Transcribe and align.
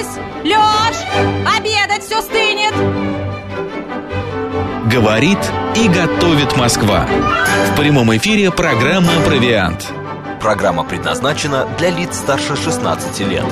Лось! 0.00 0.18
Лёш! 0.44 0.96
Обедать 1.56 2.02
все 2.04 2.22
стынет! 2.22 2.72
Говорит 4.90 5.38
и 5.76 5.88
готовит 5.88 6.56
Москва. 6.56 7.06
В 7.72 7.76
прямом 7.76 8.16
эфире 8.16 8.50
программа 8.50 9.12
«Провиант». 9.26 9.92
Программа 10.40 10.84
предназначена 10.84 11.68
для 11.78 11.90
лиц 11.90 12.16
старше 12.16 12.56
16 12.56 13.20
лет. 13.28 13.44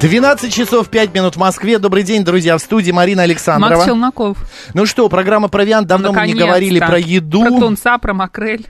12 0.00 0.54
часов 0.54 0.88
5 0.88 1.12
минут 1.12 1.34
в 1.34 1.38
Москве. 1.40 1.78
Добрый 1.78 2.04
день, 2.04 2.24
друзья, 2.24 2.56
в 2.56 2.60
студии 2.60 2.92
Марина 2.92 3.24
Александрова. 3.24 3.74
Макс 3.74 3.84
Челноков. 3.84 4.38
Ну 4.74 4.86
что, 4.86 5.08
программа 5.08 5.48
«Провиант». 5.48 5.88
Давно 5.88 6.12
мы 6.12 6.24
не 6.26 6.34
говорили 6.34 6.78
про 6.78 6.98
еду. 6.98 7.40
Про 7.40 7.50
тунца, 7.50 7.98
про 7.98 8.14
макрель. 8.14 8.68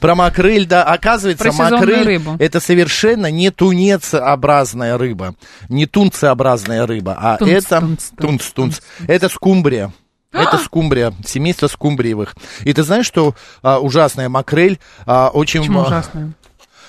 Про 0.00 0.14
макрель, 0.14 0.66
да. 0.66 0.84
Оказывается, 0.84 1.44
Про 1.44 1.52
макрель 1.52 2.04
рыбу. 2.04 2.36
это 2.38 2.60
совершенно 2.60 3.30
не 3.30 3.50
тунецеобразная 3.50 4.98
рыба. 4.98 5.34
Не 5.68 5.86
тунцеобразная 5.86 6.86
рыба, 6.86 7.16
а 7.18 7.36
Тунц, 7.36 7.50
это... 7.50 7.80
тунц, 7.80 8.04
тунц, 8.16 8.46
тунц. 8.52 8.80
Это 9.06 9.28
скумбрия. 9.28 9.92
Это 10.30 10.58
скумбрия, 10.58 11.14
семейство 11.24 11.68
скумбриевых. 11.68 12.34
И 12.62 12.72
ты 12.72 12.82
знаешь, 12.82 13.06
что 13.06 13.34
а, 13.62 13.78
ужасная 13.78 14.28
макрель 14.28 14.78
а, 15.06 15.30
очень... 15.32 15.60
Почему 15.60 15.80
а, 15.80 15.86
ужасно? 15.86 16.34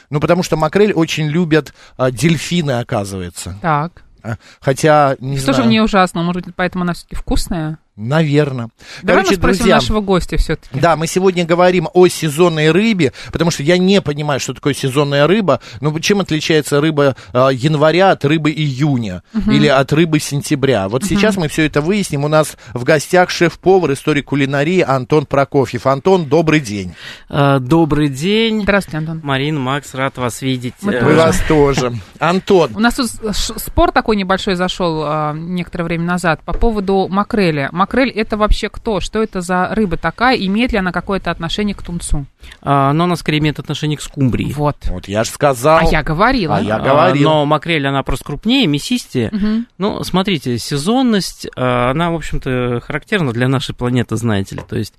Ну, 0.10 0.20
потому 0.20 0.44
что 0.44 0.58
макрель 0.58 0.92
очень 0.92 1.28
любят 1.28 1.74
а, 1.98 2.12
дельфины, 2.12 2.80
оказывается. 2.80 3.56
Так. 3.62 4.04
А, 4.24 4.36
Хотя, 4.60 5.16
не 5.20 5.38
Что 5.38 5.48
же 5.48 5.54
знаю, 5.54 5.70
в 5.70 5.72
ней 5.72 5.82
ужасно? 5.82 6.22
Может 6.24 6.46
быть, 6.46 6.56
поэтому 6.56 6.84
она 6.84 6.94
все-таки 6.94 7.16
вкусная? 7.16 7.78
Наверное. 8.00 8.70
Давай 9.04 9.24
Короче, 9.24 9.32
мы 9.32 9.36
спросим 9.38 9.58
друзья, 9.60 9.76
нашего 9.76 10.02
гостя 10.02 10.38
все-таки. 10.38 10.80
Да, 10.80 10.96
мы 10.96 11.08
сегодня 11.08 11.46
говорим 11.46 11.88
о 11.94 12.08
сезонной 12.08 12.72
рыбе, 12.72 13.14
потому 13.32 13.52
что 13.52 13.64
я 13.64 13.78
не 13.78 14.02
понимаю, 14.02 14.40
что 14.40 14.54
такое 14.54 14.74
сезонная 14.74 15.28
рыба. 15.28 15.60
Ну, 15.82 15.98
чем 16.00 16.22
отличается 16.22 16.82
рыба 16.82 17.16
э, 17.34 17.50
января 17.54 18.12
от 18.12 18.26
рыбы 18.26 18.52
июня 18.52 19.24
или 19.48 19.68
от 19.68 19.92
рыбы 19.94 20.20
сентября? 20.20 20.88
Вот 20.90 21.04
сейчас 21.04 21.38
мы 21.38 21.48
все 21.48 21.66
это 21.66 21.82
выясним. 21.82 22.24
У 22.24 22.28
нас 22.28 22.58
в 22.74 22.84
гостях 22.84 23.30
шеф-повар, 23.30 23.94
историк 23.94 24.26
кулинарии 24.26 24.82
Антон 24.82 25.26
Прокофьев. 25.26 25.86
Антон, 25.88 26.26
добрый 26.26 26.60
день. 26.60 26.94
Э, 27.30 27.60
Добрый 27.60 28.10
день. 28.10 28.64
Здравствуйте, 28.64 28.98
Антон. 28.98 29.22
Марин, 29.24 29.60
Макс, 29.60 29.94
рад 29.94 30.18
вас 30.18 30.42
видеть. 30.42 30.74
Мы 30.82 30.94
Э, 30.94 31.04
Мы 31.04 31.16
вас 31.16 31.42
тоже. 31.48 31.94
Антон, 32.20 32.72
У 32.76 32.80
нас 32.80 32.96
тут 32.96 33.10
спор 33.36 33.92
такой 33.92 34.16
небольшой 34.16 34.56
зашел 34.56 35.04
а, 35.04 35.34
некоторое 35.34 35.84
время 35.86 36.04
назад 36.06 36.42
по 36.44 36.54
поводу 36.54 37.08
макреля. 37.10 37.70
Макрель 37.90 38.12
это 38.12 38.38
вообще 38.38 38.70
кто? 38.70 39.00
Что 39.00 39.24
это 39.24 39.42
за 39.42 39.74
рыба 39.74 39.98
такая? 39.98 40.38
Имеет 40.38 40.72
ли 40.72 40.78
она 40.78 40.92
какое-то 40.92 41.32
отношение 41.32 41.74
к 41.76 41.82
тунцу? 41.82 42.26
а, 42.62 42.94
Но 42.94 43.06
она 43.06 43.16
скорее 43.16 43.40
имеет 43.40 43.58
отношение 43.60 43.98
к 43.98 44.02
скумбрии. 44.02 44.54
Вот. 44.54 44.78
вот 44.90 45.08
я 45.08 45.24
же 45.24 45.32
сказал. 45.32 45.80
А 45.80 45.84
я 45.84 46.04
говорила. 46.04 46.58
А 46.58 46.62
я 46.62 46.76
А, 46.76 46.80
говорил. 46.80 47.24
Но 47.30 47.46
макрель, 47.46 47.88
она 47.88 48.04
просто 48.04 48.26
крупнее, 48.26 48.68
мясистее. 48.68 49.30
Мгм. 49.32 49.66
Ну, 49.78 50.04
смотрите, 50.04 50.58
сезонность, 50.60 51.48
а, 51.56 51.92
она, 51.92 52.12
в 52.12 52.16
общем-то, 52.16 52.82
характерна 52.86 53.34
для 53.34 53.48
нашей 53.48 53.74
планеты, 53.74 54.16
знаете 54.16 54.56
ли. 54.56 54.62
То 54.68 54.78
есть 54.78 54.94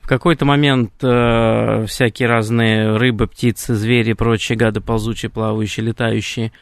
в 0.00 0.06
какой-то 0.06 0.44
момент 0.44 0.92
э, 1.02 1.86
всякие 1.88 2.28
разные 2.28 2.96
рыбы, 2.98 3.26
птицы, 3.26 3.74
звери, 3.74 4.12
прочие 4.12 4.58
гады, 4.58 4.82
ползучие, 4.82 5.30
плавающие, 5.30 5.86
летающие, 5.86 6.52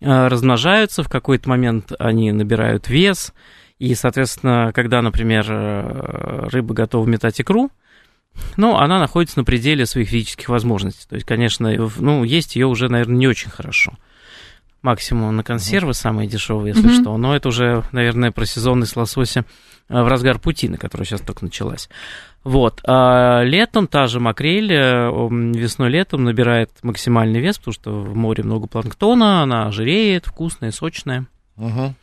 э, 0.00 0.28
размножаются, 0.28 1.02
в 1.02 1.08
какой-то 1.10 1.48
момент 1.50 1.92
они 1.98 2.32
набирают 2.32 2.88
вес, 2.88 3.34
и, 3.78 3.94
соответственно, 3.94 4.72
когда, 4.74 5.02
например, 5.02 5.46
э, 5.48 6.48
рыба 6.50 6.74
готова 6.74 7.06
метать 7.06 7.40
икру, 7.40 7.70
ну, 8.56 8.76
она 8.76 8.98
находится 8.98 9.38
на 9.38 9.44
пределе 9.44 9.86
своих 9.86 10.08
физических 10.08 10.48
возможностей. 10.48 11.06
То 11.08 11.14
есть, 11.16 11.26
конечно, 11.26 11.70
ну, 11.98 12.24
есть 12.24 12.56
ее 12.56 12.66
уже, 12.66 12.88
наверное, 12.88 13.16
не 13.16 13.28
очень 13.28 13.50
хорошо. 13.50 13.94
Максимум 14.82 15.34
на 15.34 15.42
консервы 15.42 15.94
самые 15.94 16.28
дешевые, 16.28 16.74
если 16.74 16.88
Мгм. 16.88 17.00
что. 17.00 17.16
Но 17.16 17.34
это 17.34 17.48
уже, 17.48 17.82
наверное, 17.92 18.30
про 18.30 18.46
сезонность 18.46 18.96
лосося 18.96 19.44
э, 19.88 20.02
в 20.02 20.06
разгар 20.06 20.38
путины, 20.38 20.76
которая 20.76 21.06
сейчас 21.06 21.20
только 21.20 21.44
началась. 21.44 21.88
Вот. 22.44 22.80
А 22.86 23.42
летом 23.42 23.88
та 23.88 24.06
же 24.06 24.20
макрель 24.20 24.72
э, 24.72 25.10
весной-летом 25.10 26.24
набирает 26.24 26.70
максимальный 26.82 27.40
вес, 27.40 27.58
потому 27.58 27.74
что 27.74 28.00
в 28.00 28.16
море 28.16 28.44
много 28.44 28.68
планктона, 28.68 29.42
она 29.42 29.70
жиреет, 29.72 30.26
вкусная, 30.26 30.70
сочная. 30.70 31.26
Мгм. 31.56 31.94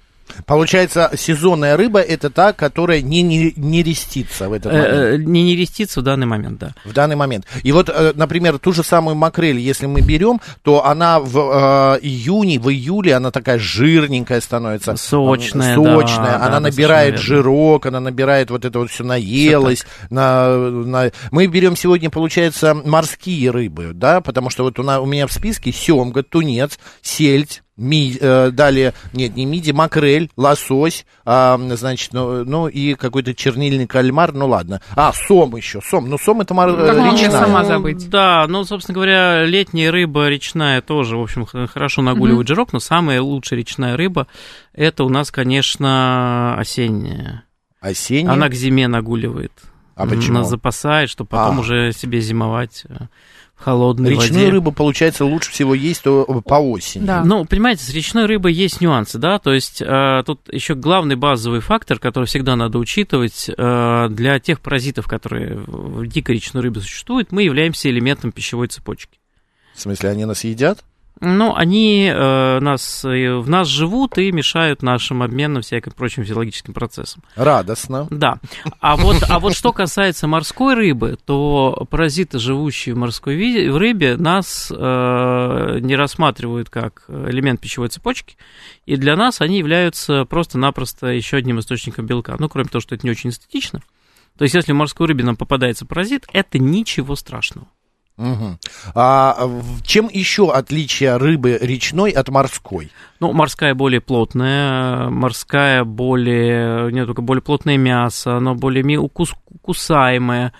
Получается, 0.45 1.11
сезонная 1.17 1.77
рыба 1.77 1.99
это 1.99 2.29
та, 2.29 2.53
которая 2.53 3.01
не, 3.01 3.21
не, 3.21 3.53
не 3.55 3.83
рестится 3.83 4.49
в 4.49 4.53
этот 4.53 4.71
момент. 4.71 4.87
Э, 4.93 5.13
э, 5.15 5.17
Не 5.17 5.43
нерестится 5.43 5.99
в 6.01 6.03
данный 6.03 6.25
момент, 6.25 6.59
да. 6.59 6.73
В 6.85 6.93
данный 6.93 7.15
момент. 7.15 7.45
И 7.63 7.71
вот, 7.71 7.89
э, 7.89 8.13
например, 8.15 8.59
ту 8.59 8.73
же 8.73 8.83
самую 8.83 9.15
макрель, 9.15 9.59
если 9.59 9.85
мы 9.85 10.01
берем, 10.01 10.41
то 10.63 10.85
она 10.85 11.19
в 11.19 11.37
э, 11.37 11.99
июне, 12.01 12.59
в 12.59 12.69
июле, 12.69 13.15
она 13.15 13.31
такая 13.31 13.59
жирненькая 13.59 14.41
становится. 14.41 14.95
Сочная, 14.95 15.75
Сочная. 15.75 16.25
да, 16.25 16.35
она 16.37 16.49
да, 16.51 16.59
набирает 16.61 17.19
жирок, 17.19 17.85
она 17.85 17.99
набирает 17.99 18.49
вот 18.49 18.65
это 18.65 18.79
вот 18.79 18.89
все 18.91 19.03
наелось. 19.03 19.85
На, 20.09 20.57
на- 20.57 21.11
Мы 21.31 21.47
берем 21.47 21.75
сегодня, 21.75 22.09
получается, 22.09 22.73
морские 22.73 23.51
рыбы, 23.51 23.91
да, 23.93 24.21
потому 24.21 24.49
что 24.49 24.63
вот 24.63 24.79
у, 24.79 24.83
на- 24.83 24.99
у 25.01 25.05
меня 25.05 25.27
в 25.27 25.31
списке 25.33 25.71
семга, 25.71 26.23
тунец, 26.23 26.79
сельдь, 27.01 27.61
ми- 27.77 28.17
э, 28.19 28.51
далее, 28.51 28.93
нет, 29.13 29.35
не 29.35 29.45
миди, 29.45 29.71
макрель, 29.71 30.29
лосось, 30.37 31.05
а, 31.25 31.59
значит, 31.75 32.13
ну, 32.13 32.43
ну 32.43 32.67
и 32.67 32.93
какой-то 32.93 33.33
чернильный 33.33 33.87
кальмар, 33.87 34.33
ну 34.33 34.47
ладно. 34.47 34.81
А, 34.95 35.11
сом 35.13 35.55
еще, 35.55 35.81
сом, 35.81 36.09
ну 36.09 36.17
сом 36.17 36.41
это 36.41 36.53
мор... 36.53 36.69
Могла 36.69 37.11
речная. 37.11 37.31
сама 37.31 37.61
Ну, 37.61 37.67
забыть? 37.67 38.09
Да, 38.09 38.45
ну, 38.47 38.63
собственно 38.63 38.95
говоря, 38.95 39.45
летняя 39.45 39.91
рыба 39.91 40.27
речная 40.29 40.81
тоже, 40.81 41.17
в 41.17 41.21
общем, 41.21 41.45
хорошо 41.45 42.01
нагуливает 42.01 42.47
жирок, 42.47 42.73
но 42.73 42.79
самая 42.79 43.21
лучшая 43.21 43.59
речная 43.59 43.97
рыба 43.97 44.27
это 44.73 45.03
у 45.03 45.09
нас, 45.09 45.31
конечно, 45.31 46.55
осенняя. 46.57 47.43
Осенняя. 47.81 48.33
Она 48.33 48.49
к 48.49 48.53
зиме 48.53 48.87
нагуливает. 48.87 49.51
А 49.95 50.07
почему? 50.07 50.39
Она 50.39 50.47
запасает, 50.47 51.09
чтобы 51.09 51.29
потом 51.29 51.57
А. 51.57 51.59
уже 51.61 51.91
себе 51.91 52.19
зимовать 52.19 52.83
э, 52.89 52.95
холодной 53.63 54.11
Речную 54.11 54.33
воде. 54.33 54.49
рыбу, 54.49 54.71
получается, 54.71 55.25
лучше 55.25 55.51
всего 55.51 55.73
есть 55.73 56.03
то 56.03 56.25
по 56.45 56.55
осени. 56.55 57.05
Да. 57.05 57.23
Ну, 57.23 57.45
понимаете, 57.45 57.83
с 57.83 57.89
речной 57.89 58.25
рыбой 58.25 58.53
есть 58.53 58.81
нюансы, 58.81 59.17
да, 59.17 59.39
то 59.39 59.53
есть 59.53 59.81
э, 59.81 60.23
тут 60.25 60.41
еще 60.51 60.75
главный 60.75 61.15
базовый 61.15 61.61
фактор, 61.61 61.99
который 61.99 62.25
всегда 62.25 62.55
надо 62.55 62.77
учитывать, 62.77 63.49
э, 63.49 64.07
для 64.09 64.39
тех 64.39 64.59
паразитов, 64.59 65.07
которые 65.07 65.55
в 65.55 66.05
дикой 66.07 66.35
речной 66.35 66.63
рыбе 66.63 66.81
существуют, 66.81 67.31
мы 67.31 67.43
являемся 67.43 67.89
элементом 67.89 68.31
пищевой 68.31 68.67
цепочки. 68.67 69.19
В 69.73 69.81
смысле, 69.81 70.09
они 70.09 70.25
нас 70.25 70.43
едят? 70.43 70.83
Ну, 71.25 71.55
они 71.55 72.11
э, 72.13 72.59
нас, 72.59 73.05
э, 73.05 73.35
в 73.35 73.49
нас 73.49 73.67
живут 73.67 74.17
и 74.17 74.31
мешают 74.31 74.83
нашим 74.83 75.23
обменам, 75.23 75.61
всяким 75.61 75.93
прочим 75.93 76.23
физиологическим 76.23 76.73
процессам. 76.73 77.23
Радостно. 77.35 78.07
Да. 78.09 78.39
А 78.81 78.97
вот, 78.97 79.23
а 79.29 79.39
вот 79.39 79.55
что 79.55 79.71
касается 79.71 80.27
морской 80.27 80.75
рыбы, 80.75 81.17
то 81.25 81.87
паразиты, 81.89 82.39
живущие 82.39 82.93
в 82.93 82.97
морской 82.97 83.35
ви- 83.35 83.69
в 83.69 83.77
рыбе, 83.77 84.17
нас 84.17 84.69
э, 84.69 85.77
не 85.79 85.95
рассматривают 85.95 86.69
как 86.69 87.05
элемент 87.07 87.61
пищевой 87.61 87.87
цепочки, 87.87 88.35
и 88.85 88.97
для 88.97 89.15
нас 89.15 89.39
они 89.39 89.59
являются 89.59 90.25
просто-напросто 90.25 91.07
еще 91.07 91.37
одним 91.37 91.59
источником 91.59 92.05
белка. 92.05 92.35
Ну, 92.37 92.49
кроме 92.49 92.67
того, 92.67 92.81
что 92.81 92.95
это 92.95 93.07
не 93.07 93.11
очень 93.11 93.29
эстетично. 93.29 93.81
То 94.37 94.43
есть, 94.43 94.55
если 94.55 94.73
в 94.73 94.75
морской 94.75 95.07
рыбе 95.07 95.23
нам 95.23 95.37
попадается 95.37 95.85
паразит, 95.85 96.25
это 96.33 96.59
ничего 96.59 97.15
страшного. 97.15 97.67
Мгм. 98.17 98.59
А 98.93 99.35
в- 99.47 99.81
чем 99.81 100.07
еще 100.07 100.51
отличие 100.51 101.17
рыбы 101.17 101.57
речной 101.59 102.11
от 102.11 102.29
морской? 102.29 102.91
Ну, 103.19 103.33
морская 103.33 103.73
более 103.73 104.01
плотная, 104.01 105.09
морская 105.09 105.83
более, 105.83 106.91
не 106.91 107.05
только 107.05 107.21
более 107.23 107.41
плотное 107.41 107.77
мясо, 107.77 108.37
оно 108.37 108.53
более 108.53 108.83
укус- 108.99 109.33
кусаемое. 109.61 110.53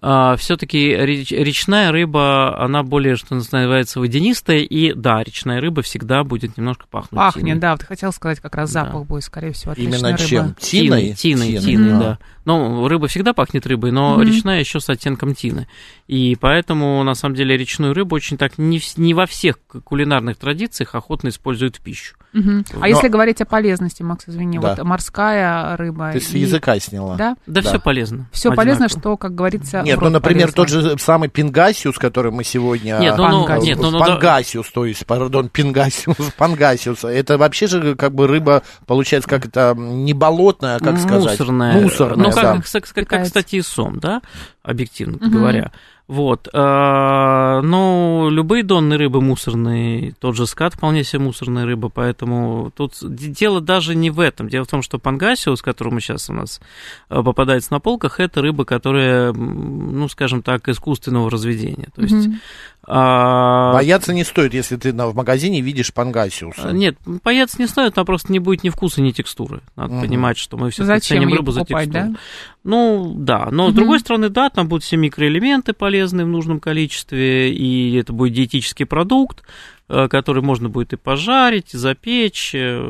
Все-таки 0.00 0.78
речная 0.96 1.92
рыба, 1.92 2.58
она 2.58 2.82
более, 2.82 3.16
что 3.16 3.34
называется, 3.34 4.00
водянистая, 4.00 4.58
и 4.60 4.94
да, 4.94 5.22
речная 5.22 5.60
рыба 5.60 5.82
всегда 5.82 6.24
будет 6.24 6.56
немножко 6.56 6.86
пахнуть. 6.90 7.18
Пахнет, 7.18 7.44
тиной. 7.44 7.60
да, 7.60 7.72
вот 7.72 7.82
хотел 7.82 8.10
сказать, 8.12 8.40
как 8.40 8.54
раз 8.54 8.72
Да. 8.72 8.84
запах 8.86 9.06
будет, 9.06 9.24
скорее 9.24 9.52
всего, 9.52 9.72
от 9.72 9.78
Именно 9.78 10.12
речной 10.12 10.26
чем? 10.28 10.42
рыбы. 10.44 10.56
Тиной? 10.60 11.12
Тиной, 11.12 11.46
Тиной. 11.48 11.58
тиной, 11.60 11.90
Мгм. 11.90 12.00
да. 12.00 12.18
Ну, 12.46 12.88
рыба 12.88 13.08
всегда 13.08 13.34
пахнет 13.34 13.66
рыбой, 13.66 13.92
но 13.92 14.14
Мгм. 14.14 14.22
речная 14.22 14.60
еще 14.60 14.80
с 14.80 14.88
оттенком 14.88 15.34
тины. 15.34 15.68
И 16.08 16.34
поэтому, 16.40 17.02
на 17.04 17.14
самом 17.14 17.34
деле, 17.34 17.56
речную 17.56 17.92
рыбу 17.92 18.16
очень 18.16 18.38
так 18.38 18.56
не, 18.56 18.78
в- 18.78 18.96
не 18.96 19.12
во 19.12 19.26
всех 19.26 19.58
кулинарных 19.84 20.38
традициях 20.38 20.94
охотно 20.94 21.28
используют 21.28 21.76
в 21.76 21.80
пищу. 21.82 22.16
Мгм. 22.32 22.64
А 22.74 22.78
Но- 22.80 22.86
если 22.86 23.08
говорить 23.08 23.40
о 23.40 23.44
полезности, 23.44 24.02
Макс, 24.02 24.24
извини, 24.28 24.58
Да. 24.58 24.74
вот 24.76 24.84
морская 24.84 25.76
рыба. 25.76 26.12
Ты 26.12 26.20
с 26.20 26.32
и- 26.32 26.38
языка 26.38 26.78
сняла. 26.78 27.16
Да? 27.16 27.36
Да, 27.46 27.60
Да. 27.62 27.68
все 27.70 27.80
полезно. 27.80 28.26
Все 28.32 28.50
полезно, 28.52 28.86
одинаково. 28.86 29.00
что, 29.00 29.16
как 29.16 29.34
говорится, 29.34 29.82
Нет, 29.82 30.00
ну, 30.00 30.10
например, 30.10 30.52
полезно. 30.52 30.82
тот 30.82 30.92
же 30.92 30.98
самый 30.98 31.28
пингасиус, 31.28 31.98
который 31.98 32.30
мы 32.30 32.44
сегодня... 32.44 32.98
Нет, 32.98 33.16
ну, 33.16 33.28
ну, 33.28 33.38
Пангасиус. 33.46 33.64
нет, 33.66 33.78
ну, 33.80 33.90
ну. 33.90 33.98
Пангасиус, 33.98 34.70
то 34.70 34.84
есть, 34.84 35.04
пардон, 35.06 35.48
пингасиус, 35.48 36.16
пангасиус. 36.36 37.04
Это 37.04 37.36
вообще 37.38 37.66
же 37.66 37.94
как 37.96 38.14
бы 38.14 38.26
рыба, 38.26 38.62
получается, 38.86 39.28
как 39.28 39.46
это, 39.46 39.74
не 39.76 40.12
болотная, 40.14 40.76
а 40.76 40.78
как 40.78 40.98
сказать? 40.98 41.38
Мусорная. 41.38 41.80
Мусорная, 41.80 42.26
Ну, 42.26 42.32
как, 42.32 42.42
да. 42.42 42.62
как, 42.80 42.84
как- 42.94 43.08
как, 43.08 43.22
кстати, 43.24 43.56
и 43.56 43.62
сом, 43.62 43.98
да, 43.98 44.22
объективно 44.62 45.16
Мгм. 45.20 45.30
говоря. 45.32 45.72
Вот. 46.10 46.48
а, 46.52 47.62
Но 47.62 48.30
любые 48.32 48.64
донные 48.64 48.98
рыбы 48.98 49.20
мусорные, 49.20 50.12
тот 50.18 50.34
же 50.34 50.48
скат 50.48 50.74
вполне 50.74 51.04
себе 51.04 51.22
мусорная 51.22 51.64
рыба, 51.64 51.88
поэтому 51.88 52.72
тут 52.76 52.94
дело 53.00 53.60
даже 53.60 53.94
не 53.94 54.10
в 54.10 54.18
этом. 54.18 54.48
Дело 54.48 54.64
в 54.64 54.68
том, 54.68 54.82
что 54.82 54.98
пангасиус, 54.98 55.62
который 55.62 56.00
сейчас 56.00 56.28
у 56.28 56.32
нас 56.32 56.60
э, 57.10 57.22
попадается 57.22 57.72
на 57.72 57.78
полках, 57.78 58.18
это 58.18 58.42
рыба, 58.42 58.64
которая, 58.64 59.32
ну, 59.32 60.08
скажем 60.08 60.42
так, 60.42 60.68
искусственного 60.68 61.30
разведения. 61.30 61.90
То 61.94 62.02
есть... 62.02 62.28
А, 62.86 63.72
Бояться 63.74 64.12
не 64.14 64.24
стоит, 64.24 64.54
если 64.54 64.76
ты 64.76 64.92
на- 64.92 65.08
в 65.08 65.14
магазине 65.14 65.60
видишь 65.60 65.92
пангасиуса. 65.92 66.72
Нет, 66.72 66.96
бояться 67.22 67.56
не 67.60 67.66
стоит, 67.68 67.94
там 67.94 68.04
просто 68.06 68.32
не 68.32 68.38
будет 68.38 68.64
ни 68.64 68.70
вкуса, 68.70 69.02
ни 69.02 69.10
текстуры. 69.10 69.60
Надо 69.76 69.92
Мгм. 69.94 70.02
понимать, 70.02 70.38
что 70.38 70.56
мы 70.56 70.70
все 70.70 70.84
Зачем 70.84 71.18
ценим 71.22 71.34
рыбу 71.34 71.52
за 71.52 71.60
текстуру. 71.64 71.92
да? 71.92 72.10
Ну, 72.64 73.14
да. 73.16 73.48
Но, 73.50 73.64
Мгм. 73.64 73.72
с 73.72 73.74
другой 73.76 74.00
стороны, 74.00 74.28
да, 74.30 74.48
там 74.50 74.66
будут 74.68 74.82
все 74.84 74.96
микроэлементы 74.96 75.72
полезные 75.72 76.24
в 76.24 76.28
нужном 76.28 76.58
количестве, 76.58 77.52
и 77.54 77.94
это 77.96 78.12
будет 78.12 78.32
диетический 78.32 78.86
продукт, 78.86 79.42
э, 79.88 80.08
который 80.08 80.42
можно 80.42 80.68
будет 80.68 80.92
и 80.92 80.96
пожарить, 80.96 81.74
и 81.74 81.76
запечь, 81.76 82.52
э, 82.54 82.80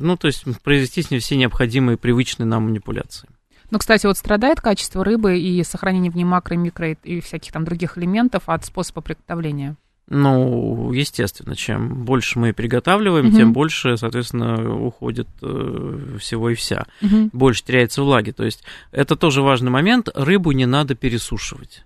ну, 0.00 0.16
то 0.16 0.26
есть 0.28 0.44
произвести 0.62 1.02
с 1.02 1.10
ним 1.10 1.20
все 1.20 1.36
необходимые 1.36 1.96
привычные 1.96 2.46
нам 2.46 2.64
манипуляции. 2.64 3.28
Ну, 3.70 3.78
кстати, 3.78 4.06
вот 4.06 4.16
страдает 4.18 4.60
качество 4.60 5.04
рыбы 5.04 5.38
и 5.38 5.62
сохранение 5.64 6.10
в 6.10 6.16
ней 6.16 6.24
макро, 6.24 6.54
микро 6.54 6.92
и- 6.92 7.20
всяких 7.20 7.52
там 7.52 7.64
других 7.64 7.98
элементов 7.98 8.44
от 8.46 8.64
способа 8.64 9.00
приготовления. 9.00 9.76
Ну, 10.06 10.92
естественно, 10.92 11.56
чем 11.56 12.04
больше 12.04 12.38
мы 12.38 12.52
приготавливаем, 12.52 13.28
Мгм. 13.28 13.36
тем 13.36 13.52
больше, 13.54 13.96
соответственно, 13.96 14.74
уходит 14.84 15.28
э, 15.42 16.16
всего 16.20 16.50
и 16.50 16.54
вся. 16.54 16.84
Мгм. 17.00 17.30
больше 17.32 17.64
теряется 17.64 18.02
влаги. 18.02 18.30
То 18.30 18.44
есть 18.44 18.64
это 18.92 19.16
тоже 19.16 19.40
важный 19.40 19.70
момент. 19.70 20.08
Рыбу 20.14 20.52
не 20.52 20.66
надо 20.66 20.94
пересушивать. 20.94 21.84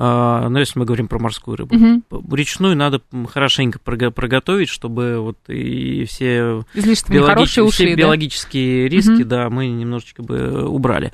А, 0.00 0.48
Но 0.48 0.60
если 0.60 0.78
мы 0.78 0.84
говорим 0.84 1.08
про 1.08 1.18
морскую 1.18 1.56
рыбу, 1.56 1.74
Мгм. 1.74 2.04
речную 2.32 2.76
надо 2.76 3.02
хорошенько 3.30 3.80
прого- 3.80 4.12
проготовить, 4.12 4.68
чтобы 4.68 5.18
вот 5.18 5.36
и 5.48 6.04
все, 6.04 6.64
Излишество 6.72 7.12
биологич- 7.12 7.46
все 7.46 7.62
ушли, 7.64 7.90
да? 7.96 8.02
биологические 8.02 8.88
риски, 8.88 9.10
Мгм. 9.10 9.28
да, 9.28 9.50
мы 9.50 9.66
немножечко 9.66 10.22
бы 10.22 10.68
убрали. 10.68 11.12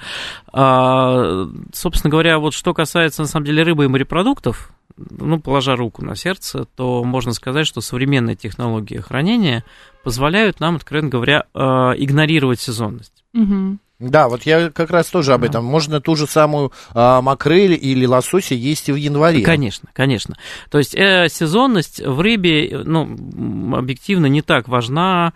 А, 0.52 1.46
собственно 1.72 2.10
говоря, 2.10 2.38
вот 2.38 2.54
что 2.54 2.74
касается 2.74 3.22
на 3.22 3.28
самом 3.28 3.46
деле 3.46 3.62
рыбы 3.62 3.84
и 3.84 3.88
морепродуктов, 3.88 4.70
ну, 4.96 5.40
положа 5.40 5.74
руку 5.76 6.04
на 6.04 6.14
сердце, 6.14 6.66
то 6.76 7.02
можно 7.04 7.32
сказать, 7.32 7.66
что 7.66 7.80
современные 7.80 8.36
технологии 8.36 8.98
хранения 8.98 9.64
позволяют 10.04 10.60
нам, 10.60 10.76
откровенно 10.76 11.08
говоря, 11.08 11.44
а, 11.54 11.92
игнорировать 11.96 12.60
сезонность. 12.60 13.24
Мгм. 13.32 13.80
Да, 14.00 14.28
вот 14.28 14.42
я 14.42 14.70
как 14.70 14.90
раз 14.90 15.06
тоже 15.06 15.34
об 15.34 15.44
этом. 15.44 15.64
Можно 15.64 16.00
ту 16.00 16.16
же 16.16 16.26
самую 16.26 16.72
а, 16.94 17.22
макрель 17.22 17.78
или 17.80 18.06
лосося 18.06 18.54
есть 18.54 18.88
и 18.88 18.92
в 18.92 18.96
январе. 18.96 19.42
Конечно, 19.42 19.88
конечно. 19.92 20.36
То 20.68 20.78
есть 20.78 20.96
э, 20.96 21.28
сезонность 21.28 22.00
в 22.04 22.20
рыбе, 22.20 22.68
э, 22.68 22.82
ну, 22.84 23.02
объективно 23.76 24.26
не 24.26 24.42
так 24.42 24.66
важна, 24.66 25.32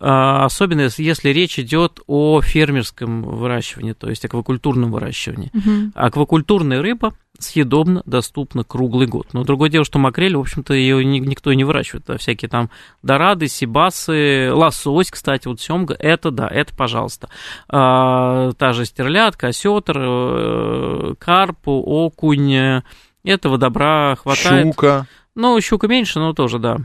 особенно 0.00 0.88
если, 0.96 1.28
речь 1.30 1.58
идет 1.58 2.00
о 2.06 2.40
фермерском 2.40 3.22
выращивании, 3.22 3.92
то 3.92 4.08
есть 4.08 4.24
аквакультурном 4.24 4.90
выращивании. 4.90 5.50
Мгм. 5.52 5.92
Аквакультурная 5.94 6.82
рыба 6.82 7.14
съедобна, 7.38 8.02
доступна 8.06 8.64
круглый 8.64 9.06
год. 9.06 9.28
Но 9.32 9.44
другое 9.44 9.68
дело, 9.68 9.84
что 9.84 9.98
макрель, 9.98 10.36
в 10.36 10.40
общем-то, 10.40 10.72
ее 10.74 11.04
никто 11.04 11.50
и 11.50 11.56
не 11.56 11.64
выращивает. 11.64 12.08
А 12.08 12.18
всякие 12.18 12.48
там 12.48 12.70
дорады, 13.02 13.48
сибасы, 13.48 14.50
лосось, 14.52 15.10
кстати, 15.10 15.48
вот 15.48 15.60
семга, 15.60 15.96
это 15.98 16.30
да, 16.30 16.48
это 16.48 16.74
пожалуйста. 16.76 17.28
А, 17.68 18.52
та 18.52 18.72
же 18.72 18.84
стерлядка, 18.84 19.48
осетр, 19.48 19.98
э, 19.98 21.14
карпу, 21.18 21.72
окунь, 21.72 22.82
этого 23.24 23.58
добра 23.58 24.16
хватает. 24.16 24.66
Щука. 24.66 25.06
Ну, 25.34 25.60
щука 25.60 25.88
меньше, 25.88 26.20
но 26.20 26.32
тоже, 26.32 26.58
да. 26.58 26.78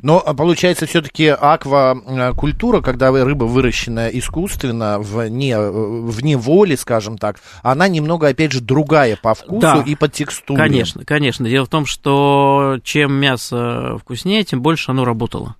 Но 0.00 0.22
а, 0.24 0.34
получается 0.34 0.86
все-таки 0.86 1.26
аквакультура, 1.26 2.80
когда 2.80 3.10
рыба 3.10 3.44
выращена 3.44 4.08
искусственно, 4.08 4.98
вне, 4.98 5.52
э, 5.52 5.70
вне 5.70 6.36
воли, 6.36 6.74
скажем 6.76 7.18
так, 7.18 7.36
она 7.62 7.88
немного, 7.88 8.28
опять 8.28 8.52
же, 8.52 8.60
другая 8.60 9.16
по 9.20 9.34
вкусу 9.34 9.60
Да. 9.60 9.82
и 9.86 9.94
по 9.94 10.08
текстуре. 10.08 10.58
Конечно, 10.58 11.04
конечно. 11.04 11.48
Дело 11.48 11.66
в 11.66 11.68
том, 11.68 11.86
что 11.86 12.78
чем 12.82 13.12
мясо 13.12 13.98
вкуснее, 13.98 14.44
тем 14.44 14.62
больше 14.62 14.90
оно 14.90 15.04
работало. 15.04 15.56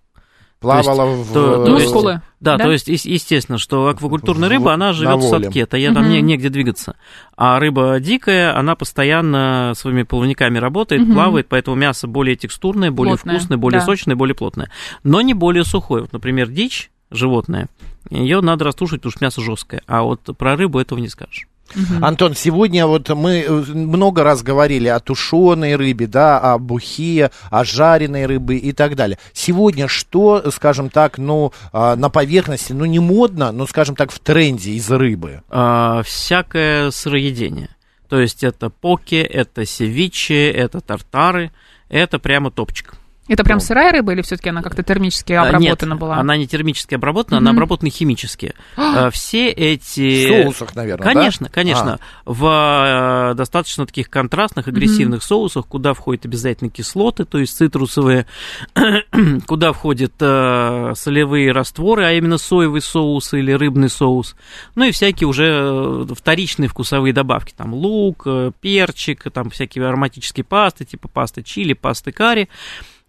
Плавала 0.62 1.16
в... 1.22 1.32
то- 1.32 1.64
то 1.66 1.76
есть-. 1.78 1.92
Да, 2.40 2.56
Да? 2.56 2.64
то 2.64 2.70
есть, 2.72 2.88
ес- 2.88 3.04
естественно, 3.04 3.58
что 3.58 3.88
аквакультурная 3.88 4.48
В- 4.48 4.52
рыба, 4.52 4.72
она 4.72 4.92
живет 4.92 5.18
в 5.18 5.28
садке, 5.28 5.66
то 5.66 5.76
я 5.76 5.92
там 5.92 6.08
не, 6.08 6.20
негде 6.22 6.48
двигаться. 6.48 6.96
А 7.36 7.58
рыба 7.60 7.98
дикая, 8.00 8.56
она 8.58 8.74
постоянно 8.74 9.72
своими 9.76 10.02
плавниками 10.02 10.58
работает, 10.58 11.02
Мгм. 11.02 11.12
плавает, 11.12 11.46
поэтому 11.48 11.76
мясо 11.76 12.06
более 12.06 12.36
текстурное, 12.36 12.90
более 12.90 13.16
Плотное, 13.16 13.36
вкусное, 13.36 13.58
более 13.58 13.80
да. 13.80 13.86
сочное, 13.86 14.16
более 14.16 14.34
плотное. 14.34 14.70
Но 15.04 15.20
не 15.20 15.34
более 15.34 15.64
сухое. 15.64 16.02
Вот, 16.02 16.12
например, 16.12 16.48
дичь 16.48 16.90
животное, 17.10 17.68
ее 18.10 18.40
надо 18.40 18.64
растушить, 18.64 19.00
потому 19.02 19.12
что 19.12 19.24
мясо 19.24 19.40
жесткое. 19.42 19.82
А 19.86 20.02
вот 20.02 20.20
про 20.36 20.56
рыбу 20.56 20.78
этого 20.78 20.98
не 20.98 21.08
скажешь. 21.08 21.46
Мгм. 21.74 22.04
Антон, 22.04 22.34
сегодня 22.34 22.86
вот 22.86 23.08
мы 23.08 23.40
э, 23.40 23.50
много 23.50 24.22
раз 24.22 24.42
говорили 24.42 24.88
о 24.88 25.00
тушеной 25.00 25.76
рыбе, 25.76 26.06
да, 26.06 26.38
о 26.38 26.58
бухе, 26.58 27.30
о 27.50 27.64
жареной 27.64 28.26
рыбе 28.26 28.56
и 28.56 28.72
так 28.72 28.94
далее. 28.94 29.18
Сегодня 29.32 29.88
что, 29.88 30.50
скажем 30.50 30.90
так, 30.90 31.18
ну, 31.18 31.52
а, 31.72 31.96
на 31.96 32.10
поверхности, 32.10 32.72
ну, 32.72 32.84
не 32.84 32.98
модно, 32.98 33.52
но, 33.52 33.66
скажем 33.66 33.96
так, 33.96 34.10
в 34.12 34.18
тренде 34.18 34.72
из 34.72 34.90
рыбы? 34.90 35.42
А, 35.48 36.02
всякое 36.02 36.90
сыроедение. 36.90 37.70
То 38.08 38.20
есть 38.20 38.44
это 38.44 38.68
поки, 38.68 39.16
это 39.16 39.64
севиче, 39.64 40.50
это 40.50 40.82
тартары, 40.82 41.50
это 41.88 42.18
прямо 42.18 42.50
топчик. 42.50 42.94
Это 43.28 43.44
прям 43.44 43.58
Ну. 43.58 43.60
сырая 43.60 43.92
рыба 43.92 44.12
или 44.12 44.22
все-таки 44.22 44.48
она 44.50 44.62
как-то 44.62 44.82
термически 44.82 45.32
А, 45.32 45.42
обработана 45.44 45.92
Нет, 45.92 46.00
была? 46.00 46.16
она 46.18 46.36
не 46.36 46.48
термически 46.48 46.96
обработана, 46.96 47.38
она 47.38 47.50
Мгм. 47.52 47.58
обработана 47.58 47.90
химически. 47.90 48.52
А, 48.76 49.10
Все 49.10 49.50
В 49.52 49.56
эти... 49.58 50.42
соусах, 50.42 50.74
наверное, 50.74 51.06
да? 51.06 51.14
Конечно, 51.14 51.48
конечно. 51.48 51.98
В 52.24 53.30
э, 53.32 53.34
достаточно 53.34 53.86
таких 53.86 54.10
контрастных, 54.10 54.66
агрессивных 54.68 55.22
соусах, 55.22 55.66
куда 55.66 55.94
входят 55.94 56.24
обязательно 56.26 56.68
кислоты, 56.70 57.24
то 57.24 57.38
есть 57.38 57.56
цитрусовые, 57.56 58.26
куда 59.46 59.72
входят 59.72 60.12
э, 60.20 60.92
солевые 60.96 61.52
растворы, 61.52 62.04
а 62.04 62.12
именно 62.12 62.38
соевый 62.38 62.80
соус 62.80 63.34
или 63.34 63.52
рыбный 63.52 63.88
соус, 63.88 64.34
ну 64.74 64.84
и 64.84 64.90
всякие 64.90 65.28
уже 65.28 65.44
э, 65.46 66.06
вторичные 66.14 66.68
вкусовые 66.68 67.12
добавки, 67.12 67.54
там 67.56 67.72
лук, 67.74 68.22
э, 68.26 68.50
перчик, 68.60 69.30
там 69.32 69.50
всякие 69.50 69.86
ароматические 69.86 70.44
пасты, 70.44 70.84
типа 70.84 71.08
пасты 71.08 71.42
чили, 71.42 71.72
пасты 71.72 72.10
карри. 72.12 72.48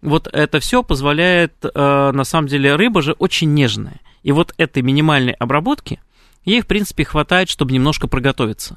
Вот 0.04 0.28
это 0.30 0.60
все 0.60 0.82
позволяет, 0.82 1.54
э, 1.64 2.10
на 2.12 2.24
самом 2.24 2.46
деле, 2.46 2.76
рыба 2.76 3.00
же 3.00 3.12
очень 3.12 3.54
нежная. 3.54 4.00
И 4.22 4.32
вот 4.32 4.52
этой 4.58 4.82
минимальной 4.82 5.32
обработки 5.32 5.98
ей, 6.44 6.60
в 6.60 6.66
принципе, 6.66 7.04
хватает, 7.04 7.48
чтобы 7.48 7.72
немножко 7.72 8.06
проготовиться. 8.06 8.76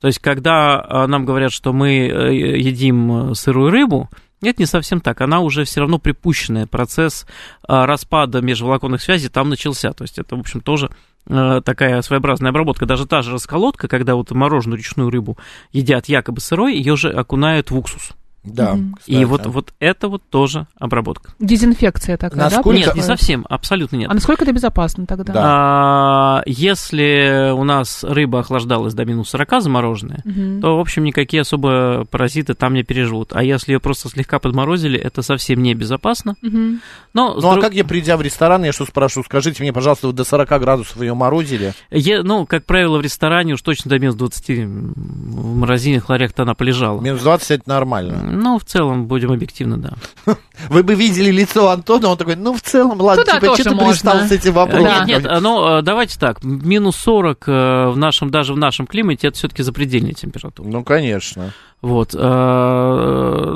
То 0.00 0.06
есть, 0.06 0.20
когда 0.20 0.86
э, 0.88 1.06
нам 1.06 1.24
говорят, 1.24 1.50
что 1.50 1.72
мы 1.72 2.06
э, 2.06 2.58
едим 2.58 3.34
сырую 3.34 3.72
рыбу, 3.72 4.08
это 4.40 4.62
не 4.62 4.66
совсем 4.66 5.00
так. 5.00 5.20
Она 5.20 5.40
уже 5.40 5.64
все 5.64 5.80
равно 5.80 5.98
припущенная. 5.98 6.68
Процесс 6.68 7.26
распада 7.66 8.40
межволоконных 8.40 9.02
связей 9.02 9.28
там 9.28 9.48
начался. 9.48 9.92
То 9.92 10.04
есть, 10.04 10.16
это, 10.16 10.36
в 10.36 10.40
общем, 10.40 10.60
тоже 10.60 10.90
такая 11.26 12.00
своеобразная 12.02 12.50
обработка. 12.50 12.86
Даже 12.86 13.04
та 13.04 13.22
же 13.22 13.32
расколотка, 13.32 13.88
когда 13.88 14.14
вот 14.14 14.30
мороженую 14.30 14.78
речную 14.78 15.10
рыбу 15.10 15.36
едят 15.72 16.06
якобы 16.06 16.40
сырой, 16.40 16.76
ее 16.76 16.96
же 16.96 17.10
окунают 17.10 17.72
в 17.72 17.76
уксус. 17.76 18.12
Да, 18.54 18.74
Мгм. 18.74 18.96
И 19.06 19.12
кстати. 19.12 19.24
вот, 19.24 19.46
вот 19.46 19.72
это 19.80 20.08
вот 20.08 20.22
тоже 20.30 20.66
обработка. 20.78 21.32
Дезинфекция 21.38 22.16
такая, 22.16 22.48
да? 22.50 22.56
Насколько- 22.56 22.78
Нет, 22.78 22.94
не 22.94 23.02
совсем, 23.02 23.46
абсолютно 23.48 23.96
нет. 23.96 24.10
А 24.10 24.14
насколько 24.14 24.44
это 24.44 24.52
безопасно 24.52 25.06
тогда? 25.06 25.32
Да. 25.32 25.40
А, 25.44 26.42
если 26.46 27.52
у 27.52 27.64
нас 27.64 28.04
рыба 28.04 28.40
охлаждалась 28.40 28.94
до 28.94 29.04
минус 29.04 29.28
40 29.30 29.60
замороженная, 29.60 30.22
Мгм. 30.24 30.60
то, 30.60 30.76
в 30.76 30.80
общем, 30.80 31.04
никакие 31.04 31.40
особо 31.42 32.04
паразиты 32.10 32.54
там 32.54 32.74
не 32.74 32.82
переживут. 32.82 33.30
А 33.32 33.42
если 33.42 33.72
ее 33.72 33.80
просто 33.80 34.08
слегка 34.08 34.38
подморозили, 34.38 34.98
это 34.98 35.22
совсем 35.22 35.62
небезопасно. 35.62 36.34
Мгм. 36.42 36.80
Но, 37.14 37.34
Ну, 37.34 37.48
а 37.48 37.52
друг- 37.52 37.64
как 37.64 37.74
я, 37.74 37.84
придя 37.84 38.16
в 38.16 38.22
ресторан, 38.22 38.64
я 38.64 38.72
что 38.72 38.84
спрашиваю, 38.86 39.24
скажите 39.24 39.62
мне, 39.62 39.72
пожалуйста, 39.72 40.06
вот 40.08 40.16
до 40.16 40.24
40 40.24 40.58
градусов 40.58 41.00
ее 41.00 41.14
морозили? 41.14 41.72
е- 41.90 42.22
ну, 42.22 42.46
как 42.46 42.64
правило, 42.64 42.98
в 42.98 43.00
ресторане 43.00 43.54
уж 43.54 43.62
точно 43.62 43.88
до 43.90 43.98
минус 43.98 44.14
20 44.16 44.64
в 44.64 45.56
морозильных 45.56 46.08
ларях-то 46.08 46.42
она 46.42 46.54
полежала. 46.54 47.00
Минус 47.00 47.22
20 47.22 47.50
это 47.50 47.68
нормально. 47.68 48.37
Ну, 48.40 48.58
в 48.58 48.64
целом, 48.64 49.06
будем 49.06 49.32
объективны, 49.32 49.76
да. 49.76 49.92
Вы 50.68 50.82
бы 50.82 50.94
видели 50.94 51.30
лицо 51.30 51.68
Антона, 51.70 52.08
он 52.08 52.16
такой, 52.16 52.36
ну, 52.36 52.54
в 52.54 52.62
целом, 52.62 53.00
ладно, 53.00 53.24
Туда 53.24 53.34
типа, 53.40 53.46
тоже 53.46 53.62
что 53.62 53.70
ты 53.70 53.84
пристал 53.84 54.20
с 54.20 54.32
этим 54.32 54.52
вопросом? 54.52 55.06
Нет, 55.06 55.24
нет, 55.24 55.40
ну, 55.40 55.78
э, 55.78 55.82
давайте 55.82 56.18
так, 56.18 56.44
минус 56.44 56.96
40 56.96 57.48
э, 57.48 57.88
в 57.88 57.96
нашем, 57.96 58.30
даже 58.30 58.54
в 58.54 58.56
нашем 58.56 58.86
климате, 58.86 59.28
это 59.28 59.36
все-таки 59.36 59.62
запредельная 59.62 60.12
температура. 60.12 60.68
Ну, 60.68 60.84
конечно. 60.84 61.52
Вот. 61.80 62.12
э, 62.12 62.18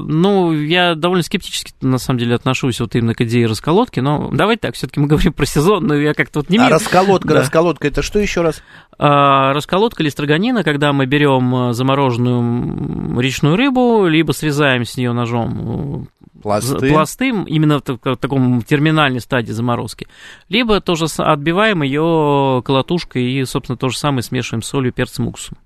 Ну, 0.05 0.53
я 0.53 0.95
довольно 0.95 1.23
скептически, 1.23 1.73
на 1.81 1.99
самом 1.99 2.21
деле, 2.21 2.35
отношусь 2.37 2.79
вот 2.81 2.95
именно 2.95 3.15
к 3.15 3.21
идее 3.23 3.47
расколотки, 3.47 4.01
но 4.01 4.31
давайте 4.33 4.61
так, 4.61 4.75
все-таки 4.77 5.01
мы 5.01 5.07
говорим 5.09 5.33
про 5.33 5.45
сезон, 5.47 5.87
но 5.87 5.95
я 5.95 6.15
как-то 6.15 6.41
вот 6.41 6.49
не 6.51 6.59
А 6.59 6.69
расколотка, 6.69 7.29
Да. 7.29 7.41
расколотка, 7.41 7.89
это 7.89 8.03
что 8.03 8.19
еще 8.21 8.43
раз? 8.43 8.63
А, 8.99 9.53
Расколотка 9.53 10.03
листроганина, 10.05 10.63
когда 10.63 10.93
мы 10.93 11.07
берем 11.07 11.55
э, 11.71 11.73
замороженную 11.73 13.19
речную 13.21 13.57
рыбу, 13.57 14.07
либо 14.07 14.33
срезаем 14.33 14.85
с 14.85 14.97
нее 14.97 15.13
ножом 15.13 16.07
э, 16.37 16.41
Пласты. 16.43 16.89
пласты, 16.91 17.29
именно 17.29 17.79
в 17.81 17.83
в 17.87 18.17
таком 18.17 18.63
терминальной 18.63 19.21
стадии 19.21 19.53
заморозки, 19.53 20.07
либо 20.49 20.81
тоже 20.81 21.07
отбиваем 21.19 21.83
ее 21.83 22.63
колотушкой 22.65 23.25
и, 23.25 23.45
собственно, 23.45 23.77
то 23.77 23.89
же 23.89 23.97
самое 23.99 24.23
смешиваем 24.23 24.63
с 24.63 24.67
солью, 24.69 24.93
перцем, 24.93 25.29
уксусом. 25.29 25.57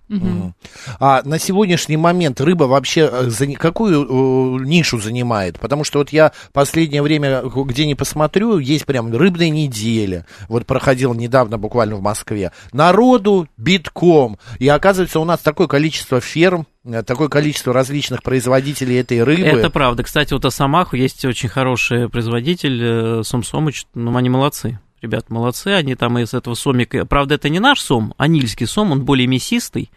А 1.01 1.23
на 1.25 1.39
сегодняшний 1.39 1.97
момент 1.97 2.41
рыба 2.41 2.65
вообще 2.65 3.11
э, 3.11 3.53
какую 3.55 4.05
э, 4.05 4.65
нишу 4.65 5.01
занимает? 5.01 5.59
Потому 5.59 5.85
что 5.85 5.99
вот 5.99 6.11
я 6.11 6.33
последнее 6.53 7.03
время, 7.03 7.43
где 7.43 7.87
не 7.87 7.95
посмотрю, 7.95 8.59
есть 8.59 8.87
прям 8.87 9.15
рыбная 9.15 9.51
неделя. 9.51 10.27
Вот 10.49 10.67
проходил 10.67 11.15
недавно 11.15 11.59
буквально 11.59 11.97
в 11.97 12.03
Москве. 12.03 12.53
Народу 12.73 13.49
битком. 13.57 14.39
И 14.59 14.69
оказывается, 14.69 15.21
у 15.21 15.25
нас 15.25 15.41
такое 15.41 15.67
количество 15.67 16.21
ферм, 16.21 16.67
э, 16.85 17.03
такое 17.03 17.29
количество 17.29 17.73
различных 17.73 18.23
производителей 18.23 19.01
этой 19.01 19.23
рыбы. 19.23 19.43
Это 19.43 19.71
правда. 19.71 20.05
Кстати, 20.05 20.33
вот 20.33 20.45
Асамаху 20.45 20.97
есть 20.97 21.25
очень 21.25 21.49
хороший 21.49 22.09
производитель, 22.09 22.81
э, 22.83 23.23
Сом 23.25 23.43
Сомыч, 23.43 23.87
ну, 23.95 24.17
они 24.17 24.29
молодцы. 24.29 24.79
Ребят, 25.07 25.31
молодцы, 25.31 25.69
они 25.69 25.95
там 25.95 26.19
из 26.19 26.35
этого 26.35 26.55
сомика... 26.55 27.05
Правда, 27.05 27.37
это 27.37 27.49
не 27.49 27.61
наш 27.61 27.81
сом, 27.81 28.13
а 28.17 28.27
нильский 28.27 28.67
сом, 28.67 28.91
он 28.91 29.05
более 29.05 29.29
мясистый. 29.29 29.89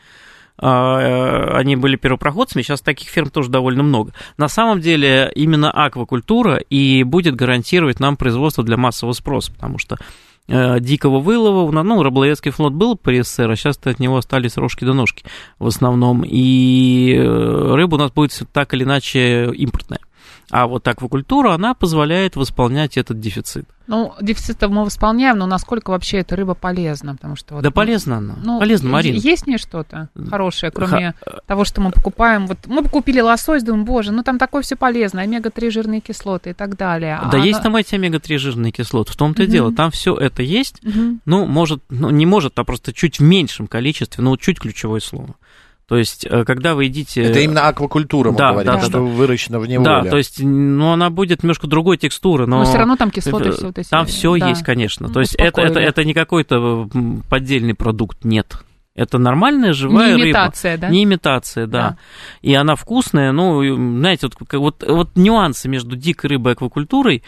А, 0.59 0.99
э, 0.99 1.57
Они 1.57 1.75
были 1.75 1.95
первопроходцами, 1.95 2.61
сейчас 2.61 2.81
таких 2.81 3.09
ферм 3.09 3.31
тоже 3.31 3.49
довольно 3.49 3.81
много. 3.81 4.13
На 4.37 4.47
самом 4.47 4.81
деле, 4.81 5.31
именно 5.33 5.71
аквакультура 5.71 6.57
и 6.57 7.01
будет 7.01 7.33
гарантировать 7.33 7.99
нам 7.99 8.17
производство 8.17 8.63
для 8.63 8.77
массового 8.77 9.13
спроса, 9.13 9.51
потому 9.51 9.79
что 9.79 9.97
э, 10.47 10.79
дикого 10.79 11.17
вылова, 11.17 11.71
ну, 11.81 12.03
рыболовецкий 12.03 12.51
флот 12.51 12.73
был 12.73 12.95
при 12.95 13.23
СССР, 13.23 13.49
а 13.49 13.55
сейчас 13.55 13.79
от 13.83 13.97
него 13.97 14.17
остались 14.17 14.57
рожки 14.57 14.85
до 14.85 14.93
ножки 14.93 15.23
в 15.57 15.65
основном, 15.65 16.23
и 16.23 17.15
э, 17.15 17.73
рыба 17.73 17.95
у 17.95 17.97
нас 17.97 18.11
будет 18.11 18.39
так 18.53 18.75
или 18.75 18.83
иначе 18.83 19.51
импортная. 19.55 20.01
А 20.51 20.65
вот 20.67 20.87
аквакультура, 20.87 21.53
она 21.53 21.73
позволяет 21.73 22.35
восполнять 22.35 22.97
этот 22.97 23.19
дефицит. 23.19 23.65
Ну, 23.87 24.13
дефицит 24.21 24.61
мы 24.61 24.83
восполняем, 24.85 25.37
но 25.37 25.45
насколько 25.47 25.89
вообще 25.91 26.17
эта 26.17 26.35
рыба 26.35 26.53
полезна? 26.53 27.15
Потому 27.15 27.35
что 27.35 27.55
вот, 27.55 27.63
Да 27.63 27.71
полезна 27.71 28.17
она, 28.17 28.35
ну, 28.43 28.59
полезна, 28.59 28.89
Марина. 28.89 29.15
Есть 29.17 29.43
в 29.43 29.47
ней 29.47 29.57
что-то 29.57 30.09
хорошее, 30.29 30.71
кроме 30.71 31.13
Ха- 31.25 31.39
того, 31.47 31.65
что 31.65 31.81
мы 31.81 31.91
покупаем? 31.91 32.45
Вот 32.47 32.57
мы 32.67 32.83
купили 32.83 33.19
лосось, 33.19 33.63
думаем, 33.63 33.85
боже, 33.85 34.11
ну 34.11 34.21
там 34.23 34.37
такое 34.37 34.61
все 34.61 34.75
полезное, 34.75 35.23
омега-3 35.23 35.71
жирные 35.71 36.01
кислоты 36.01 36.51
и 36.51 36.53
так 36.53 36.77
далее. 36.77 37.19
Да 37.31 37.37
А 37.41 37.45
есть 37.45 37.55
оно- 37.59 37.63
там 37.63 37.75
эти 37.77 37.95
омега-3 37.95 38.37
жирные 38.37 38.71
кислоты, 38.71 39.11
в 39.11 39.15
том-то 39.15 39.41
и 39.43 39.45
Мгм. 39.45 39.51
дело, 39.51 39.73
там 39.73 39.89
все 39.91 40.15
это 40.15 40.43
есть, 40.43 40.83
Мгм. 40.83 41.21
ну, 41.25 41.45
может, 41.47 41.81
ну, 41.89 42.09
не 42.11 42.25
может, 42.27 42.57
а 42.59 42.63
просто 42.63 42.93
чуть 42.93 43.17
в 43.19 43.23
меньшем 43.23 43.67
количестве, 43.67 44.23
но 44.23 44.31
вот 44.31 44.41
чуть 44.41 44.59
ключевое 44.59 44.99
слово. 44.99 45.35
То 45.89 45.97
есть, 45.97 46.25
э, 46.29 46.45
когда 46.45 46.75
вы 46.75 46.85
едите... 46.85 47.23
Это 47.23 47.39
именно 47.39 47.67
аквакультура, 47.67 48.29
мы 48.31 48.37
Да, 48.37 48.51
говорим, 48.51 48.73
да, 48.73 48.79
что 48.81 48.91
да. 48.91 48.99
выращено 48.99 49.59
в 49.59 49.67
неволе. 49.67 49.85
Да, 50.03 50.03
то 50.03 50.17
есть, 50.17 50.39
ну, 50.39 50.91
она 50.91 51.09
будет 51.09 51.41
немножко 51.41 51.65
другой 51.65 51.97
текстуры, 51.97 52.45
но... 52.45 52.59
Но 52.59 52.65
все 52.65 52.77
равно 52.77 52.95
там 52.95 53.09
кислоты 53.09 53.51
все 53.51 53.65
вот 53.65 53.77
эти. 53.79 53.89
Там 53.89 54.05
все 54.05 54.37
да. 54.37 54.49
есть, 54.49 54.63
конечно. 54.63 55.07
Ну, 55.07 55.13
То 55.13 55.19
есть, 55.19 55.33
это, 55.33 55.61
это, 55.61 55.79
это 55.79 56.03
не 56.05 56.13
какой-то 56.13 56.87
поддельный 57.27 57.73
продукт, 57.73 58.23
нет. 58.23 58.55
Это 58.93 59.17
нормальная 59.17 59.73
живая 59.73 60.09
Не 60.09 60.13
рыба. 60.15 60.25
имитация, 60.27 60.77
да? 60.77 60.89
Не 60.89 61.03
имитация, 61.05 61.65
да. 61.65 61.81
Да. 61.81 61.97
И 62.43 62.53
она 62.53 62.75
вкусная, 62.75 63.31
ну, 63.31 63.63
знаете, 63.97 64.27
вот, 64.27 64.35
как- 64.47 64.59
вот, 64.59 64.83
вот 64.87 65.15
нюансы 65.15 65.67
между 65.69 65.95
дикой 65.95 66.29
рыбой 66.31 66.51
и 66.51 66.55
аквакультурой, 66.55 67.23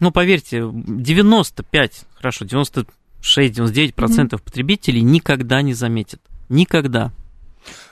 ну, 0.00 0.10
поверьте, 0.10 0.64
95, 0.72 2.04
хорошо, 2.14 2.46
96-99% 2.46 4.38
потребителей 4.42 5.02
никогда 5.02 5.60
не 5.60 5.74
заметят. 5.74 6.20
Никогда. 6.48 7.12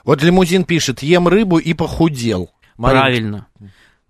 Вот 0.03 0.21
лимузин 0.23 0.63
пишет, 0.63 1.01
ем 1.03 1.27
рыбу 1.27 1.57
и 1.57 1.73
похудел. 1.73 2.51
Марин, 2.77 2.99
Правильно. 2.99 3.47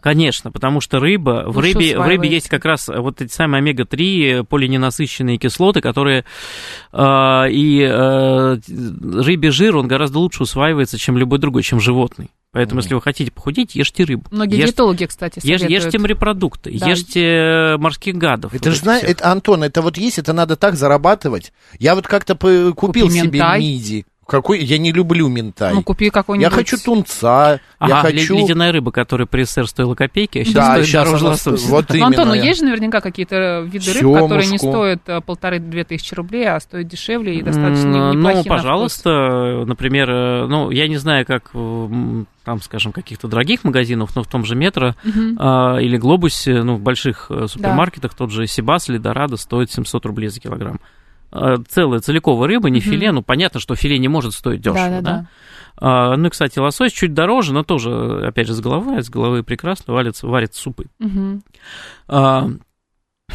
Конечно, 0.02 0.52
потому 0.52 0.82
что 0.82 1.00
рыба, 1.00 1.46
в 1.48 1.56
Лучше 1.58 1.74
рыбе, 1.74 1.98
в 1.98 2.06
рыбе 2.06 2.30
есть 2.30 2.48
как 2.48 2.64
раз 2.64 2.90
вот 2.90 3.22
эти 3.22 3.32
самые 3.32 3.58
омега-3 3.60 4.44
полиненасыщенные 4.44 5.40
кислоты, 5.40 5.82
которые 5.82 6.26
э, 6.94 7.50
и 7.50 7.82
э, 7.82 8.58
рыбий 8.68 9.50
жир, 9.50 9.76
он 9.78 9.88
гораздо 9.88 10.20
лучше 10.20 10.44
усваивается, 10.44 11.00
чем 11.00 11.18
любой 11.18 11.40
другой, 11.40 11.64
чем 11.64 11.80
животный. 11.80 12.30
Поэтому, 12.52 12.82
если 12.82 12.94
вы 12.94 13.02
хотите 13.02 13.32
похудеть, 13.32 13.76
ешьте 13.76 14.04
рыбу. 14.06 14.26
Многие 14.32 14.58
Ешь- 14.60 14.68
диетологи, 14.70 15.06
кстати, 15.06 15.40
ешь- 15.40 15.60
советуют. 15.60 15.72
ешьте 15.86 15.98
морепродукты, 15.98 16.78
Да. 16.80 16.88
ешьте 16.88 17.76
морских 17.80 18.16
гадов. 18.16 18.54
Это 18.54 18.66
вот 18.70 18.76
же, 18.76 18.82
знаешь, 18.82 19.04
это, 19.04 19.30
Антон, 19.32 19.64
это 19.64 19.82
вот 19.82 19.98
есть, 19.98 20.20
это 20.20 20.32
надо 20.34 20.56
так 20.56 20.76
зарабатывать. 20.76 21.52
Я 21.80 21.96
вот 21.96 22.08
как-то 22.08 22.36
купил 22.36 22.74
Купи 22.76 23.10
себе 23.10 23.44
миди. 23.58 24.06
Какой, 24.28 24.64
я 24.64 24.80
не 24.80 24.92
люблю 24.92 25.28
ментай. 25.28 25.72
Ну, 25.74 25.84
купи 25.84 26.06
я 26.06 26.12
какой-нибудь... 26.12 26.52
хочу 26.52 26.78
тунца, 26.84 27.52
я 27.54 27.60
Ага, 28.00 28.10
ле- 28.10 28.20
хочу... 28.22 28.38
ледяная 28.40 28.72
рыба, 28.72 28.92
которая 28.92 29.28
при 29.28 29.44
СССР 29.44 29.68
стоила 29.68 29.94
копейки, 29.94 30.40
а 30.40 30.44
сейчас 30.44 30.54
Да, 30.56 30.72
стоит 30.74 30.86
сейчас 30.88 31.06
дороже 31.06 31.24
она 31.26 31.32
лосося. 31.34 31.68
вот 31.70 31.86
Ну, 31.90 31.96
именно. 31.96 32.08
Антон, 32.08 32.28
ну 32.30 32.34
я- 32.34 32.44
есть 32.44 32.60
же 32.60 32.66
наверняка 32.66 33.02
какие-то 33.02 33.62
виды 33.72 33.94
рыб, 33.94 34.14
которые 34.16 34.48
не 34.48 34.58
стоят 34.58 35.02
э, 35.08 35.22
полторы-две 35.22 35.84
тысячи 35.84 36.14
рублей, 36.16 36.50
а 36.50 36.60
стоят 36.60 36.88
дешевле 36.88 37.36
и 37.36 37.44
достаточно 37.44 37.88
М, 37.88 38.18
неплохие 38.18 38.18
Ну, 38.18 38.28
на 38.30 38.34
вкус. 38.42 38.48
пожалуйста, 38.48 39.64
например, 39.68 40.10
э, 40.10 40.48
ну, 40.48 40.72
я 40.72 40.88
не 40.88 40.98
знаю, 40.98 41.26
как, 41.26 41.52
там, 41.52 42.62
скажем, 42.62 42.92
каких-то 42.94 43.28
дорогих 43.28 43.64
магазинов, 43.64 44.16
но 44.16 44.24
в 44.24 44.28
том 44.28 44.44
же 44.46 44.56
Метро 44.56 44.96
Мгм. 45.04 45.36
а, 45.40 45.78
или 45.78 45.98
Глобусе, 45.98 46.64
ну, 46.64 46.76
в 46.76 46.80
больших 46.82 47.28
э, 47.30 47.46
супермаркетах, 47.48 48.14
тот 48.16 48.32
же 48.32 48.48
Сибас 48.48 48.90
или 48.90 48.98
Дорадо 48.98 49.38
стоит 49.38 49.72
700 49.72 50.06
рублей 50.06 50.30
за 50.30 50.40
килограмм. 50.40 50.80
А, 51.32 51.58
Целая 51.68 52.00
целиковая 52.00 52.48
рыба, 52.48 52.70
не 52.70 52.80
Мгм. 52.80 52.90
филе, 52.90 53.12
ну, 53.12 53.22
понятно, 53.22 53.60
что 53.60 53.76
филе 53.76 53.98
не 54.00 54.08
может 54.08 54.34
стоить 54.34 54.62
дешево, 54.62 54.76
да? 54.76 55.02
Да-да-да. 55.02 55.28
А, 55.78 56.16
ну, 56.16 56.28
и, 56.28 56.30
кстати, 56.30 56.60
лосось 56.60 56.94
чуть 56.94 57.14
дороже, 57.14 57.54
но 57.54 57.64
тоже, 57.64 58.26
опять 58.26 58.48
же, 58.48 58.54
с 58.54 58.62
головы, 58.62 58.98
а 58.98 59.02
с 59.02 59.10
головы 59.10 59.44
прекрасно 59.44 59.94
варятся, 59.94 60.28
варят 60.28 60.56
супы. 60.56 60.86
Мгм. 61.00 61.44
А, 62.08 62.50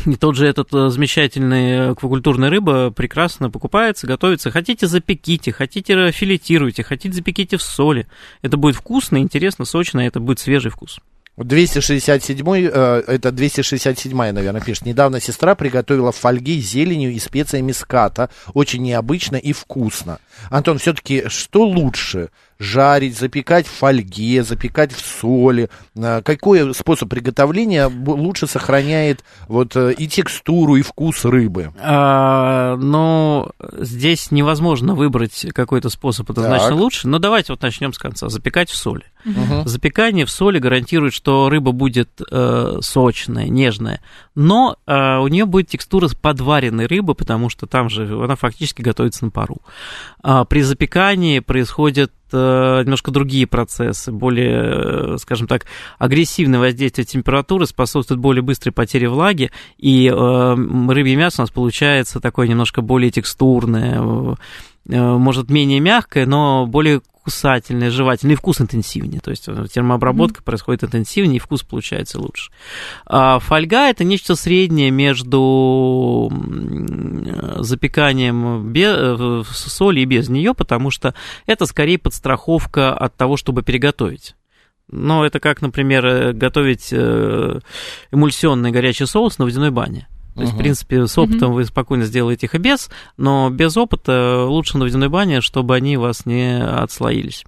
И 0.06 0.14
тот 0.14 0.36
же 0.36 0.46
этот 0.46 0.72
э, 0.72 0.88
замечательный 0.88 1.90
аквакультурная 1.90 2.48
рыба 2.48 2.90
прекрасно 2.90 3.50
покупается, 3.50 4.06
готовится. 4.06 4.50
Хотите, 4.50 4.86
запеките, 4.86 5.52
хотите, 5.52 6.12
филетируйте, 6.12 6.84
хотите, 6.84 7.14
запеките 7.14 7.56
в 7.56 7.62
соли. 7.62 8.06
Это 8.40 8.56
будет 8.56 8.76
вкусно, 8.76 9.18
интересно, 9.18 9.64
сочно, 9.64 10.00
это 10.00 10.20
будет 10.20 10.38
свежий 10.38 10.70
вкус. 10.70 11.00
267 11.44 12.46
э, 12.48 13.02
это 13.06 13.32
267 13.32 14.16
наверное, 14.16 14.60
пишет. 14.60 14.86
Недавно 14.86 15.20
сестра 15.20 15.54
приготовила 15.54 16.12
фольги 16.12 16.60
с 16.60 16.70
зеленью 16.70 17.12
и 17.12 17.18
специями 17.18 17.72
ската. 17.72 18.30
Очень 18.54 18.82
необычно 18.82 19.36
и 19.36 19.52
вкусно. 19.52 20.18
Антон, 20.50 20.78
все-таки 20.78 21.24
что 21.28 21.64
лучше? 21.64 22.30
Жарить, 22.60 23.18
запекать 23.18 23.66
в 23.66 23.70
фольге, 23.70 24.42
запекать 24.42 24.92
в 24.92 25.00
соли? 25.00 25.70
Э, 25.96 26.20
Какой 26.22 26.74
способ 26.74 27.08
приготовления 27.08 27.86
лучше 27.88 28.46
сохраняет 28.46 29.24
вот 29.48 29.74
э, 29.76 29.94
и 29.94 30.06
текстуру, 30.06 30.76
и 30.76 30.82
вкус 30.82 31.24
рыбы? 31.24 31.72
А, 31.80 32.76
но 32.76 33.50
здесь 33.78 34.30
невозможно 34.30 34.94
выбрать 34.94 35.46
какой-то 35.54 35.88
способ 35.88 36.30
однозначно 36.30 36.68
Так. 36.68 36.76
лучше. 36.76 37.08
Но 37.08 37.18
давайте 37.18 37.54
вот 37.54 37.62
начнем 37.62 37.94
с 37.94 37.98
конца. 37.98 38.28
Запекать 38.28 38.68
в 38.68 38.76
соли. 38.76 39.04
Мгм. 39.24 39.66
Запекание 39.66 40.26
в 40.26 40.30
соли 40.30 40.58
гарантирует, 40.58 41.14
что 41.14 41.48
рыба 41.48 41.72
будет 41.72 42.10
э, 42.30 42.78
сочная, 42.82 43.48
нежная, 43.48 44.02
но 44.34 44.76
э, 44.86 45.18
у 45.18 45.28
нее 45.28 45.44
будет 45.46 45.68
текстура 45.68 46.08
подваренной 46.20 46.86
рыбы, 46.86 47.14
потому 47.14 47.48
что 47.48 47.66
там 47.66 47.88
же 47.90 48.04
она 48.22 48.36
фактически 48.36 48.82
готовится 48.82 49.24
на 49.24 49.30
пару. 49.30 49.58
А 50.22 50.44
при 50.44 50.62
запекании 50.62 51.40
происходят 51.40 52.10
э, 52.10 52.19
немножко 52.36 53.10
другие 53.10 53.46
процессы, 53.46 54.12
более, 54.12 55.14
э, 55.14 55.18
скажем 55.18 55.46
так, 55.46 55.66
агрессивное 55.98 56.60
воздействие 56.60 57.04
температуры 57.04 57.66
способствует 57.66 58.20
более 58.20 58.42
быстрой 58.42 58.72
потере 58.72 59.08
влаги, 59.08 59.50
и 59.78 60.08
э, 60.08 60.54
рыбье 60.88 61.16
мясо 61.16 61.40
у 61.40 61.44
нас 61.44 61.50
получается 61.50 62.20
такое 62.20 62.48
немножко 62.48 62.82
более 62.82 63.10
текстурное, 63.10 64.00
э, 64.00 64.34
э, 64.88 65.16
может 65.16 65.50
менее 65.50 65.80
мягкое, 65.80 66.26
но 66.26 66.66
более 66.66 67.00
кусательное, 67.30 67.90
жевательное, 67.90 68.34
и 68.34 68.36
вкус 68.36 68.60
интенсивнее. 68.60 69.20
То 69.20 69.30
есть 69.30 69.44
э, 69.46 69.66
термообработка 69.72 70.42
происходит 70.42 70.82
интенсивнее, 70.82 71.36
и 71.36 71.38
вкус 71.38 71.62
получается 71.62 72.18
лучше. 72.18 72.50
А 73.06 73.38
фольга 73.38 73.88
это 73.88 74.02
нечто 74.02 74.34
среднее 74.34 74.90
между 74.90 76.28
запеканием 77.58 78.72
бе- 78.72 78.96
э, 78.96 79.42
соли 79.48 80.00
и 80.00 80.06
без 80.06 80.28
нее, 80.28 80.54
потому 80.54 80.90
что 80.90 81.14
это 81.46 81.66
скорее 81.66 81.98
подстраховка 81.98 82.92
от 82.92 83.14
того, 83.16 83.36
чтобы 83.36 83.62
переготовить. 83.62 84.34
Но 84.90 85.24
это 85.24 85.38
как, 85.38 85.62
например, 85.62 86.04
э, 86.04 86.32
готовить 86.32 86.92
эмульсионный 86.92 88.72
горячий 88.72 89.06
соус 89.06 89.38
на 89.38 89.44
водяной 89.44 89.70
бане. 89.70 90.08
То 90.34 90.42
есть, 90.42 90.52
в 90.54 90.56
принципе, 90.56 91.06
с 91.06 91.18
опытом 91.18 91.52
вы 91.52 91.64
спокойно 91.64 92.04
сделаете 92.04 92.46
их 92.46 92.54
и 92.54 92.58
без, 92.58 92.90
но 93.16 93.50
без 93.50 93.76
опыта 93.76 94.44
лучше 94.46 94.78
на 94.78 94.84
водяной 94.84 95.08
бане, 95.08 95.40
чтобы 95.40 95.74
они 95.74 95.96
вас 95.96 96.26
не 96.26 96.62
отслоились. 96.62 97.44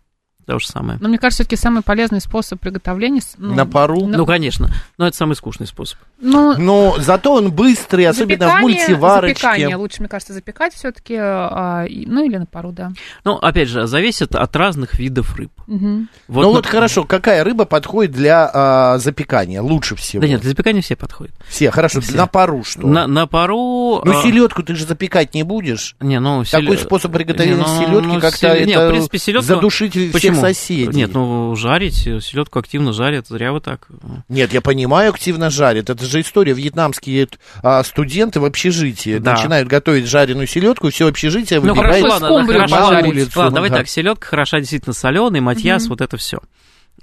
То 0.46 0.58
же 0.58 0.66
самое. 0.66 0.98
Но 1.00 1.08
мне 1.08 1.18
кажется, 1.18 1.42
все-таки 1.44 1.60
самый 1.60 1.82
полезный 1.82 2.20
способ 2.20 2.60
приготовления... 2.60 3.20
ну, 3.38 3.54
На 3.54 3.66
пару? 3.66 4.06
на- 4.06 4.18
Ну, 4.18 4.26
конечно, 4.26 4.70
но 4.98 5.06
это 5.06 5.16
самый 5.16 5.34
скучный 5.36 5.66
способ. 5.66 5.98
Ну, 6.20 6.56
Но 6.58 6.96
зато 6.98 7.34
он 7.34 7.52
быстрый, 7.52 8.06
особенно 8.06 8.48
в 8.48 8.60
мультиварочке. 8.60 9.34
Запекание 9.34 9.76
лучше, 9.76 10.00
мне 10.00 10.08
кажется, 10.08 10.32
запекать 10.32 10.74
все-таки, 10.74 11.16
ну 11.16 12.24
или 12.24 12.36
на 12.36 12.46
пару, 12.46 12.72
да. 12.72 12.92
Ну, 13.24 13.34
опять 13.36 13.68
же, 13.68 13.86
зависит 13.86 14.34
от 14.34 14.56
разных 14.56 14.94
видов 14.98 15.36
рыб. 15.36 15.52
Мгм. 15.66 16.08
Вот, 16.28 16.42
ну 16.42 16.52
вот 16.52 16.66
хорошо, 16.66 17.04
какая 17.04 17.44
рыба 17.44 17.64
подходит 17.64 18.12
для 18.12 18.50
а, 18.52 18.98
запекания 18.98 19.62
лучше 19.62 19.96
всего? 19.96 20.20
Да 20.20 20.28
нет, 20.28 20.40
для 20.40 20.50
запекания 20.50 20.82
все 20.82 20.96
подходят. 20.96 21.34
Все, 21.48 21.70
хорошо, 21.70 22.00
Все. 22.00 22.16
на 22.16 22.26
пару 22.26 22.64
что? 22.64 22.86
На, 22.86 23.06
на 23.06 23.26
пару... 23.26 24.02
Ну, 24.04 24.18
а, 24.18 24.22
селедку 24.22 24.62
ты 24.62 24.74
же 24.74 24.84
запекать 24.86 25.34
не 25.34 25.42
будешь. 25.42 25.96
Не, 26.00 26.20
ну, 26.20 26.44
Такой 26.44 26.76
способ 26.78 27.12
приготовления 27.12 27.56
Не, 27.56 27.62
ну, 27.62 27.86
селедки 27.86 28.06
ну, 28.14 28.20
как-то 28.20 28.64
не, 28.64 28.72
это 28.72 28.86
в 28.86 28.90
принципе, 28.90 29.18
селедку- 29.18 29.42
задушитель 29.42 30.12
Почему? 30.12 30.31
Всех 30.32 30.40
соседей. 30.48 30.96
Нет, 30.96 31.14
ну, 31.14 31.54
жарить, 31.56 31.94
селедку 31.94 32.58
активно 32.58 32.92
жарят, 32.92 33.26
зря 33.28 33.52
вы 33.52 33.60
так. 33.60 33.88
Нет, 34.28 34.52
я 34.52 34.60
понимаю, 34.60 35.10
активно 35.10 35.50
жарят. 35.50 35.90
Это 35.90 36.04
же 36.04 36.20
история. 36.20 36.52
Вьетнамские 36.52 37.28
а, 37.62 37.82
студенты 37.84 38.40
в 38.40 38.44
общежитии 38.44 39.18
Да. 39.18 39.32
начинают 39.32 39.68
готовить 39.68 40.06
жареную 40.06 40.46
селедку, 40.46 40.88
и 40.88 40.90
все 40.90 41.08
общежитие 41.08 41.60
Ну, 41.60 41.74
выбегает 41.74 42.02
хорошо, 42.02 42.08
ладно, 42.14 42.28
скумбрию 42.28 42.58
хорошо, 42.60 42.74
пожарить. 42.76 42.94
ладно, 42.94 43.08
улицу, 43.10 43.38
ладно, 43.38 43.54
давай 43.54 43.70
да. 43.70 43.76
так, 43.76 43.88
селедка 43.88 44.26
хороша, 44.26 44.58
действительно 44.60 44.92
соленый, 44.94 45.40
матьяс, 45.40 45.82
Мгм. 45.84 45.90
вот 45.90 46.00
это 46.00 46.16
все. 46.16 46.38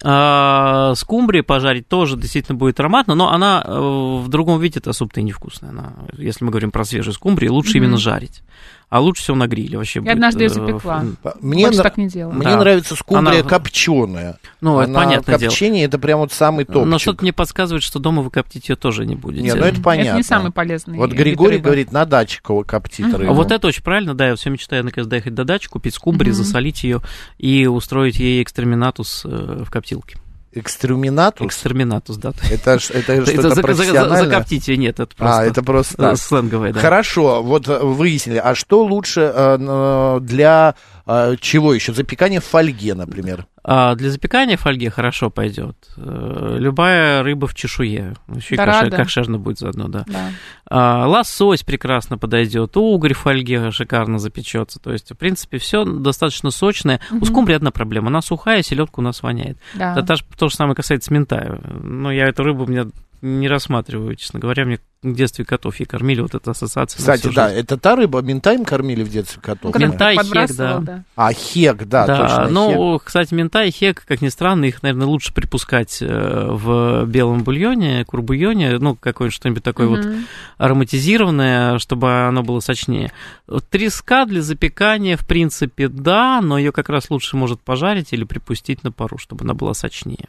А, 0.01 0.93
скумбрии 0.95 1.41
пожарить 1.41 1.88
тоже 1.88 2.15
действительно 2.15 2.57
будет 2.57 2.79
ароматно, 2.79 3.15
но 3.15 3.31
она 3.33 3.62
э, 3.65 3.71
в 3.79 4.27
другом 4.29 4.59
виде 4.62 4.79
это 4.79 4.91
особо-то 4.91 5.19
и 5.19 5.24
невкусная. 5.24 5.71
Она, 5.71 5.93
если 6.17 6.45
мы 6.45 6.51
говорим 6.51 6.71
про 6.71 6.86
свежую 6.86 7.13
скумбрию, 7.13 7.53
лучше 7.53 7.71
Мгм. 7.71 7.77
именно 7.79 7.98
жарить. 7.98 8.41
А 8.89 9.00
лучше 9.01 9.22
всего 9.22 9.38
на 9.38 9.46
гриле 9.48 9.77
вообще. 9.77 10.00
Я 10.00 10.01
будет, 10.03 10.13
однажды 10.13 10.39
её 10.46 10.50
э, 10.50 10.53
запекла. 10.55 11.03
Мне, 11.41 11.65
Больше 11.67 11.84
так 11.84 11.98
не 11.98 12.08
делаю. 12.08 12.36
мне 12.36 12.46
Да. 12.48 12.58
нравится 12.58 12.96
скумбрия 12.96 13.41
Она- 13.41 13.50
копченая. 13.50 14.38
Ну, 14.62 14.79
это 14.79 14.89
Она 14.89 15.00
понятное 15.03 15.38
дело. 15.38 15.50
копчение 15.51 15.86
это 15.86 16.00
прям 16.00 16.19
вот 16.19 16.34
самый 16.34 16.65
топчик. 16.65 16.86
Но 16.88 16.98
что-то 16.98 17.22
мне 17.22 17.31
подсказывает, 17.31 17.84
что 17.84 18.00
дома 18.00 18.24
вы 18.24 18.31
коптить 18.31 18.67
ее 18.67 18.75
тоже 18.75 19.05
не 19.05 19.15
будете. 19.15 19.43
Не, 19.43 19.53
ну 19.53 19.63
это 19.63 19.79
понятно. 19.79 20.10
Это 20.10 20.17
не 20.17 20.24
самый 20.24 20.51
полезный 20.51 20.98
Вот 20.98 21.12
Григорий 21.12 21.58
рыбы. 21.58 21.65
говорит, 21.65 21.91
на 21.91 22.05
даче 22.05 22.39
коптит 22.41 23.13
рыбу. 23.13 23.31
А 23.31 23.34
вот 23.36 23.51
это 23.51 23.67
очень 23.67 23.84
правильно, 23.84 24.15
да, 24.15 24.29
я 24.29 24.36
все 24.36 24.50
мечтаю 24.50 24.84
наконец 24.84 25.08
доехать 25.08 25.36
до 25.36 25.43
дачи, 25.43 25.69
купить 25.69 25.93
скумбрии, 25.93 26.29
Мгм. 26.31 26.38
засолить 26.38 26.84
ее 26.84 27.01
и 27.38 27.67
устроить 27.67 28.17
ей 28.19 28.41
экстреминатус 28.41 29.24
э, 29.25 29.63
в 29.65 29.69
коптилке. 29.69 30.17
Экстерминатус? 30.51 31.46
Экстреминатус, 31.48 32.18
да. 32.18 32.34
Это, 32.51 32.72
это 32.72 33.13
Это 33.13 33.25
что-то 33.25 33.74
за- 33.74 33.84
за- 33.86 34.10
за-? 34.10 34.15
Закоптить 34.25 34.68
ее 34.68 34.77
нет, 34.77 35.00
это 35.00 35.15
просто 35.15 35.39
А, 35.39 35.46
это 35.46 35.63
просто... 35.63 36.10
э, 36.12 36.15
сленговое, 36.15 36.74
да. 36.74 36.79
Хорошо, 36.79 37.44
вот 37.44 37.68
э, 37.68 37.79
выяснили. 37.79 38.38
А 38.44 38.56
что 38.56 38.84
лучше 38.84 39.22
э, 39.22 39.58
н- 39.60 40.25
для 40.25 40.75
э, 41.06 41.36
чего 41.39 41.74
еще? 41.74 41.94
Запекание 41.94 42.39
в 42.39 42.46
фольге, 42.46 42.96
например. 42.96 43.46
А 43.71 43.93
для 43.93 44.09
запекания 44.09 44.57
в 44.57 44.61
фольге 44.61 44.89
хорошо 44.89 45.29
пойдет. 45.29 45.75
Э, 45.95 46.55
Любая 46.57 47.21
рыба 47.21 47.45
в 47.45 47.53
чешуе. 47.53 48.15
Еще 48.33 48.55
и 48.55 48.57
Дорадо. 48.57 48.88
кошер- 48.88 48.97
кошерно 49.03 49.38
будет 49.38 49.59
заодно, 49.59 49.88
да. 49.88 50.05
Да. 50.07 50.29
А, 50.65 51.05
лосось 51.07 51.61
прекрасно 51.61 52.17
подойдет, 52.17 52.75
угорь 52.77 53.13
в 53.13 53.19
фольге 53.19 53.69
шикарно 53.69 54.17
запечется. 54.17 54.79
То 54.79 54.91
есть, 54.91 55.11
в 55.11 55.15
принципе, 55.15 55.59
все 55.59 55.85
достаточно 55.85 56.49
сочное. 56.49 56.99
У 57.11 57.15
Мгм. 57.17 57.25
скумбрии 57.25 57.55
одна 57.55 57.69
проблема. 57.69 58.07
Она 58.07 58.21
сухая, 58.23 58.63
селедка 58.63 59.01
у 59.01 59.03
нас 59.03 59.21
воняет. 59.21 59.59
Да. 59.75 59.91
Это 59.93 60.01
та- 60.03 60.25
то 60.38 60.49
же 60.49 60.55
самое 60.55 60.75
касается 60.75 61.13
ментая. 61.13 61.59
Но 61.83 62.11
я 62.11 62.25
эту 62.27 62.41
рыбу 62.43 62.63
у 62.63 62.67
меня 62.67 62.85
не 63.21 63.47
рассматриваю, 63.47 64.15
честно 64.15 64.39
говоря. 64.39 64.65
Мне 64.65 64.79
в 65.01 65.13
детстве 65.13 65.45
котов 65.45 65.79
ей 65.79 65.85
кормили, 65.85 66.19
вот 66.19 66.35
эта 66.35 66.51
ассоциация. 66.51 66.97
Кстати, 66.99 67.33
да, 67.33 67.49
это 67.49 67.77
та 67.77 67.95
рыба, 67.95 68.21
ментаем 68.21 68.65
кормили 68.65 69.01
в 69.03 69.09
детстве 69.09 69.41
котов. 69.41 69.73
Ну, 69.73 69.79
Ментай, 69.79 70.15
хек, 70.15 70.23
подбрасывал, 70.23 70.81
да. 70.81 71.03
А, 71.15 71.31
хек, 71.31 71.85
да, 71.85 72.05
Да, 72.05 72.17
точно, 72.17 72.43
хек. 72.43 72.51
ну, 72.51 73.01
кстати, 73.03 73.33
мента 73.33 73.63
и 73.63 73.71
хек, 73.71 74.03
как 74.05 74.21
ни 74.21 74.27
странно, 74.27 74.65
их, 74.65 74.83
наверное, 74.83 75.07
лучше 75.07 75.33
припускать 75.33 75.99
э, 76.01 76.47
в 76.51 77.05
белом 77.05 77.43
бульоне, 77.45 78.03
курбульоне, 78.03 78.77
ну, 78.79 78.95
какое-нибудь 78.95 79.35
что-нибудь 79.35 79.63
такое 79.63 79.88
вот 79.88 80.03
Мгм. 80.03 80.25
ароматизированное, 80.57 81.79
чтобы 81.79 82.27
оно 82.27 82.43
было 82.43 82.59
сочнее. 82.59 83.11
Вот 83.47 83.65
Треска 83.69 84.25
для 84.25 84.41
запекания, 84.41 85.15
в 85.15 85.25
принципе, 85.25 85.88
да, 85.88 86.41
но 86.41 86.57
ее 86.57 86.71
как 86.71 86.89
раз 86.89 87.09
лучше 87.09 87.38
может 87.38 87.61
пожарить 87.61 88.11
или 88.11 88.23
припустить 88.25 88.83
на 88.83 88.91
пару, 88.91 89.17
чтобы 89.17 89.45
она 89.45 89.53
была 89.53 89.73
сочнее. 89.73 90.27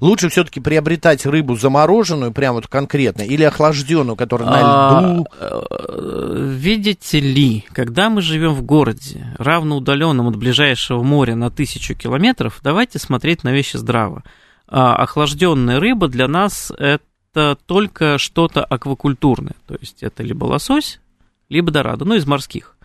Лучше 0.00 0.28
все-таки 0.28 0.60
приобретать 0.60 1.24
рыбу 1.26 1.56
замороженную, 1.56 2.32
прям 2.32 2.54
вот 2.54 2.66
конкретно, 2.66 3.22
или 3.22 3.42
охлажденную, 3.42 4.16
которая 4.16 4.48
на 4.48 4.58
А, 4.98 5.02
льду. 5.12 5.26
э, 5.40 6.46
Видите 6.58 7.20
ли, 7.20 7.64
когда 7.72 8.10
мы 8.10 8.20
живем 8.22 8.52
в 8.54 8.62
городе, 8.62 9.34
равноудаленном 9.38 10.28
от 10.28 10.36
ближайшего 10.36 11.02
моря 11.02 11.34
на 11.36 11.50
тысячу 11.50 11.94
километров, 11.94 12.60
давайте 12.62 12.98
смотреть 12.98 13.44
на 13.44 13.52
вещи 13.52 13.76
здраво. 13.76 14.22
А, 14.68 14.96
Охлажденная 14.96 15.80
рыба 15.80 16.08
для 16.08 16.28
нас 16.28 16.70
это 16.78 17.56
только 17.66 18.18
что-то 18.18 18.62
аквакультурное. 18.64 19.54
То 19.66 19.76
есть 19.80 20.02
это 20.02 20.22
либо 20.22 20.44
лосось, 20.44 21.00
либо 21.48 21.70
дорадо, 21.70 22.04
ну 22.04 22.14
из 22.14 22.26
морских. 22.26 22.76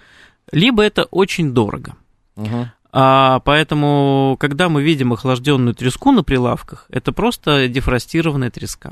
Либо 0.52 0.84
это 0.84 1.04
очень 1.12 1.54
дорого. 1.54 1.96
Мгм. 2.38 2.72
А, 3.00 3.42
поэтому, 3.42 4.38
когда 4.40 4.70
мы 4.70 4.82
видим 4.82 5.14
охлажденную 5.14 5.76
треску 5.76 6.12
на 6.12 6.24
прилавках, 6.24 6.88
это 6.90 7.12
просто 7.12 7.68
дефростированная 7.68 8.50
треска. 8.50 8.92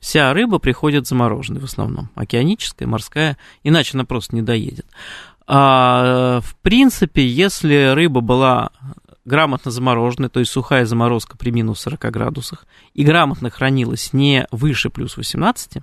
Вся 0.00 0.34
рыба 0.34 0.58
приходит 0.58 1.06
замороженной 1.06 1.62
в 1.62 1.64
основном, 1.64 2.10
океаническая, 2.14 2.86
морская, 2.86 3.38
иначе 3.62 3.92
она 3.94 4.04
просто 4.04 4.36
не 4.36 4.42
доедет. 4.42 4.84
А, 5.46 6.42
в 6.42 6.56
принципе, 6.56 7.26
если 7.26 7.94
рыба 7.94 8.20
была 8.20 8.68
грамотно 9.24 9.70
замороженной, 9.70 10.28
то 10.28 10.40
есть 10.40 10.52
сухая 10.52 10.84
заморозка 10.84 11.38
при 11.38 11.48
минус 11.50 11.80
40 11.80 12.00
градусах, 12.10 12.66
и 12.92 13.02
грамотно 13.02 13.48
хранилась 13.48 14.12
не 14.12 14.46
выше 14.50 14.90
плюс 14.90 15.16
18, 15.16 15.82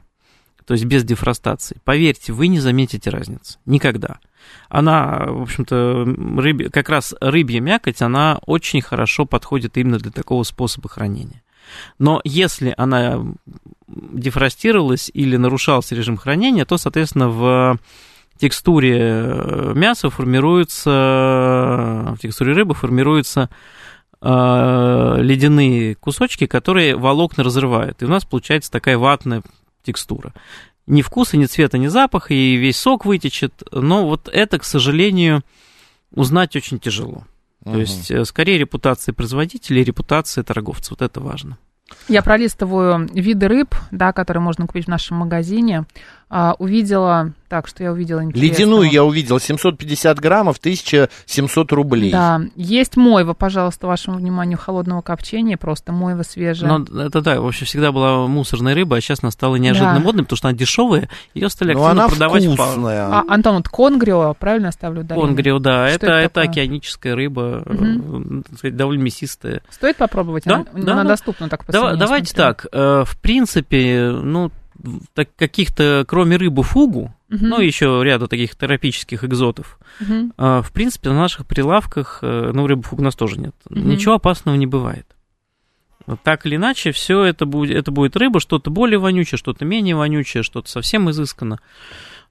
то 0.66 0.74
есть 0.74 0.86
без 0.86 1.04
дефростации, 1.04 1.78
поверьте, 1.84 2.34
вы 2.34 2.48
не 2.48 2.60
заметите 2.60 3.10
разницы. 3.10 3.60
Никогда. 3.66 4.20
Она, 4.68 5.26
в 5.28 5.44
общем-то, 5.44 6.06
рыбе, 6.38 6.70
как 6.70 6.90
раз 6.90 7.14
рыбья 7.22 7.62
мякоть, 7.62 8.02
она 8.02 8.40
очень 8.46 8.82
хорошо 8.82 9.26
подходит 9.26 9.78
именно 9.78 10.00
для 10.00 10.12
такого 10.12 10.44
способа 10.44 10.90
хранения. 10.90 11.44
Но 12.00 12.22
если 12.24 12.74
она 12.78 13.24
дефростировалась 13.88 15.10
или 15.14 15.38
нарушался 15.38 15.96
режим 15.96 16.18
хранения, 16.18 16.66
то, 16.66 16.78
соответственно, 16.78 17.30
в 17.30 17.80
текстуре 18.38 18.98
э, 19.00 19.74
мяса 19.76 20.10
формируется, 20.10 20.90
в 22.16 22.18
текстуре 22.22 22.54
рыбы 22.54 22.74
формируются 22.74 23.50
э, 24.22 25.18
ледяные 25.20 25.96
кусочки, 25.96 26.46
которые 26.46 26.96
волокна 26.96 27.44
разрывают. 27.44 28.02
И 28.02 28.06
у 28.06 28.10
нас 28.10 28.26
получается 28.26 28.72
такая 28.72 28.98
ватная 28.98 29.42
текстура. 29.86 30.34
Ни 30.88 31.02
вкуса, 31.02 31.38
ни 31.38 31.46
цвета, 31.46 31.78
ни 31.78 31.88
запаха, 31.88 32.34
и 32.34 32.56
весь 32.56 32.78
сок 32.78 33.06
вытечет. 33.06 33.64
Но 33.72 34.08
вот 34.08 34.30
это, 34.32 34.60
к 34.60 34.64
сожалению, 34.64 35.42
узнать 36.12 36.56
очень 36.56 36.80
тяжело. 36.80 37.24
То 37.64 37.80
есть, 37.80 38.12
э, 38.12 38.24
скорее 38.26 38.60
репутация 38.60 39.14
производителя 39.14 39.82
и 39.82 39.84
репутация 39.84 40.44
торговца. 40.44 40.92
Вот 40.92 41.02
это 41.02 41.20
важно. 41.20 41.58
Я 42.08 42.22
пролистываю 42.22 43.08
виды 43.14 43.48
рыб, 43.48 43.76
да, 43.92 44.14
которые 44.14 44.42
можно 44.42 44.68
купить 44.68 44.86
в 44.86 44.90
нашем 44.90 45.18
магазине. 45.18 45.86
А, 46.38 46.54
увидела, 46.60 47.32
так, 47.48 47.66
что 47.66 47.82
я 47.82 47.94
увидела. 47.94 48.20
Ледяную 48.20 48.92
я 48.92 49.06
увидел, 49.06 49.40
750 49.40 50.20
граммов, 50.20 50.58
1700 50.60 51.72
рублей. 51.72 52.12
Да, 52.12 52.42
есть 52.58 52.98
мойва, 52.98 53.34
пожалуйста, 53.34 53.88
вашему 53.88 54.18
вниманию, 54.18 54.58
холодного 54.58 55.02
копчения, 55.02 55.56
просто 55.56 55.94
мойва 55.94 56.24
свежая. 56.24 56.78
Но 56.78 57.04
это 57.04 57.22
да, 57.22 57.40
вообще 57.40 57.64
всегда 57.64 57.94
была 57.94 58.28
мусорная 58.28 58.76
рыба, 58.76 58.98
а 58.98 59.02
сейчас 59.02 59.20
она 59.22 59.32
стала 59.32 59.56
неожиданно 59.56 60.00
Да. 60.00 60.02
модной, 60.02 60.24
потому 60.24 60.36
что 60.36 60.50
она 60.50 60.58
дешевая, 60.58 61.08
ее 61.34 61.48
стали 61.48 61.72
Но 61.72 61.86
активно 61.86 62.04
она 62.04 62.10
продавать 62.10 62.46
вкусная. 62.46 63.06
А, 63.06 63.24
Антон, 63.30 63.56
вот 63.56 63.70
конгрио, 63.70 64.34
правильно 64.38 64.68
оставлю 64.68 65.04
ударение? 65.04 65.26
Конгрио, 65.26 65.60
да, 65.60 65.88
Что 65.88 65.96
это, 65.96 66.06
это 66.08 66.42
это, 66.42 66.52
океаническая 66.52 67.16
рыба, 67.16 67.64
сказать, 68.58 68.76
довольно 68.76 69.04
мясистая. 69.04 69.62
Стоит 69.70 69.96
попробовать? 69.96 70.44
Да, 70.44 70.56
она, 70.56 70.66
да, 70.74 70.92
она 70.92 71.04
да. 71.04 71.10
доступна 71.12 71.48
так 71.48 71.64
по 71.64 71.72
давайте 71.72 72.32
смотрю. 72.32 72.36
так, 72.36 72.66
э, 72.74 73.04
в 73.06 73.18
принципе, 73.22 74.12
ну, 74.12 74.52
так, 75.14 75.30
каких-то, 75.36 76.06
кроме 76.08 76.38
рыбы 76.38 76.64
фугу, 76.64 77.14
Мгм, 77.30 77.48
ну, 77.50 77.60
еще 77.60 78.02
ряда 78.04 78.28
таких 78.28 78.56
тропических 78.56 79.24
экзотов, 79.24 79.80
мгм. 80.00 80.34
э, 80.38 80.62
в 80.62 80.72
принципе, 80.72 81.10
на 81.10 81.16
наших 81.16 81.46
прилавках, 81.48 82.20
э, 82.22 82.52
ну, 82.54 82.68
рыбы 82.68 82.84
фугу 82.84 83.02
у 83.02 83.06
нас 83.06 83.16
тоже 83.16 83.40
нет, 83.40 83.56
Мгм. 83.70 83.90
ничего 83.90 84.14
опасного 84.16 84.56
не 84.56 84.68
бывает. 84.68 85.08
Так 86.24 86.46
или 86.46 86.56
иначе, 86.58 86.92
все 86.92 87.24
это 87.24 87.46
будет, 87.48 87.76
это 87.76 87.90
будет 87.92 88.16
рыба, 88.16 88.40
что-то 88.40 88.70
более 88.70 89.00
вонючее, 89.00 89.40
что-то 89.40 89.66
менее 89.66 89.96
вонючее, 89.96 90.44
что-то 90.44 90.70
совсем 90.70 91.10
изысканно. 91.10 91.60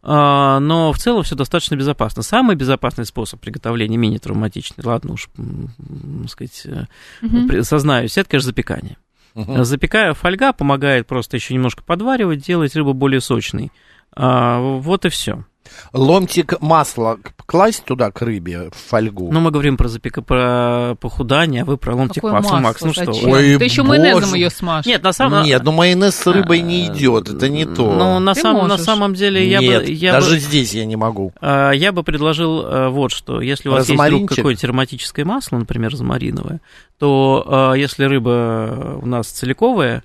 А, 0.06 0.60
Но 0.60 0.92
в 0.92 0.98
целом 0.98 1.22
все 1.22 1.34
достаточно 1.34 1.74
безопасно. 1.74 2.22
Самый 2.22 2.56
безопасный 2.56 3.06
способ 3.06 3.40
приготовления 3.40 3.96
менее 3.96 4.20
травматичный, 4.20 4.84
ладно 4.84 5.14
уж, 5.14 5.28
м, 5.38 5.70
сказать, 6.28 6.66
при- 7.20 7.62
сознаюсь, 7.62 8.16
это, 8.18 8.28
конечно, 8.30 8.46
запекание. 8.48 8.96
Мгм. 9.34 9.64
Запекая 9.64 10.14
фольга 10.14 10.52
помогает 10.52 11.06
просто 11.06 11.36
еще 11.36 11.54
немножко 11.54 11.82
подваривать, 11.82 12.44
делать 12.44 12.74
рыбу 12.76 12.94
более 12.94 13.20
сочной. 13.20 13.72
А, 14.14 14.60
вот 14.60 15.04
и 15.04 15.08
все. 15.08 15.44
Ломтик 15.92 16.60
масла 16.60 17.18
класть 17.46 17.84
туда 17.84 18.10
к 18.10 18.22
рыбе 18.22 18.70
в 18.70 18.90
фольгу. 18.90 19.30
Ну, 19.30 19.40
мы 19.40 19.50
говорим 19.50 19.76
про 19.76 19.88
запека, 19.88 20.22
про 20.22 20.96
похудание, 21.00 21.62
а 21.62 21.64
вы 21.64 21.76
про 21.76 21.94
ломтик 21.94 22.22
Какое 22.22 22.32
масла, 22.32 22.56
масло, 22.58 22.60
Макс. 22.60 22.80
Ну 22.82 22.92
что? 22.92 23.12
зачем? 23.12 23.30
Ой, 23.30 23.58
Ты 23.58 23.64
еще 23.64 23.82
боже. 23.82 24.00
майонезом 24.00 24.34
ее 24.34 24.50
смажь. 24.50 24.86
Нет, 24.86 25.02
на 25.02 25.12
самом 25.12 25.44
Нет, 25.44 25.62
ну 25.62 25.72
майонез 25.72 26.14
с 26.14 26.26
рыбой 26.26 26.60
не 26.60 26.86
идет, 26.86 27.28
это 27.28 27.48
не 27.48 27.64
то. 27.64 27.92
Ну, 27.92 28.18
на, 28.18 28.34
самом, 28.34 28.68
на 28.68 28.78
самом 28.78 29.14
деле, 29.14 29.48
я 29.48 29.60
Нет, 29.60 29.84
бы... 29.84 29.90
Я 29.90 30.12
даже 30.12 30.34
бы... 30.34 30.38
здесь 30.38 30.74
я 30.74 30.84
не 30.84 30.96
могу. 30.96 31.32
А, 31.40 31.70
Я 31.72 31.92
бы 31.92 32.02
предложил 32.02 32.62
а, 32.64 32.88
вот 32.88 33.12
что. 33.12 33.40
Если 33.40 33.68
у 33.68 33.72
вас 33.72 33.88
есть 33.88 34.00
вдруг 34.00 34.28
какое-то 34.30 34.66
ароматическое 34.66 35.24
масло, 35.24 35.58
например, 35.58 35.90
розмариновое, 35.90 36.60
то 36.98 37.44
а, 37.46 37.72
если 37.74 38.04
рыба 38.04 38.98
у 39.02 39.06
нас 39.06 39.28
целиковая, 39.28 40.02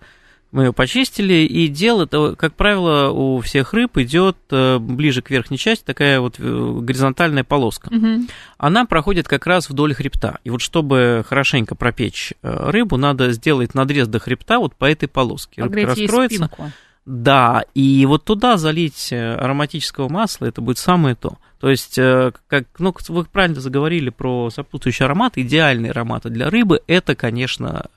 мы 0.51 0.65
ее 0.65 0.73
почистили, 0.73 1.45
и 1.45 1.67
дело, 1.67 2.03
это, 2.03 2.35
как 2.35 2.55
правило, 2.55 3.09
у 3.09 3.39
всех 3.41 3.73
рыб 3.73 3.97
идет 3.97 4.37
э, 4.49 4.79
ближе 4.79 5.21
к 5.21 5.29
верхней 5.29 5.57
части 5.57 5.83
такая 5.83 6.19
вот 6.19 6.39
э, 6.39 6.79
горизонтальная 6.81 7.43
полоска. 7.43 7.93
Мгм. 7.93 8.27
Она 8.57 8.85
проходит 8.85 9.27
как 9.27 9.45
раз 9.45 9.69
вдоль 9.69 9.93
хребта. 9.93 10.39
И 10.43 10.49
вот 10.49 10.61
чтобы 10.61 11.23
хорошенько 11.27 11.75
пропечь 11.75 12.33
э, 12.41 12.69
рыбу, 12.71 12.97
надо 12.97 13.31
сделать 13.31 13.75
надрез 13.75 14.07
до 14.07 14.19
хребта 14.19 14.59
вот 14.59 14.75
по 14.75 14.85
этой 14.85 15.07
полоске. 15.07 15.61
Рыбка 15.61 15.69
Погреть 15.69 15.97
ей 15.97 16.07
раскроется. 16.07 16.45
спинку. 16.45 16.71
Да, 17.11 17.63
и 17.73 18.05
вот 18.05 18.23
туда 18.23 18.57
залить 18.57 19.11
э, 19.11 19.33
ароматического 19.33 20.09
масла, 20.09 20.45
это 20.45 20.61
будет 20.61 20.77
самое 20.77 21.15
то. 21.15 21.39
То 21.59 21.71
есть, 21.71 21.97
э, 21.97 22.31
как, 22.47 22.65
ну, 22.77 22.93
вы 23.07 23.25
правильно 23.25 23.59
заговорили 23.59 24.11
про 24.11 24.51
сопутствующий 24.51 25.05
аромат, 25.05 25.35
идеальные 25.35 25.89
ароматы 25.89 26.29
для 26.29 26.51
рыбы, 26.51 26.81
это, 26.85 27.15
конечно, 27.15 27.87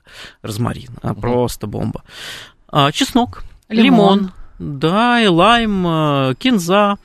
розмарин, 0.41 0.89
а, 1.03 1.13
просто 1.13 1.67
бомба. 1.67 2.03
А, 2.67 2.91
чеснок, 2.91 3.43
Лимон. 3.69 4.17
лимон, 4.17 4.31
да, 4.57 5.21
и 5.21 5.27
лайм, 5.27 5.85
э, 5.85 6.33
кинза, 6.39 6.97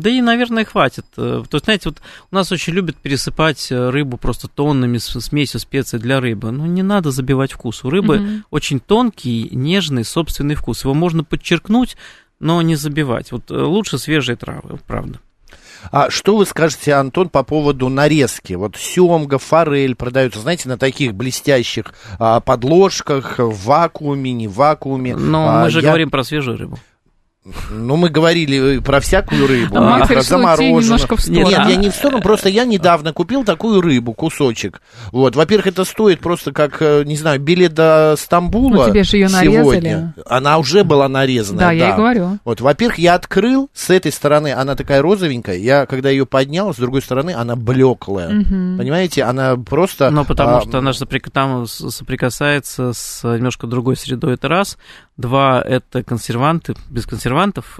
да 0.00 0.10
и, 0.10 0.20
наверное, 0.20 0.64
хватит. 0.64 1.06
Э, 1.16 1.42
То 1.48 1.56
есть, 1.56 1.64
знаете, 1.64 1.88
вот 1.88 1.98
у 2.30 2.34
нас 2.34 2.52
очень 2.52 2.72
любят 2.72 2.96
пересыпать 2.96 3.72
э, 3.72 3.90
рыбу 3.90 4.16
просто 4.16 4.48
тоннами 4.48 4.98
смесью 4.98 5.60
специй 5.60 5.98
для 5.98 6.20
рыбы. 6.20 6.50
Ну, 6.50 6.66
не 6.66 6.82
надо 6.82 7.10
забивать 7.10 7.52
вкус. 7.52 7.84
У 7.84 7.90
рыбы 7.90 8.18
Мгм. 8.18 8.44
очень 8.50 8.80
тонкий, 8.80 9.48
нежный 9.52 10.04
собственный 10.04 10.54
вкус. 10.54 10.84
Его 10.84 10.94
можно 10.94 11.24
подчеркнуть, 11.24 11.96
но 12.40 12.60
не 12.62 12.76
забивать. 12.76 13.32
Вот 13.32 13.50
э, 13.50 13.54
лучше 13.54 13.98
свежие 13.98 14.36
травы, 14.36 14.78
правда. 14.86 15.18
А 15.92 16.10
что 16.10 16.36
вы 16.36 16.46
скажете, 16.46 16.94
Антон, 16.94 17.28
по 17.28 17.44
поводу 17.44 17.88
нарезки? 17.88 18.54
Вот 18.54 18.76
семга, 18.76 19.38
форель 19.38 19.94
продаются, 19.94 20.40
знаете, 20.40 20.68
на 20.68 20.78
таких 20.78 21.14
блестящих 21.14 21.94
а, 22.18 22.40
подложках, 22.40 23.38
в 23.38 23.64
вакууме, 23.66 24.32
не 24.32 24.48
в 24.48 24.54
вакууме. 24.54 25.14
Но 25.14 25.46
А, 25.48 25.62
мы 25.64 25.70
же 25.70 25.80
я- 25.80 25.88
говорим 25.88 26.10
про 26.10 26.24
свежую 26.24 26.56
рыбу. 26.58 26.78
Ну, 27.70 27.94
мы 27.96 28.08
говорили 28.08 28.78
э, 28.78 28.80
про 28.80 28.98
всякую 29.00 29.46
рыбу, 29.46 29.76
А 29.78 30.04
про 30.04 30.20
замороженную. 30.22 30.82
немножко 30.82 31.16
в 31.16 31.28
Нет, 31.28 31.46
сторону. 31.48 31.70
я 31.70 31.76
не 31.76 31.90
в 31.90 31.94
сторону, 31.94 32.20
просто 32.20 32.48
я 32.48 32.64
недавно 32.64 33.12
купил 33.12 33.44
такую 33.44 33.80
рыбу, 33.80 34.14
кусочек. 34.14 34.80
Вот, 35.12 35.36
во-первых, 35.36 35.68
это 35.68 35.84
стоит 35.84 36.18
просто 36.20 36.50
как, 36.52 36.78
э, 36.80 37.04
не 37.04 37.16
знаю, 37.16 37.38
билет 37.38 37.72
до 37.74 38.16
Стамбула 38.18 38.86
Ну, 38.86 38.90
тебе 38.90 39.04
же 39.04 39.16
её 39.18 39.28
сегодня. 39.28 39.54
нарезали. 39.56 40.12
Она 40.26 40.58
уже 40.58 40.82
была 40.82 41.08
нарезана, 41.08 41.58
Да, 41.60 41.70
я 41.70 41.90
и 41.90 41.96
говорю. 41.96 42.38
Вот, 42.44 42.60
во-первых, 42.60 42.98
я 42.98 43.14
открыл, 43.14 43.70
с 43.72 43.90
этой 43.90 44.10
стороны 44.10 44.52
она 44.52 44.74
такая 44.74 45.00
розовенькая, 45.00 45.56
я, 45.56 45.86
когда 45.86 46.10
ее 46.10 46.26
поднял, 46.26 46.74
с 46.74 46.78
другой 46.78 47.02
стороны 47.02 47.30
она 47.32 47.54
блеклая. 47.54 48.28
Мгм. 48.30 48.76
Понимаете, 48.78 49.22
она 49.22 49.56
просто... 49.56 50.10
Но 50.10 50.24
потому 50.24 50.56
а, 50.56 50.60
что 50.62 50.78
она 50.78 50.92
же 50.92 50.98
соприк- 51.04 51.30
там 51.30 51.66
соприкасается 51.66 52.92
с 52.92 53.22
немножко 53.24 53.66
другой 53.68 53.96
средой, 53.96 54.34
это 54.34 54.48
раз. 54.48 54.78
Два, 55.16 55.62
это 55.62 56.02
консерванты. 56.02 56.74
Без 56.90 57.06
консервантов 57.06 57.35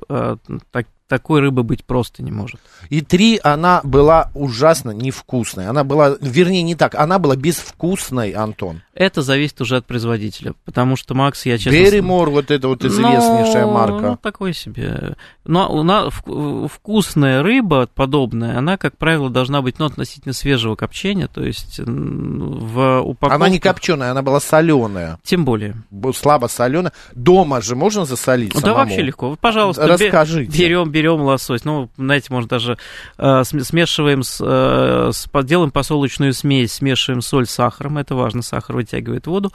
э, 0.08 0.36
так- 0.70 0.86
такой 1.08 1.40
рыбы 1.40 1.62
быть 1.62 1.84
просто 1.84 2.22
не 2.22 2.32
может. 2.32 2.60
И 2.90 3.00
три, 3.00 3.38
она 3.42 3.80
была 3.84 4.30
ужасно 4.34 4.90
невкусная. 4.90 5.70
Она 5.70 5.84
была, 5.84 6.16
вернее, 6.20 6.62
не 6.62 6.74
так, 6.74 6.94
она 6.94 7.18
была 7.18 7.36
безвкусной, 7.36 8.30
Антон. 8.32 8.82
Это 8.94 9.20
зависит 9.22 9.60
уже 9.60 9.76
от 9.76 9.86
производителя, 9.86 10.54
потому 10.64 10.96
что 10.96 11.14
Макс, 11.14 11.44
я 11.46 11.58
честно... 11.58 11.76
Берримор, 11.76 12.30
вот 12.30 12.50
это 12.50 12.68
вот 12.68 12.84
известнейшая 12.84 13.66
Ну, 13.66 13.72
марка. 13.72 14.00
Ну, 14.10 14.16
такой 14.16 14.54
себе. 14.54 15.16
Но 15.44 15.70
у 15.72 15.82
нас 15.82 16.12
вк- 16.14 16.68
вкусная 16.72 17.42
рыба 17.42 17.88
подобная, 17.94 18.58
она, 18.58 18.76
как 18.78 18.96
правило, 18.96 19.28
должна 19.28 19.60
быть 19.62 19.78
ну, 19.78 19.84
относительно 19.86 20.32
свежего 20.32 20.76
копчения, 20.76 21.28
то 21.28 21.44
есть 21.44 21.78
в 21.78 23.00
упаковке... 23.00 23.34
Она 23.36 23.48
не 23.48 23.58
копченая, 23.58 24.10
она 24.12 24.22
была 24.22 24.40
соленая, 24.40 25.18
Тем 25.22 25.44
более. 25.44 25.76
слабо 26.14 26.46
соленая. 26.46 26.92
Дома 27.14 27.60
же 27.60 27.76
можно 27.76 28.04
засолить 28.06 28.54
Да 28.54 28.60
самому? 28.60 28.78
вообще 28.78 29.02
легко. 29.02 29.36
Пожалуйста, 29.40 29.86
Расскажите. 29.86 30.58
берем, 30.58 30.90
берем 30.96 31.20
лосось. 31.20 31.64
Ну, 31.64 31.90
знаете, 31.98 32.28
может 32.30 32.48
даже 32.48 32.78
э, 33.18 33.44
см- 33.44 33.64
смешиваем, 33.66 34.22
с, 34.22 34.40
э, 34.42 35.10
с- 35.12 35.28
делаем 35.44 35.70
посолочную 35.70 36.32
смесь, 36.32 36.72
смешиваем 36.74 37.20
соль 37.20 37.46
с 37.46 37.50
сахаром. 37.50 37.98
Это 37.98 38.14
важно, 38.14 38.40
сахар 38.42 38.76
вытягивает 38.76 39.26
воду. 39.26 39.52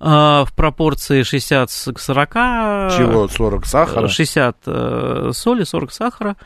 Э, 0.00 0.44
в 0.46 0.48
пропорции 0.54 1.22
60 1.22 1.70
с- 1.70 1.92
к 1.92 1.98
40. 1.98 2.34
Чего, 2.96 3.28
40 3.28 3.64
сахара? 3.66 4.08
60 4.08 4.56
э, 4.66 5.30
соли, 5.32 5.64
40 5.64 5.92
сахара. 5.92 6.36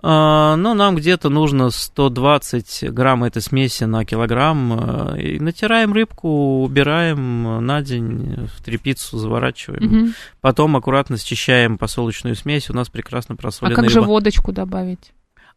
А, 0.00 0.56
Ну, 0.56 0.74
нам 0.74 0.94
где-то 0.96 1.28
нужно 1.28 1.70
120 1.70 2.84
грамм 2.92 3.24
этой 3.24 3.42
смеси 3.42 3.84
на 3.84 4.04
килограмм. 4.04 5.14
э, 5.16 5.20
И 5.20 5.40
натираем 5.40 5.92
рыбку, 5.92 6.62
убираем 6.62 7.64
на 7.66 7.82
день, 7.82 8.48
в 8.56 8.62
трепицу 8.62 9.18
заворачиваем. 9.18 9.84
Мгм. 9.84 10.14
Потом 10.40 10.76
аккуратно 10.76 11.18
счищаем 11.18 11.78
посолочную 11.78 12.36
смесь. 12.36 12.70
У 12.70 12.74
нас 12.74 12.88
прекрасно 12.88 13.34
А 13.34 13.38
просоленная 13.38 13.76
как 13.76 13.90
же 13.90 13.96
рыба. 14.00 14.06
водочку 14.08 14.52
добавить? 14.52 15.12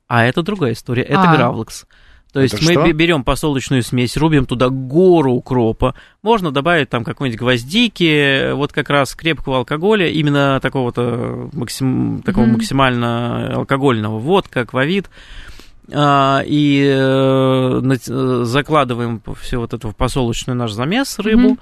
А 0.08 0.26
это 0.26 0.42
другая 0.42 0.74
история. 0.74 1.04
Это 1.04 1.22
А. 1.32 1.36
гравлекс. 1.36 1.86
То 2.34 2.40
есть 2.40 2.54
Это 2.56 2.64
мы 2.66 2.72
что? 2.74 2.84
бе- 2.86 2.94
берем 2.94 3.24
посолочную 3.26 3.84
смесь, 3.84 4.16
рубим 4.16 4.46
туда 4.46 4.70
гору 4.70 5.34
укропа. 5.34 5.96
Можно 6.22 6.52
добавить 6.52 6.88
там 6.90 7.04
какой-нибудь 7.04 7.40
гвоздики, 7.40 8.54
вот 8.54 8.72
как 8.72 8.90
раз 8.90 9.14
крепкого 9.16 9.58
алкоголя, 9.58 10.08
именно 10.08 10.60
такого-то 10.62 11.50
максим- 11.54 12.22
такого 12.24 12.46
Мгм. 12.46 12.54
максимально 12.54 13.56
алкогольного. 13.56 14.18
Водка, 14.20 14.62
аквавит. 14.62 15.10
И 15.90 16.90
э, 16.90 17.82
э, 18.08 18.42
закладываем 18.46 19.22
все 19.42 19.58
вот 19.60 19.74
это 19.74 19.90
в 19.90 19.96
посолочную 19.96 20.56
наш 20.56 20.72
замес, 20.72 21.20
рыбу. 21.20 21.50
Мгм. 21.50 21.60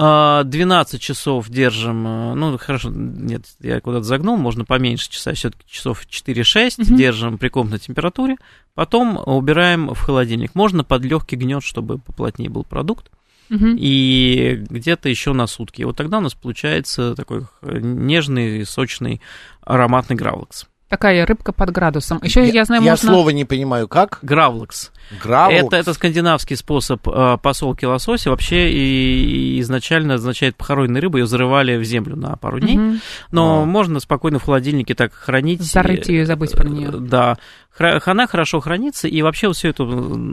А, 0.00 0.44
12 0.44 1.00
часов 1.00 1.48
держим, 1.48 2.06
э, 2.06 2.34
ну, 2.34 2.56
хорошо, 2.56 2.88
нет, 2.90 3.44
я 3.58 3.80
куда-то 3.80 4.04
загнул, 4.04 4.36
можно 4.36 4.64
поменьше 4.64 5.10
часа, 5.10 5.34
все-таки 5.34 5.64
часов 5.68 6.06
4-6 6.06 6.78
Мгм. 6.78 6.96
держим 6.96 7.36
при 7.36 7.48
комнатной 7.48 7.80
температуре, 7.80 8.36
потом 8.74 9.20
убираем 9.26 9.88
в 9.92 9.98
холодильник. 9.98 10.54
Можно 10.54 10.84
под 10.84 11.02
легкий 11.04 11.34
гнет, 11.34 11.64
чтобы 11.64 11.98
поплотнее 11.98 12.48
был 12.48 12.62
продукт, 12.62 13.10
Мгм. 13.48 13.74
и 13.76 14.64
где-то 14.70 15.08
еще 15.08 15.32
на 15.32 15.48
сутки. 15.48 15.80
И 15.80 15.84
вот 15.84 15.96
тогда 15.96 16.18
у 16.18 16.20
нас 16.20 16.34
получается 16.34 17.16
такой 17.16 17.46
э, 17.62 17.78
нежный, 17.80 18.64
сочный, 18.66 19.20
ароматный 19.62 20.14
гравлекс. 20.14 20.66
Такая 20.88 21.26
рыбка 21.26 21.52
под 21.52 21.70
градусом. 21.70 22.18
Еще 22.22 22.48
я, 22.48 22.64
знаю, 22.64 22.82
я 22.82 22.92
можно... 22.92 23.10
слова 23.12 23.28
не 23.30 23.44
понимаю, 23.44 23.88
как? 23.88 24.20
Гравлекс. 24.22 24.90
Гравлекс? 25.22 25.66
Это, 25.66 25.76
это 25.76 25.92
скандинавский 25.92 26.56
способ 26.56 27.06
э, 27.06 27.36
посолки 27.42 27.84
лосося. 27.84 28.30
Вообще 28.30 28.70
и, 28.70 29.56
и 29.56 29.60
изначально 29.60 30.14
означает 30.14 30.56
похороненной 30.56 31.00
рыбы. 31.00 31.18
Ее 31.20 31.26
зарывали 31.26 31.76
в 31.76 31.84
землю 31.84 32.16
на 32.16 32.36
пару 32.36 32.58
дней. 32.60 32.78
Мгм. 32.78 33.00
Но 33.32 33.62
А. 33.62 33.64
можно 33.66 34.00
спокойно 34.00 34.38
в 34.38 34.44
холодильнике 34.44 34.94
так 34.94 35.12
хранить. 35.12 35.60
Зарыть 35.62 36.08
ее 36.08 36.22
и 36.22 36.24
забыть 36.24 36.52
про 36.52 36.66
нее. 36.66 36.88
э, 36.88 36.96
Да. 36.98 37.36
Она 37.78 38.26
хорошо 38.26 38.60
хранится. 38.60 39.08
И 39.08 39.20
вообще 39.20 39.52
всю 39.52 39.68
эту 39.68 39.86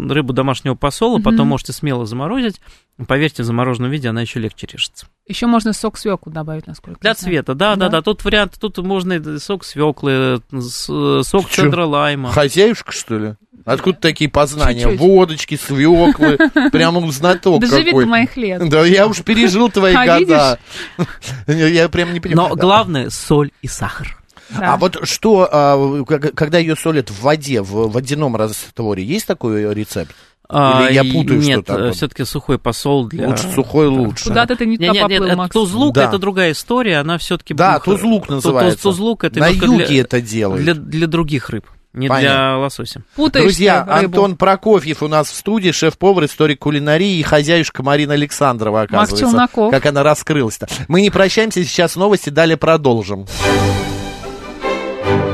рыбу 0.10 0.32
домашнего 0.32 0.76
посола 0.76 1.16
Мгм. 1.18 1.24
потом 1.24 1.48
можете 1.48 1.74
смело 1.74 2.06
заморозить. 2.06 2.62
Поверьте, 3.08 3.44
в 3.44 3.46
замороженном 3.46 3.92
виде 3.92 4.08
она 4.08 4.22
еще 4.22 4.40
легче 4.40 4.68
режется. 4.72 5.08
Еще 5.28 5.48
можно 5.48 5.74
сок 5.74 5.98
свеклу 5.98 6.32
добавить, 6.32 6.68
насколько 6.68 7.00
Для 7.00 7.12
я 7.12 7.16
знаю. 7.16 7.34
цвета, 7.34 7.54
да, 7.56 7.76
да, 7.76 7.86
Да? 7.86 7.90
да. 7.90 8.02
Тут 8.04 8.24
вариант, 8.24 8.56
тут 8.60 8.78
можно 8.78 9.40
сок 9.40 9.64
свеклы, 9.66 10.42
сок 10.62 11.50
Чё? 11.50 11.64
цедра 11.64 11.86
лайма. 11.86 12.32
Хозяюшка, 12.32 12.92
что 12.92 13.18
ли? 13.18 13.36
Откуда 13.66 13.98
такие 13.98 14.30
познания? 14.30 14.84
Чуть-чуть. 14.84 15.00
Водочки, 15.00 15.56
свеклы, 15.58 16.38
прямо 16.72 17.12
знаток 17.12 17.62
Доживи 17.62 17.86
какой. 17.86 18.04
до 18.04 18.10
моих 18.12 18.38
лет. 18.38 18.70
Да 18.70 18.86
я 18.86 19.08
уж 19.08 19.24
пережил 19.24 19.70
твои 19.72 19.96
А, 19.98 20.20
года. 20.20 20.60
Я 21.48 21.90
прям 21.90 22.14
не 22.14 22.20
понимаю. 22.20 22.50
Но 22.50 22.56
главное 22.56 23.10
соль 23.10 23.50
и 23.64 23.68
сахар. 23.68 24.16
Да. 24.52 24.74
А 24.74 24.78
вот 24.78 25.08
что, 25.08 25.50
а, 25.52 26.04
когда 26.06 26.60
ее 26.60 26.76
солят 26.76 27.10
в 27.10 27.22
воде, 27.24 27.64
в 27.64 27.90
водяном 27.92 28.36
растворе, 28.36 29.04
есть 29.04 29.26
такой 29.26 29.74
рецепт? 29.74 30.14
Или 30.50 30.94
я 30.94 31.02
и 31.02 31.12
путаю 31.12 31.40
Нет, 31.40 31.64
что-то? 31.66 31.92
все-таки 31.92 32.24
сухой 32.26 32.60
посол 32.60 33.08
для... 33.08 33.28
Лучше 33.30 33.52
сухой 33.54 33.88
лучше. 33.88 34.26
Куда-то 34.26 34.56
ты 34.56 34.66
не 34.66 34.78
нет, 34.78 34.94
нет, 34.94 35.02
поплыл, 35.02 35.36
Макс. 35.36 35.54
тузлук, 35.54 35.96
Да. 35.96 36.06
это 36.06 36.18
другая 36.20 36.52
история, 36.52 36.98
она 37.00 37.18
все-таки... 37.18 37.54
Да, 37.54 37.80
тузлук 37.80 38.30
называется. 38.30 38.84
Тузлук 38.84 39.24
это 39.24 39.40
На 39.40 39.48
юге 39.48 39.86
для, 39.88 40.02
это 40.02 40.22
делают. 40.22 40.64
для, 40.64 40.74
для 40.76 41.08
других 41.08 41.50
рыб, 41.50 41.66
не 41.94 42.08
Понятно. 42.10 42.30
для 42.38 42.58
лосося. 42.58 43.02
Путаешь 43.16 43.46
Друзья, 43.46 43.80
рыбу. 43.84 44.18
Антон 44.18 44.36
Прокофьев 44.38 45.02
у 45.02 45.08
нас 45.08 45.30
в 45.32 45.36
студии, 45.36 45.72
шеф-повар, 45.72 46.26
историк 46.26 46.60
кулинарии 46.60 47.18
и 47.18 47.24
хозяюшка 47.24 47.82
Марина 47.84 48.14
Александрова, 48.14 48.82
оказывается. 48.82 49.18
Челноков. 49.26 49.72
Как 49.72 49.86
она 49.88 50.04
раскрылась-то. 50.04 50.68
Мы 50.88 51.02
не 51.02 51.10
прощаемся, 51.10 51.64
сейчас 51.64 51.96
новости, 51.96 52.30
далее 52.30 52.58
продолжим. 52.58 53.26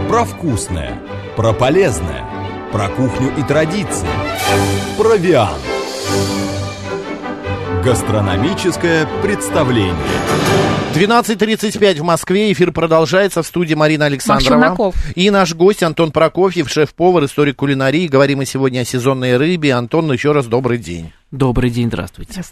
Про 0.07 0.23
вкусное, 0.25 0.99
Про 1.35 1.53
полезное. 1.53 2.23
Про 2.71 2.87
кухню 2.87 3.33
и 3.37 3.43
традиции. 3.43 4.07
Провиант. 4.97 5.59
Гастрономическое 7.83 9.05
представление. 9.21 9.93
12.35 10.95 11.99
в 11.99 12.03
Москве. 12.03 12.51
Эфир 12.53 12.71
продолжается 12.71 13.43
в 13.43 13.47
студии 13.47 13.73
Марина 13.73 14.05
Александрова. 14.05 14.93
И 15.15 15.29
наш 15.29 15.53
гость 15.53 15.83
Антон 15.83 16.11
Прокофьев, 16.11 16.69
шеф-повар, 16.69 17.25
историк 17.25 17.57
кулинарии. 17.57 18.07
Говорим 18.07 18.37
мы 18.37 18.45
сегодня 18.45 18.81
о 18.81 18.85
сезонной 18.85 19.35
рыбе. 19.35 19.73
Антон, 19.73 20.11
еще 20.13 20.31
раз 20.31 20.45
добрый 20.45 20.77
день. 20.77 21.11
Добрый 21.31 21.69
день, 21.69 21.87
здравствуйте. 21.87 22.43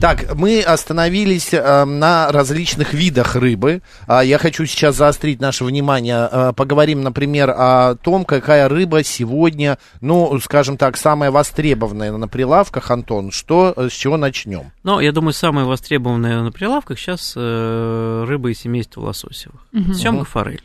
Так, 0.00 0.34
мы 0.34 0.62
остановились 0.62 1.52
э, 1.52 1.84
на 1.84 2.32
различных 2.32 2.94
видах 2.94 3.36
рыбы. 3.36 3.82
А, 4.06 4.24
я 4.24 4.38
хочу 4.38 4.64
сейчас 4.64 4.96
заострить 4.96 5.38
наше 5.38 5.64
внимание. 5.64 6.28
Э, 6.32 6.52
поговорим, 6.56 7.02
например, 7.02 7.50
о 7.50 7.94
том, 7.96 8.24
какая 8.24 8.70
рыба 8.70 9.04
сегодня, 9.04 9.76
ну, 10.00 10.40
скажем 10.40 10.78
так, 10.78 10.96
самая 10.96 11.30
востребованная 11.30 12.10
на 12.12 12.26
прилавках. 12.26 12.90
Антон, 12.90 13.32
что, 13.32 13.74
э, 13.76 13.90
с 13.90 13.92
чего 13.92 14.16
начнем? 14.16 14.72
Ну, 14.82 14.98
я 14.98 15.12
думаю, 15.12 15.34
самая 15.34 15.66
востребованная 15.66 16.40
на 16.40 16.52
прилавках 16.52 16.98
сейчас 16.98 17.34
э, 17.36 18.24
рыба 18.26 18.50
из 18.50 18.60
семейства 18.60 19.02
лососевых. 19.02 19.60
Семга, 19.94 20.24
форель. 20.24 20.62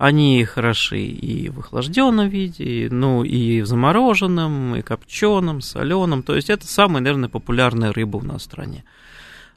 Они 0.00 0.42
хороши 0.46 1.02
и 1.02 1.50
в 1.50 1.58
охлажденном 1.58 2.26
виде, 2.30 2.88
ну 2.90 3.22
и 3.22 3.60
в 3.60 3.66
замороженном, 3.66 4.76
и 4.76 4.80
копченом, 4.80 5.60
соленом. 5.60 6.22
То 6.22 6.36
есть 6.36 6.48
это 6.48 6.66
самая, 6.66 7.02
наверное, 7.02 7.28
популярная 7.28 7.92
рыба 7.92 8.16
у 8.16 8.22
нас 8.22 8.40
в 8.40 8.44
стране. 8.46 8.82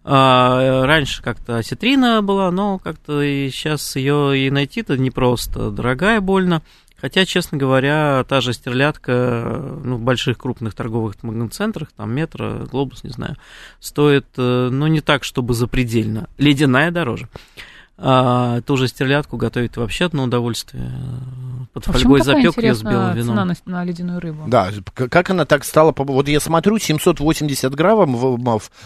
А, 0.04 0.86
раньше 0.86 1.24
как-то 1.24 1.60
осетрина 1.60 2.22
была, 2.22 2.52
но 2.52 2.78
как-то 2.78 3.22
и 3.22 3.50
сейчас 3.52 3.96
ее 3.96 4.38
и 4.38 4.50
найти-то 4.50 4.98
непросто, 4.98 5.72
дорогая 5.72 6.20
больно. 6.20 6.62
Хотя, 7.00 7.26
честно 7.26 7.58
говоря, 7.58 8.26
та 8.28 8.42
же 8.42 8.52
стерлядка 8.52 9.64
ну, 9.82 9.96
в 9.96 10.02
больших 10.02 10.38
крупных 10.38 10.74
торговых 10.74 11.16
центрах, 11.54 11.94
там 11.96 12.14
метро, 12.14 12.66
глобус, 12.70 13.06
не 13.06 13.12
знаю, 13.12 13.38
стоит, 13.80 14.26
э, 14.36 14.70
ну, 14.70 14.88
не 14.88 15.00
так, 15.00 15.24
чтобы 15.24 15.54
запредельно. 15.54 16.28
Ледяная 16.38 16.92
дороже. 16.92 17.30
А, 18.06 18.60
ту 18.64 18.76
же 18.76 18.90
стерлядку 18.90 19.38
готовить 19.38 19.78
вообще 19.78 20.06
одно 20.06 20.24
удовольствие. 20.26 20.92
Под 21.72 21.88
А 21.88 21.94
фольгой 21.94 22.02
почему 22.04 22.18
такая 22.18 22.44
запек 22.52 22.64
ее 22.64 22.76
с 22.76 22.82
белым 22.84 23.14
вином. 23.16 23.28
цена 23.30 23.46
на, 23.46 23.56
на 23.66 23.84
ледяную 23.86 24.20
рыбу? 24.20 24.44
Да, 24.48 24.72
как 24.94 25.30
она 25.30 25.46
так 25.46 25.64
стала... 25.64 25.94
Вот 25.98 26.28
я 26.28 26.40
смотрю, 26.42 26.78
780 26.80 27.74
грамм 27.74 28.16
в, 28.16 28.38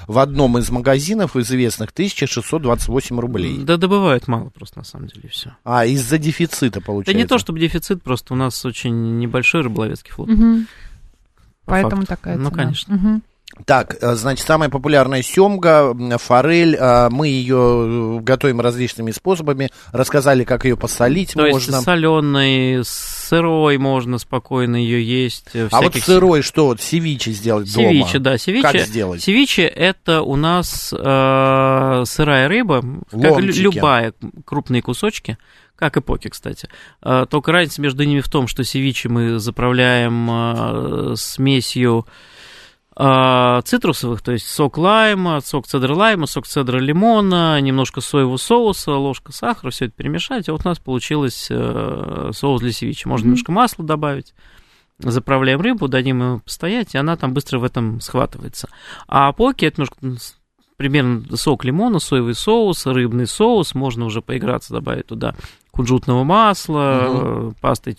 в- 0.07 0.17
одном 0.19 0.59
из 0.59 0.69
магазинов 0.69 1.35
известных 1.35 1.89
1628 1.89 3.19
рублей. 3.19 3.57
Да 3.63 3.77
добывают 3.77 4.27
мало 4.27 4.49
просто, 4.51 4.77
на 4.79 4.85
самом 4.85 5.07
деле, 5.07 5.29
все. 5.29 5.55
А, 5.63 5.85
из-за 5.85 6.17
дефицита, 6.19 6.79
Да 6.79 6.85
получается. 6.85 7.17
не 7.17 7.25
то, 7.25 7.39
чтобы 7.39 7.59
дефицит, 7.59 8.03
просто 8.03 8.33
у 8.35 8.37
нас 8.37 8.63
очень 8.65 9.17
небольшой 9.17 9.61
рыболовецкий 9.61 10.11
флот. 10.11 10.29
По 10.29 11.71
Поэтому 11.71 12.03
факту. 12.03 12.07
такая 12.07 12.37
Ну, 12.37 12.49
цена. 12.51 12.63
конечно. 12.63 12.95
Мгм. 12.95 13.23
Так, 13.65 13.97
э, 14.01 14.15
значит, 14.15 14.45
самая 14.45 14.69
популярная 14.69 15.21
семга, 15.21 15.95
форель, 16.17 16.75
э, 16.75 17.09
мы 17.09 17.27
ее 17.27 18.19
готовим 18.21 18.61
различными 18.61 19.11
способами, 19.11 19.71
рассказали, 19.91 20.43
как 20.43 20.65
ее 20.65 20.77
посолить 20.77 21.33
То 21.33 21.39
можно. 21.39 21.75
есть 21.75 21.83
соленый, 21.83 22.81
сырой 22.83 23.77
можно 23.77 24.17
спокойно 24.17 24.75
ее 24.75 25.03
есть. 25.03 25.45
э, 25.53 25.67
А 25.71 25.81
вот 25.81 25.95
сырой 25.95 26.41
что, 26.41 26.67
вот 26.67 26.81
севиче 26.81 27.31
сделать 27.31 27.69
Севиче, 27.69 28.13
дома? 28.19 28.23
да, 28.23 28.37
севиче. 28.37 28.61
Как 28.63 28.79
сделать? 28.81 29.21
Севиче 29.23 29.63
это 29.63 30.21
у 30.21 30.35
нас 30.35 30.93
э, 30.97 32.03
сырая 32.05 32.47
рыба, 32.47 32.83
как 33.11 33.39
любая, 33.39 34.13
крупные 34.45 34.81
кусочки, 34.81 35.37
как 35.75 35.97
и 35.97 36.01
поки, 36.01 36.29
кстати. 36.29 36.67
Э, 37.01 37.25
только 37.29 37.51
разница 37.51 37.81
между 37.81 38.03
ними 38.03 38.21
в 38.21 38.29
том, 38.29 38.47
что 38.47 38.63
севиче 38.63 39.09
мы 39.09 39.39
заправляем 39.39 40.29
э, 40.31 41.15
смесью 41.17 42.05
э, 42.07 42.11
цитрусовых, 42.97 44.21
то 44.23 44.31
есть 44.31 44.47
сок 44.47 44.77
лайма, 44.77 45.39
сок 45.41 45.67
цедра 45.67 45.93
лайма, 45.93 46.25
сок 46.25 46.47
цедра 46.47 46.79
лимона, 46.79 47.61
немножко 47.61 48.01
соевого 48.01 48.37
соуса, 48.37 48.93
ложка 48.93 49.31
сахара, 49.31 49.69
все 49.69 49.85
это 49.85 49.93
перемешать, 49.95 50.47
и 50.47 50.51
вот 50.51 50.65
у 50.65 50.67
нас 50.67 50.79
получилось 50.79 51.47
э, 51.51 52.31
соус 52.33 52.61
для 52.61 52.71
севиче. 52.71 53.07
Можно 53.07 53.25
немножко 53.25 53.51
масла 53.51 53.85
добавить. 53.85 54.33
Заправляем 54.97 55.61
рыбу, 55.61 55.87
дадим 55.87 56.21
ему 56.23 56.39
постоять, 56.39 56.95
и 56.95 56.97
она 56.97 57.15
там 57.17 57.35
быстро 57.35 57.59
в 57.59 57.63
этом 57.63 58.01
схватывается. 58.01 58.67
А 59.07 59.31
поки 59.31 59.65
это 59.65 59.81
немножко 59.81 60.25
примерно 60.75 61.37
сок 61.37 61.65
лимона, 61.65 61.99
соевый 61.99 62.33
соус, 62.33 62.87
рыбный 62.87 63.27
соус, 63.27 63.75
можно 63.75 64.05
уже 64.05 64.23
поиграться, 64.23 64.73
добавить 64.73 65.05
туда 65.07 65.35
кунжутного 65.71 66.23
масла, 66.23 66.99
э, 67.03 67.51
пасты 67.61 67.95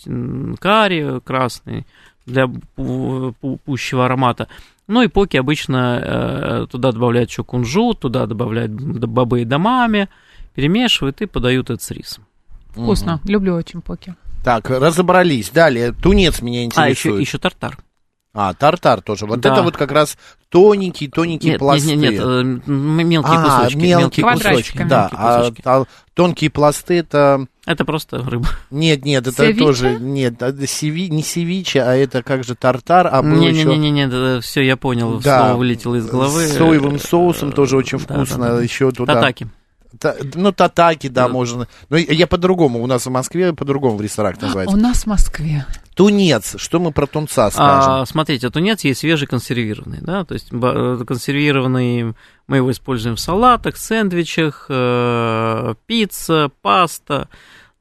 карри 0.59 1.21
красный 1.21 1.87
для 2.29 2.45
пу- 2.45 3.33
пу- 3.41 3.59
пущего 3.65 4.05
аромата. 4.05 4.47
Ну 4.87 5.01
и 5.01 5.07
поки 5.07 5.37
обычно 5.37 5.99
э, 6.01 6.67
туда 6.71 6.91
добавляют 6.91 7.29
еще 7.29 7.43
кунжут, 7.43 7.99
туда 7.99 8.25
добавляют 8.25 8.71
бобы 8.71 9.41
и 9.41 9.45
домами, 9.45 10.07
перемешивают 10.55 11.21
и 11.21 11.25
подают 11.25 11.69
это 11.69 11.83
с 11.83 11.91
рисом. 11.91 12.25
Вкусно. 12.71 13.19
Люблю 13.25 13.55
очень 13.55 13.81
поки. 13.81 14.15
Так, 14.43 14.69
разобрались. 14.69 15.49
Далее, 15.49 15.91
тунец 15.91 16.41
меня 16.41 16.61
А, 16.61 16.63
интересует. 16.65 16.97
еще, 17.15 17.21
еще 17.21 17.37
тартар. 17.37 17.77
А, 18.33 18.53
тартар 18.53 19.01
тоже. 19.01 19.25
Вот 19.25 19.39
Да. 19.41 19.51
это 19.53 19.63
вот 19.63 19.75
как 19.75 19.91
раз 19.91 20.15
тоненькие-тоненькие 20.49 21.53
Нет, 21.53 21.59
пласты. 21.59 21.95
нет, 21.95 22.11
нет, 22.11 22.21
э, 22.23 22.23
м- 22.23 22.61
мелкие 23.07 23.33
а, 23.37 23.57
кусочки. 23.59 23.77
мелкие 23.77 24.25
кусочки, 24.25 24.77
да. 24.83 25.01
мелкие 25.11 25.19
А, 25.19 25.37
кусочки. 25.39 25.61
а 25.65 25.83
тонкие 26.13 26.49
пласты 26.51 26.99
это... 26.99 27.47
Это 27.65 27.85
просто 27.85 28.19
рыба. 28.19 28.47
Нет, 28.71 29.03
нет, 29.03 29.25
это 29.27 29.45
Севиче? 29.45 29.59
тоже... 29.59 29.99
Нет, 29.99 30.41
это 30.41 30.67
севи... 30.67 31.09
не 31.09 31.23
севиче, 31.23 31.81
а 31.81 31.95
это 31.95 32.21
как 32.23 32.43
же 32.43 32.55
тартар, 32.55 33.07
а 33.11 33.21
был 33.23 33.41
еще... 33.41 33.65
Не-не-не, 33.65 34.41
все, 34.41 34.61
я 34.61 34.77
понял, 34.77 35.19
Да. 35.19 35.45
слово 35.45 35.57
вылетело 35.57 35.95
из 35.95 36.07
головы. 36.07 36.47
С 36.47 36.55
соевым 36.57 36.99
соусом 36.99 37.51
тоже 37.51 37.77
очень 37.77 37.97
Да, 37.99 38.03
вкусно. 38.15 38.37
да, 38.47 38.55
да. 38.57 38.61
Еще 38.61 38.91
туда... 38.91 39.15
Татаки. 39.15 39.47
Та- 39.99 40.15
ну, 40.35 40.51
татаки, 40.53 41.09
да, 41.09 41.27
Да. 41.27 41.33
можно. 41.33 41.67
Но 41.89 41.97
я 41.97 42.25
по-другому, 42.25 42.81
у 42.81 42.87
нас 42.87 43.05
в 43.05 43.09
Москве 43.09 43.53
по-другому 43.53 43.97
в 43.97 44.01
ресторанах 44.01 44.41
называется. 44.41 44.75
У 44.75 44.79
нас 44.79 45.03
в 45.03 45.07
Москве. 45.07 45.65
Тунец, 45.93 46.55
что 46.57 46.79
мы 46.79 46.91
про 46.93 47.05
тунца 47.05 47.51
скажем? 47.51 47.91
А, 47.91 48.05
смотрите, 48.05 48.49
тунец 48.49 48.85
есть 48.85 49.01
свежий 49.01 49.27
консервированный, 49.27 49.97
да, 50.01 50.23
то 50.23 50.33
есть 50.33 50.47
э, 50.51 51.03
консервированный 51.05 52.13
мы 52.47 52.55
его 52.57 52.71
используем 52.71 53.17
в 53.17 53.19
салатах, 53.19 53.75
сэндвичах, 53.75 54.67
э, 54.69 55.73
пицца, 55.85 56.49
паста. 56.61 57.27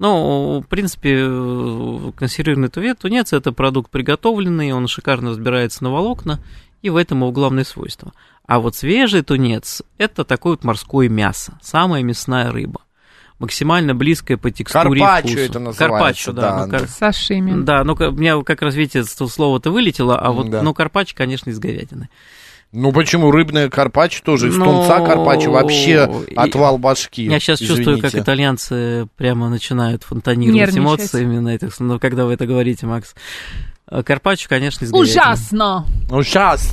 Ну, 0.00 0.60
в 0.60 0.68
принципе, 0.68 1.16
э, 1.20 2.12
консервированный 2.16 2.68
туве- 2.68 2.94
тунец 2.94 3.32
это 3.32 3.52
продукт 3.52 3.90
приготовленный, 3.90 4.72
он 4.72 4.88
шикарно 4.88 5.30
разбирается 5.30 5.84
на 5.84 5.90
волокна, 5.90 6.40
и 6.82 6.90
в 6.90 6.96
этом 6.96 7.18
его 7.20 7.32
главное 7.32 7.64
свойство. 7.64 8.12
А 8.48 8.58
вот 8.60 8.74
свежий 8.74 9.22
тунец 9.22 9.82
это 9.98 10.24
такое 10.24 10.54
вот 10.54 10.64
морское 10.64 11.08
мясо, 11.08 11.56
самая 11.62 12.02
мясная 12.02 12.50
рыба. 12.50 12.80
Максимально 13.38 13.94
близкая 13.94 14.36
по 14.36 14.50
текстуре 14.50 15.00
и 15.00 15.04
Карпаччо 15.04 15.28
вкусу. 15.28 15.44
это 15.44 15.58
называется, 15.60 15.78
Карпаччо, 15.78 16.32
да. 16.32 16.42
да, 16.42 16.64
ну, 16.66 16.70
кар- 16.72 16.80
да. 16.80 16.86
Сашими. 16.88 17.62
да, 17.62 17.84
ну 17.84 17.92
у 17.92 18.10
меня 18.10 18.42
как 18.42 18.62
раз, 18.62 18.74
видите, 18.74 19.04
слово-то 19.04 19.70
вылетело, 19.70 20.18
а 20.18 20.32
вот, 20.32 20.50
Да. 20.50 20.62
ну, 20.62 20.74
карпаччо, 20.74 21.14
конечно, 21.16 21.50
из 21.50 21.58
говядины. 21.60 22.08
Ну 22.72 22.90
почему 22.92 23.30
рыбная 23.30 23.70
карпаччо 23.70 24.22
тоже? 24.24 24.48
Из 24.48 24.56
Ну, 24.56 24.64
тунца 24.64 25.00
карпаччо 25.06 25.52
вообще 25.52 26.10
и- 26.28 26.34
отвал 26.34 26.78
башки. 26.78 27.24
Я 27.24 27.38
сейчас 27.38 27.60
чувствую, 27.60 27.98
как 27.98 28.10
извините. 28.10 28.18
итальянцы 28.24 29.06
прямо 29.16 29.48
начинают 29.50 30.02
фонтанировать 30.04 30.56
Нервничать. 30.56 30.80
эмоциями 30.84 31.38
на 31.38 31.54
этих, 31.54 31.78
ну, 31.80 32.00
когда 32.00 32.24
вы 32.24 32.32
это 32.32 32.46
говорите, 32.46 32.86
Макс. 32.86 33.14
А 33.90 34.02
Карпаччо, 34.02 34.48
конечно, 34.48 34.84
из 34.84 34.90
говядины. 34.90 35.20
Ужасно! 35.20 35.86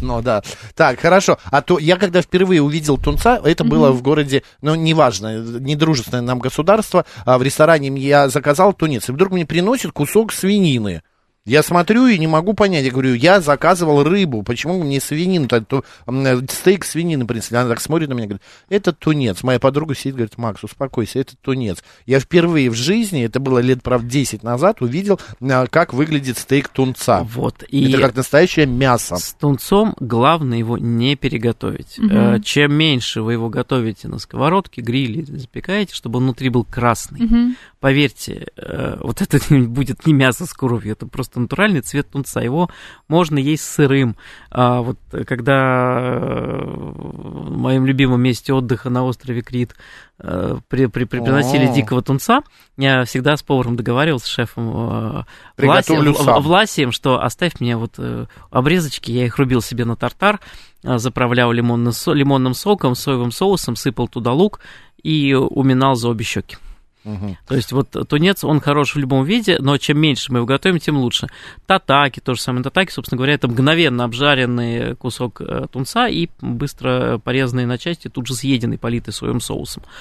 Ну 0.02 0.22
да. 0.22 0.44
Так, 0.76 1.00
хорошо. 1.00 1.38
А 1.46 1.62
то 1.62 1.80
я 1.80 1.96
когда 1.98 2.22
впервые 2.22 2.62
увидел 2.62 2.98
тунца, 2.98 3.40
это 3.44 3.64
было 3.64 3.92
в 3.92 4.02
городе, 4.02 4.44
ну, 4.62 4.76
неважно, 4.76 5.40
недружественное 5.60 6.22
нам 6.22 6.40
государство, 6.40 7.06
а 7.26 7.38
в 7.38 7.44
ресторане 7.44 7.90
я 8.00 8.28
заказал 8.28 8.74
тунец, 8.74 9.08
и 9.08 9.12
вдруг 9.12 9.32
мне 9.32 9.46
приносят 9.46 9.92
кусок 9.94 10.34
свинины. 10.34 11.04
Я 11.46 11.62
смотрю 11.62 12.08
и 12.08 12.18
не 12.18 12.26
могу 12.26 12.54
понять. 12.56 12.86
Я 12.86 12.92
говорю, 12.92 13.14
я 13.14 13.40
заказывал 13.40 14.04
рыбу, 14.04 14.42
почему 14.42 14.82
мне 14.84 15.00
свинину, 15.00 15.48
то, 15.48 15.62
то, 15.62 15.84
м, 16.08 16.48
стейк 16.50 16.84
свинины 16.84 17.28
принесли. 17.28 17.56
Она 17.56 17.70
так 17.70 17.80
смотрит 17.82 18.10
на 18.10 18.14
меня, 18.14 18.26
говорит, 18.26 18.42
это 18.68 18.94
тунец. 18.94 19.44
Моя 19.44 19.60
подруга 19.60 19.94
сидит, 19.94 20.16
говорит, 20.16 20.40
Макс, 20.40 20.64
успокойся, 20.64 21.20
это 21.20 21.36
тунец. 21.40 21.84
Я 22.08 22.20
впервые 22.20 22.72
в 22.72 22.74
жизни, 22.74 23.24
это 23.24 23.40
было 23.40 23.60
лет, 23.60 23.84
правда, 23.84 24.08
10 24.10 24.42
назад, 24.42 24.82
увидел, 24.82 25.20
а, 25.40 25.68
как 25.68 25.94
выглядит 25.94 26.40
стейк 26.40 26.68
тунца. 26.70 27.22
Вот, 27.22 27.64
и 27.70 27.92
Это 27.92 28.02
как 28.02 28.16
настоящее 28.16 28.66
мясо. 28.66 29.18
с 29.18 29.34
тунцом 29.34 29.96
главное 30.00 30.58
его 30.58 30.80
не 30.80 31.16
переготовить. 31.16 32.00
Э, 32.00 32.40
Чем 32.44 32.74
меньше 32.74 33.22
вы 33.22 33.34
его 33.34 33.50
готовите 33.50 34.08
на 34.08 34.18
сковородке, 34.18 34.82
гриле, 34.82 35.24
запекаете, 35.26 35.94
чтобы 35.94 36.18
он 36.18 36.24
внутри 36.24 36.50
был 36.50 36.64
красный. 36.64 37.22
Мгм. 37.22 37.56
Поверьте, 37.80 38.48
э, 38.58 38.98
вот 39.04 39.22
это 39.22 39.38
будет 39.68 40.08
не 40.08 40.14
мясо 40.14 40.48
с 40.48 40.54
кровью, 40.54 40.94
это 40.94 41.06
просто 41.06 41.35
это 41.36 41.42
натуральный 41.42 41.82
цвет 41.82 42.10
тунца. 42.10 42.42
Его 42.42 42.70
можно 43.08 43.38
есть 43.38 43.64
сырым. 43.64 44.16
А 44.50 44.82
вот 44.82 44.98
когда 45.28 46.00
э, 46.00 46.64
в 46.66 47.58
моем 47.58 47.86
любимом 47.86 48.22
месте 48.22 48.54
отдыха 48.54 48.90
на 48.90 49.04
острове 49.04 49.42
Крит 49.42 49.76
э, 50.20 50.58
при, 50.70 50.86
при, 50.88 51.04
при, 51.04 51.20
приносили 51.20 51.66
О. 51.66 51.74
дикого 51.74 52.02
тунца, 52.02 52.42
я 52.78 53.04
всегда 53.04 53.36
с 53.36 53.44
поваром 53.44 53.76
договаривался, 53.76 54.28
с 54.28 54.30
шефом 54.30 54.70
э, 54.70 55.24
Власием. 55.58 56.14
Власием, 56.42 56.92
что 56.92 57.22
оставь 57.22 57.60
мне 57.60 57.76
вот 57.76 57.96
э, 57.98 58.26
обрезочки, 58.50 59.12
я 59.12 59.26
их 59.26 59.38
рубил 59.38 59.62
себе 59.62 59.86
на 59.86 59.96
тартар, 59.96 60.40
э, 60.84 60.98
заправлял 60.98 61.52
лимонным, 61.52 61.94
лимонным 62.08 62.54
соком, 62.54 62.96
соевым 62.96 63.32
соусом, 63.32 63.76
сыпал 63.76 64.08
туда 64.08 64.32
лук 64.32 64.62
и 65.04 65.34
уминал 65.34 65.96
за 65.96 66.10
обе 66.10 66.24
щеки. 66.24 66.58
Мгм. 67.06 67.38
То 67.48 67.56
есть 67.56 67.72
вот 67.72 67.96
тунец, 68.10 68.44
он 68.44 68.60
хорош 68.60 68.96
в 68.96 68.98
любом 68.98 69.24
виде, 69.26 69.58
но 69.60 69.78
чем 69.78 70.00
меньше 70.00 70.32
мы 70.32 70.40
его 70.40 70.48
готовим, 70.48 70.80
тем 70.80 70.98
лучше. 70.98 71.28
Татаки, 71.68 72.20
то 72.20 72.34
же 72.34 72.42
самое 72.42 72.64
татаки, 72.64 72.92
собственно 72.92 73.18
говоря, 73.18 73.36
это 73.36 73.48
мгновенно 73.48 74.04
обжаренный 74.04 74.96
кусок 74.96 75.40
э, 75.40 75.68
тунца 75.72 76.08
и 76.08 76.30
быстро 76.42 77.20
порезанный 77.20 77.68
на 77.68 77.78
части, 77.78 78.08
тут 78.08 78.26
же 78.26 78.34
съеденный, 78.34 78.80
политый 78.80 79.14
соевым 79.14 79.40
соусом. 79.40 79.84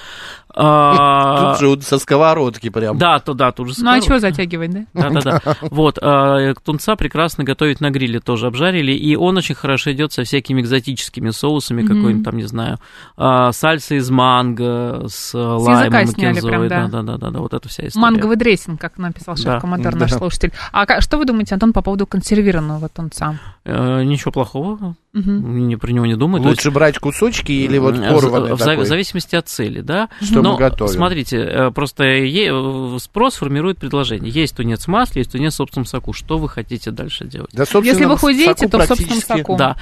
А, 0.57 1.57
Тут 1.57 1.59
же 1.59 1.81
со 1.81 1.99
сковородки 1.99 2.69
прям. 2.69 2.97
Да, 2.97 3.19
то 3.19 3.33
да, 3.33 3.51
тут 3.51 3.67
же 3.67 3.73
Ну 3.83 3.91
а 3.91 3.99
чего 3.99 4.19
затягивать, 4.19 4.71
да? 4.71 4.85
да-да-да. 4.93 5.41
Вот, 5.69 5.99
а, 6.01 6.53
тунца 6.63 6.95
прекрасно 6.95 7.43
готовить 7.43 7.81
на 7.81 7.91
гриле 7.91 8.21
тоже 8.21 8.47
обжарили, 8.47 8.93
и 8.93 9.17
он 9.17 9.35
очень 9.35 9.53
хорошо 9.53 9.91
идет 9.91 10.13
со 10.13 10.23
всякими 10.23 10.61
экзотическими 10.61 11.31
соусами, 11.31 11.81
какой-нибудь 11.81 12.23
там, 12.23 12.37
не 12.37 12.43
знаю, 12.43 12.79
а, 13.17 13.51
сальса 13.51 13.95
из 13.95 14.09
манго 14.09 15.07
с 15.09 15.33
лаймом 15.33 16.01
языка 16.01 16.31
и 16.31 16.89
кинзой. 16.95 17.05
прям, 17.05 17.05
да. 17.05 17.17
Да-да-да, 17.17 17.39
вот 17.39 17.53
эта 17.53 17.67
вся 17.69 17.87
история. 17.87 18.01
Манговый 18.01 18.35
дрессинг, 18.37 18.79
как 18.79 18.97
написал 18.97 19.35
Да. 19.35 19.41
шеф-командор 19.41 19.95
наш 19.95 20.11
Да. 20.11 20.17
слушатель. 20.17 20.51
А 20.71 21.01
что 21.01 21.17
вы 21.17 21.25
думаете, 21.25 21.55
Антон, 21.55 21.73
по 21.73 21.81
поводу 21.81 22.05
консервированного 22.07 22.89
тунца? 22.89 23.37
Э, 23.63 24.03
Ничего 24.03 24.31
плохого, 24.31 24.95
Мгм. 25.13 25.67
не 25.67 25.75
про 25.75 25.91
него 25.91 26.05
не 26.05 26.15
думаю. 26.15 26.43
Лучше 26.43 26.71
брать 26.71 26.99
кусочки 26.99 27.51
или 27.51 27.77
вот 27.77 27.95
М, 27.97 28.13
порванный 28.13 28.53
в, 28.55 28.59
такой? 28.59 28.83
в 28.83 28.87
зависимости 28.87 29.35
от 29.35 29.47
цели, 29.47 29.81
да. 29.81 30.09
Что 30.21 30.41
Но, 30.41 30.53
мы 30.53 30.59
готовим? 30.59 30.93
смотрите, 30.93 31.37
э, 31.37 31.71
просто 31.71 32.03
е- 32.03 32.51
э, 32.51 32.97
спрос 32.99 33.35
формирует 33.35 33.77
предложение. 33.77 34.29
Есть 34.31 34.55
тунец 34.57 34.85
в 34.85 34.87
масле, 34.89 35.21
есть 35.21 35.31
тунец 35.31 35.53
в 35.53 35.57
собственном 35.57 35.85
соку. 35.85 36.13
Что 36.13 36.37
вы 36.37 36.47
хотите 36.49 36.91
дальше 36.91 37.25
делать? 37.25 37.49
Да, 37.53 37.63
Если 37.81 38.05
вы 38.05 38.17
худеете, 38.17 38.67
то 38.67 38.77
в 38.79 38.85
собственном 38.85 39.21
соку. 39.21 39.55
Да, 39.57 39.75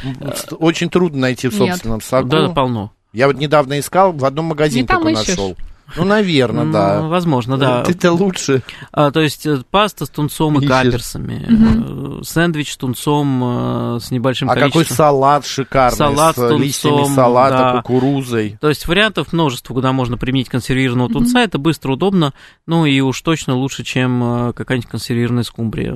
Очень 0.60 0.90
трудно 0.90 1.22
найти 1.22 1.48
в 1.50 1.60
Нет. 1.60 1.72
собственном 1.74 2.02
соку. 2.02 2.28
да, 2.30 2.50
полно. 2.50 2.92
Я 3.12 3.28
вот 3.28 3.38
недавно 3.38 3.80
искал, 3.80 4.12
в 4.14 4.26
одном 4.26 4.46
магазине 4.46 4.82
Не 4.84 4.88
только 4.88 5.10
ищешь. 5.10 5.36
Ну, 5.96 6.04
наверное, 6.06 6.66
да. 6.66 7.02
Возможно, 7.02 7.58
да. 7.58 7.84
Это 7.88 8.12
лучше. 8.12 8.64
А, 8.92 9.12
то 9.12 9.22
есть 9.22 9.46
э, 9.46 9.62
паста 9.70 10.06
с 10.06 10.10
тунцом 10.10 10.56
и 10.60 10.66
Ищешь. 10.66 10.70
каперсами, 10.70 12.20
э, 12.20 12.24
сэндвич 12.24 12.74
с 12.74 12.78
тунцом 12.78 13.96
э, 13.96 14.00
с 14.02 14.12
небольшим 14.12 14.50
А 14.50 14.56
какой 14.56 14.72
количеством. 14.72 14.98
салат 14.98 15.46
шикарный, 15.46 15.98
Салат 15.98 16.36
с 16.36 16.40
с 16.50 16.52
листьями 16.60 17.04
салата, 17.14 17.58
да. 17.58 17.82
кукурузой. 17.82 18.58
То 18.60 18.70
есть 18.70 18.88
вариантов 18.88 19.34
множество, 19.34 19.74
куда 19.74 19.92
можно 19.94 20.18
применить 20.18 20.50
консервированного 20.50 21.10
тунца. 21.10 21.42
Это 21.42 21.58
быстро, 21.58 21.94
удобно, 21.94 22.34
ну 22.66 22.86
и 22.86 23.00
уж 23.02 23.22
точно 23.22 23.56
лучше, 23.56 23.84
чем 23.84 24.54
какая-нибудь 24.56 24.90
консервированная 24.90 25.44
скумбрия. 25.44 25.96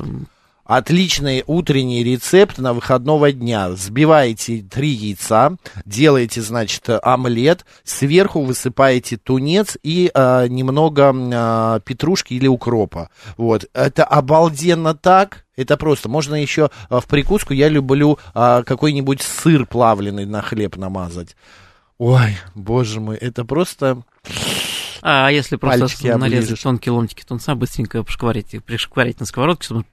Отличный 0.68 1.46
утренний 1.48 2.04
рецепт 2.04 2.58
на 2.58 2.74
выходного 2.74 3.32
дня. 3.32 3.70
Взбиваете 3.70 4.62
три 4.62 4.90
яйца, 4.90 5.56
делаете, 5.86 6.42
значит, 6.42 6.90
омлет, 6.90 7.66
сверху 7.86 8.42
высыпаете 8.42 9.16
тунец 9.16 9.78
и 9.82 10.12
э, 10.14 10.48
немного 10.50 11.14
э, 11.16 11.80
петрушки 11.86 12.34
или 12.34 12.48
укропа. 12.48 13.10
Вот. 13.38 13.66
Это 13.74 14.04
обалденно 14.04 14.94
так. 14.94 15.46
Это 15.56 15.78
просто. 15.78 16.10
Можно 16.10 16.36
еще 16.36 16.70
э, 16.90 17.00
в 17.00 17.08
прикуску, 17.08 17.54
я 17.54 17.70
люблю 17.70 18.20
э, 18.36 18.64
какой-нибудь 18.66 19.22
сыр 19.22 19.66
плавленый 19.66 20.26
на 20.26 20.42
хлеб 20.42 20.76
намазать. 20.76 21.38
Ой, 21.98 22.38
боже 22.56 23.00
мой, 23.00 23.16
это 23.16 23.46
просто... 23.46 24.04
А 25.02 25.30
если 25.30 25.56
просто 25.56 25.82
Пальчики 25.82 26.08
нарезать 26.08 26.46
оближешь. 26.50 26.60
тонкие 26.62 26.92
ломтики 26.94 27.24
тунца, 27.28 27.56
быстренько 27.56 28.04
пошкварить, 28.04 28.54
их, 28.54 28.64
пришкварить 28.64 29.20
на 29.20 29.26
сковородке, 29.26 29.66
чтобы 29.66 29.86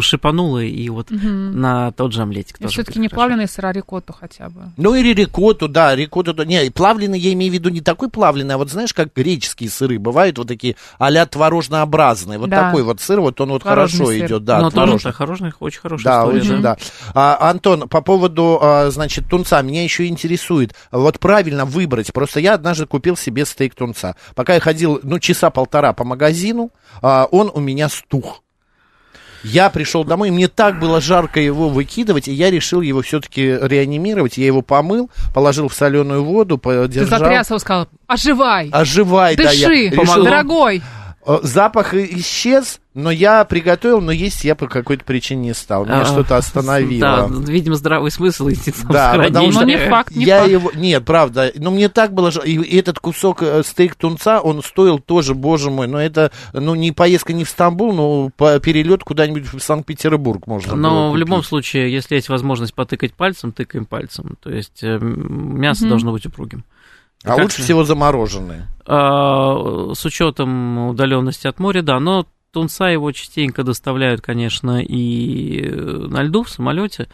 шипануло, 0.00 0.62
и 0.62 0.88
вот 0.88 1.10
Мгм. 1.10 1.60
на 1.60 1.92
тот 1.92 2.12
же 2.12 2.22
омлетик 2.22 2.58
тоже 2.58 2.72
Все-таки 2.72 2.98
не 2.98 3.08
плавленый 3.08 3.48
сыр, 3.48 3.66
а 3.66 3.72
рикотту 3.72 4.12
хотя 4.12 4.48
бы. 4.48 4.70
Ну 4.76 4.94
или 4.94 5.12
рикотту, 5.14 5.68
да, 5.68 5.94
рикотту, 5.94 6.34
да. 6.34 6.44
не, 6.44 6.70
плавленый 6.70 7.18
я 7.18 7.32
имею 7.32 7.50
в 7.50 7.54
виду 7.54 7.68
не 7.70 7.80
такой 7.80 8.08
плавленый, 8.10 8.54
а 8.54 8.58
вот 8.58 8.70
знаешь, 8.70 8.92
как 8.94 9.14
греческие 9.14 9.70
сыры 9.70 9.98
бывают, 9.98 10.38
вот 10.38 10.48
такие 10.48 10.76
а-ля 10.98 11.26
творожнообразные, 11.26 12.38
вот 12.38 12.50
Да. 12.50 12.64
такой 12.66 12.82
вот 12.82 13.00
сыр, 13.00 13.20
вот 13.20 13.40
он 13.40 13.50
вот 13.50 13.62
Творожный 13.62 13.98
хорошо 13.98 14.12
сыр. 14.12 14.26
идет, 14.26 14.44
да, 14.44 14.60
Но 14.60 14.70
тоже 14.70 15.12
хороший, 15.12 15.52
очень 15.60 15.80
хорошая 15.80 16.04
Да, 16.04 16.20
история. 16.20 16.40
очень, 16.40 16.62
да. 16.62 16.76
да. 16.76 16.78
А, 17.14 17.50
Антон, 17.50 17.88
по 17.88 18.00
поводу, 18.00 18.58
а, 18.60 18.90
значит, 18.90 19.28
тунца, 19.28 19.60
меня 19.62 19.82
еще 19.82 20.06
интересует, 20.06 20.74
вот 20.90 21.18
правильно 21.18 21.64
выбрать, 21.64 22.12
просто 22.12 22.40
я 22.40 22.54
однажды 22.54 22.86
купил 22.86 23.16
себе 23.16 23.44
стейк 23.44 23.74
тунца. 23.74 24.16
Пока 24.46 24.54
я 24.54 24.60
ходил, 24.60 25.00
ну, 25.02 25.18
часа 25.18 25.50
полтора 25.50 25.92
по 25.92 26.04
магазину, 26.04 26.70
а, 27.02 27.26
он 27.32 27.50
у 27.52 27.58
меня 27.58 27.88
стух. 27.88 28.44
Я 29.42 29.70
пришел 29.70 30.04
домой, 30.04 30.30
мне 30.30 30.46
так 30.46 30.78
было 30.78 31.00
жарко 31.00 31.40
его 31.40 31.68
выкидывать, 31.68 32.28
и 32.28 32.32
я 32.32 32.48
решил 32.48 32.80
его 32.80 33.02
все-таки 33.02 33.42
реанимировать. 33.60 34.38
Я 34.38 34.46
его 34.46 34.62
помыл, 34.62 35.10
положил 35.34 35.66
в 35.66 35.74
соленую 35.74 36.22
воду, 36.22 36.58
Ты 36.58 36.62
подержал. 36.62 37.18
затряс 37.18 37.50
его, 37.50 37.58
сказал, 37.58 37.88
оживай, 38.06 38.68
Оживай, 38.70 39.34
да, 39.34 39.50
я 39.50 39.68
дыши, 39.68 39.88
решил- 39.88 40.22
дорогой. 40.22 40.80
Э, 41.26 41.38
Запах 41.42 41.92
исчез, 41.94 42.80
но 42.94 43.10
я 43.10 43.44
приготовил, 43.44 44.00
но 44.00 44.12
есть 44.12 44.44
я 44.44 44.54
по 44.54 44.68
какой-то 44.68 45.04
причине 45.04 45.48
не 45.48 45.54
стал. 45.54 45.84
Меня 45.84 46.02
А, 46.02 46.04
что-то 46.04 46.36
остановило. 46.36 47.28
Да, 47.28 47.52
видимо, 47.52 47.74
здравый 47.74 48.10
смысл 48.12 48.48
идти 48.48 48.70
там 48.70 48.90
Да, 48.90 49.14
потому 49.18 49.50
что 49.50 49.62
Ну, 49.62 49.66
не 49.66 49.76
факт, 49.76 50.14
не 50.14 50.24
я 50.24 50.38
факт. 50.40 50.50
его... 50.50 50.70
Нет, 50.74 51.04
правда. 51.04 51.52
Но 51.56 51.72
мне 51.72 51.88
так 51.88 52.12
было... 52.14 52.30
И, 52.44 52.78
этот 52.78 53.00
кусок 53.00 53.42
э, 53.42 53.62
стейк 53.64 53.96
тунца, 53.96 54.40
он 54.40 54.62
стоил 54.62 55.00
тоже, 55.00 55.34
боже 55.34 55.70
мой, 55.70 55.88
но 55.88 56.00
это, 56.00 56.30
ну, 56.52 56.74
не 56.76 56.92
поездка 56.92 57.32
не 57.32 57.42
в 57.44 57.48
Стамбул, 57.48 57.92
но 57.92 58.30
по 58.36 58.58
перелет 58.60 59.02
куда-нибудь 59.02 59.52
в 59.52 59.58
Санкт-Петербург 59.60 60.46
можно 60.46 60.76
Но 60.76 60.90
было 61.08 61.10
в 61.10 61.16
любом 61.16 61.42
случае, 61.42 61.92
если 61.92 62.14
есть 62.14 62.28
возможность 62.28 62.72
потыкать 62.72 63.14
пальцем, 63.14 63.50
тыкаем 63.50 63.84
пальцем. 63.84 64.36
То 64.40 64.50
есть 64.50 64.78
э, 64.82 64.98
мясо 65.00 65.82
Мгм. 65.82 65.88
должно 65.90 66.12
быть 66.12 66.24
упругим. 66.26 66.62
А 67.26 67.34
Как- 67.34 67.42
лучше 67.44 67.62
всего 67.62 67.84
замороженные. 67.84 68.68
А, 68.86 69.92
С 69.94 70.04
учетом 70.04 70.88
удаленности 70.88 71.46
от 71.46 71.58
моря, 71.58 71.82
да, 71.82 71.98
но 72.00 72.26
тунца 72.52 72.88
его 72.88 73.10
частенько 73.12 73.64
доставляют, 73.64 74.20
конечно, 74.20 74.80
и 74.82 75.60
э, 75.62 75.70
на 76.08 76.22
льду 76.22 76.42
в 76.44 76.48
самолете. 76.50 77.08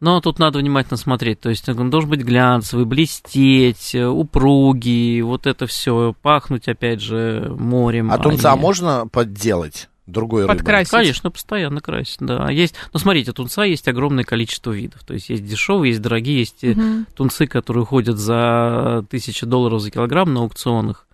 Но 0.00 0.20
тут 0.20 0.40
надо 0.40 0.58
внимательно 0.58 0.96
смотреть. 0.96 1.38
То 1.38 1.50
есть 1.50 1.68
он 1.68 1.88
должен 1.90 2.10
быть 2.10 2.22
глянцевый, 2.22 2.86
блестеть, 2.86 3.94
э, 3.94 4.04
упругий, 4.06 5.20
вот 5.22 5.46
это 5.46 5.66
все, 5.68 6.14
пахнуть, 6.22 6.66
опять 6.66 7.00
же, 7.00 7.54
морем. 7.56 8.10
А 8.10 8.18
тунца 8.18 8.54
не- 8.54 8.60
можно 8.60 9.06
подделать 9.06 9.88
другой 10.06 10.42
рыбой? 10.42 10.56
Подкрасить. 10.56 10.90
Конечно, 10.90 11.30
постоянно 11.30 11.80
красить, 11.80 12.18
да. 12.20 12.50
Есть, 12.50 12.74
ну, 12.92 12.98
смотрите, 12.98 13.32
тунца 13.32 13.64
есть 13.64 13.86
огромное 13.88 14.24
количество 14.24 14.70
видов. 14.72 15.04
То 15.04 15.14
есть 15.14 15.28
есть 15.28 15.44
дешевые, 15.44 15.90
есть 15.90 16.02
дорогие, 16.02 16.40
есть 16.40 16.62
Мгм. 16.62 17.06
тунцы, 17.16 17.46
которые 17.46 17.84
ходят 17.86 18.18
за 18.18 19.04
тысячу 19.10 19.46
долларов 19.46 19.80
за 19.80 19.90
килограмм 19.90 20.32
на 20.34 20.40
аукционах. 20.40 21.06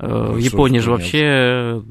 Э, 0.00 0.32
В 0.32 0.36
Японии 0.36 0.78
же 0.78 0.90
вообще 0.92 1.82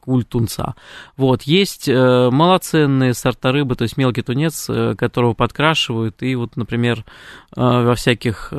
культ 0.00 0.28
тунца. 0.28 0.74
Вот, 1.16 1.42
есть 1.42 1.88
э, 1.88 2.30
малоценные 2.30 3.14
сорта 3.14 3.52
рыбы, 3.52 3.76
то 3.76 3.82
есть 3.82 3.96
мелкий 3.96 4.22
тунец, 4.22 4.68
э, 4.68 4.94
которого 4.96 5.34
подкрашивают, 5.34 6.22
и 6.22 6.34
вот, 6.34 6.56
например, 6.56 7.04
во 7.54 7.94
всяких 7.94 8.52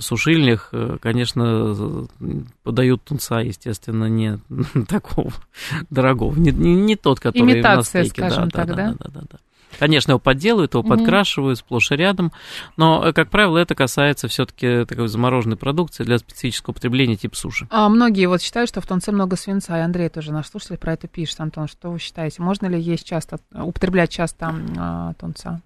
сушильнях, 0.00 0.72
конечно, 1.00 2.06
подают 2.64 3.04
тунца, 3.04 3.40
естественно, 3.40 4.06
не 4.06 4.38
такого 4.88 5.32
дорогого, 5.90 6.34
не, 6.34 6.50
не- 6.50 6.74
не 6.74 6.96
тот, 6.96 7.20
который 7.20 7.46
на 7.46 7.52
Имитация, 7.52 8.04
стейке. 8.04 8.28
скажем 8.28 8.48
да, 8.48 8.58
так, 8.64 8.68
да? 8.68 8.74
да, 8.74 8.94
да, 8.98 9.10
да, 9.14 9.20
да. 9.32 9.38
Конечно, 9.82 10.12
его 10.12 10.20
подделывают, 10.20 10.74
его 10.74 10.84
Мгм. 10.84 10.90
подкрашивают 10.96 11.58
сплошь 11.58 11.90
и 11.90 11.96
рядом, 11.96 12.30
но, 12.76 13.04
э, 13.04 13.12
как 13.12 13.30
правило, 13.30 13.58
это 13.58 13.74
касается 13.74 14.28
все-таки 14.28 14.84
такой 14.84 15.08
замороженной 15.08 15.56
продукции 15.56 16.04
для 16.04 16.18
специфического 16.18 16.72
потребления 16.72 17.16
типа 17.16 17.34
суши. 17.34 17.66
А 17.68 17.88
многие 17.88 18.26
вот 18.26 18.40
считают, 18.42 18.68
что 18.68 18.80
в 18.80 18.86
тунце 18.86 19.10
много 19.10 19.34
свинца, 19.34 19.76
и 19.76 19.80
Андрей 19.80 20.08
тоже 20.08 20.30
наш 20.30 20.46
слушатель 20.46 20.76
про 20.78 20.92
это 20.92 21.08
пишет. 21.08 21.40
Антон, 21.40 21.66
что 21.66 21.90
вы 21.90 21.98
считаете? 21.98 22.42
Можно 22.42 22.66
ли 22.66 22.80
есть 22.80 23.04
часто, 23.04 23.40
употреблять 23.52 24.10
часто 24.10 24.54
а, 24.78 25.14
тунца? 25.14 25.60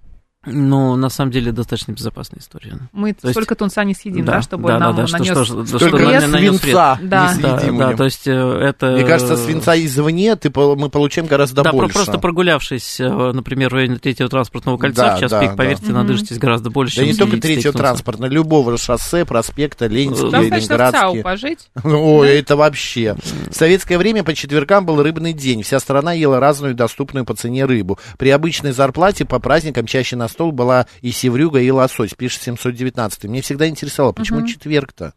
Но 0.47 0.97
на 0.97 1.09
самом 1.11 1.33
деле 1.33 1.53
достаточно 1.53 1.93
безопасная 1.93 2.41
история. 2.41 2.79
Мы 2.93 3.13
То 3.13 3.27
есть- 3.29 3.33
столько 3.33 3.55
тунца 3.57 3.83
не 3.85 3.95
съедим, 3.95 4.25
да, 4.25 4.41
чтобы 4.43 4.69
да, 4.69 4.79
нам 4.79 4.95
да, 4.97 5.03
да, 5.07 5.13
нанес... 5.13 5.27
что, 5.33 5.45
что, 5.45 5.67
что 5.67 5.79
Только 5.79 5.97
вред. 5.97 6.23
на- 6.23 6.29
нанес 6.29 6.51
вред. 6.53 6.61
свинца 6.63 6.99
Да. 7.03 7.35
не 7.35 7.43
Да, 7.43 7.59
съедим 7.59 7.79
да, 7.79 7.85
будем. 7.87 7.97
то 7.99 8.05
есть 8.05 8.27
э, 8.29 8.33
это... 8.33 8.87
Мне 8.93 9.05
кажется, 9.05 9.37
свинца 9.37 9.77
извне 9.85 10.37
ты, 10.37 10.51
мы 10.55 10.89
получаем 10.89 11.27
гораздо 11.27 11.63
Да, 11.63 11.73
больше. 11.73 11.95
просто 11.95 12.19
прогулявшись, 12.19 13.01
э, 13.01 13.09
например, 13.33 13.71
в 13.71 13.75
районе 13.75 13.97
третьего 13.97 14.29
транспортного 14.29 14.77
кольца 14.79 15.03
Да, 15.03 15.17
в 15.17 15.21
час 15.21 15.31
да, 15.31 15.41
пик, 15.41 15.51
да. 15.51 15.57
поверьте, 15.57 15.87
Мгм. 15.87 15.95
надышитесь 15.95 16.39
гораздо 16.39 16.71
больше, 16.71 16.97
Да 16.97 17.03
чем 17.03 17.13
не 17.13 17.19
только 17.19 17.37
третьего 17.39 17.73
транспорта, 17.73 18.27
любого 18.27 18.79
шоссе, 18.79 19.25
проспекта, 19.25 19.87
Ленинский, 19.87 20.31
ЦАУ 20.31 20.43
Ленинградский. 20.43 21.23
пожить. 21.23 21.69
Ой, 21.83 22.29
это 22.39 22.57
вообще. 22.57 23.17
В 23.51 23.55
советское 23.55 23.99
время 23.99 24.23
по 24.25 24.35
четвергам 24.35 24.87
был 24.87 25.03
рыбный 25.03 25.33
день. 25.33 25.63
Вся 25.63 25.81
страна 25.81 26.13
ела 26.13 26.39
разную 26.41 26.75
доступную 26.75 27.25
по 27.25 27.35
цене 27.35 27.65
рыбу. 27.65 27.99
При 28.19 28.31
обычной 28.31 28.73
зарплате 28.73 29.25
по 29.25 29.39
праздникам 29.39 29.87
чаще 29.87 30.17
на 30.17 30.29
стол 30.37 30.53
была 30.53 30.87
и 31.01 31.11
севрюга, 31.13 31.61
и 31.61 31.71
лосось, 31.71 32.13
пишет 32.15 32.43
719. 32.43 33.25
Мне 33.25 33.41
всегда 33.41 33.67
интересовало, 33.69 34.13
почему 34.13 34.41
Мгм. 34.41 34.49
четверг-то? 34.49 35.15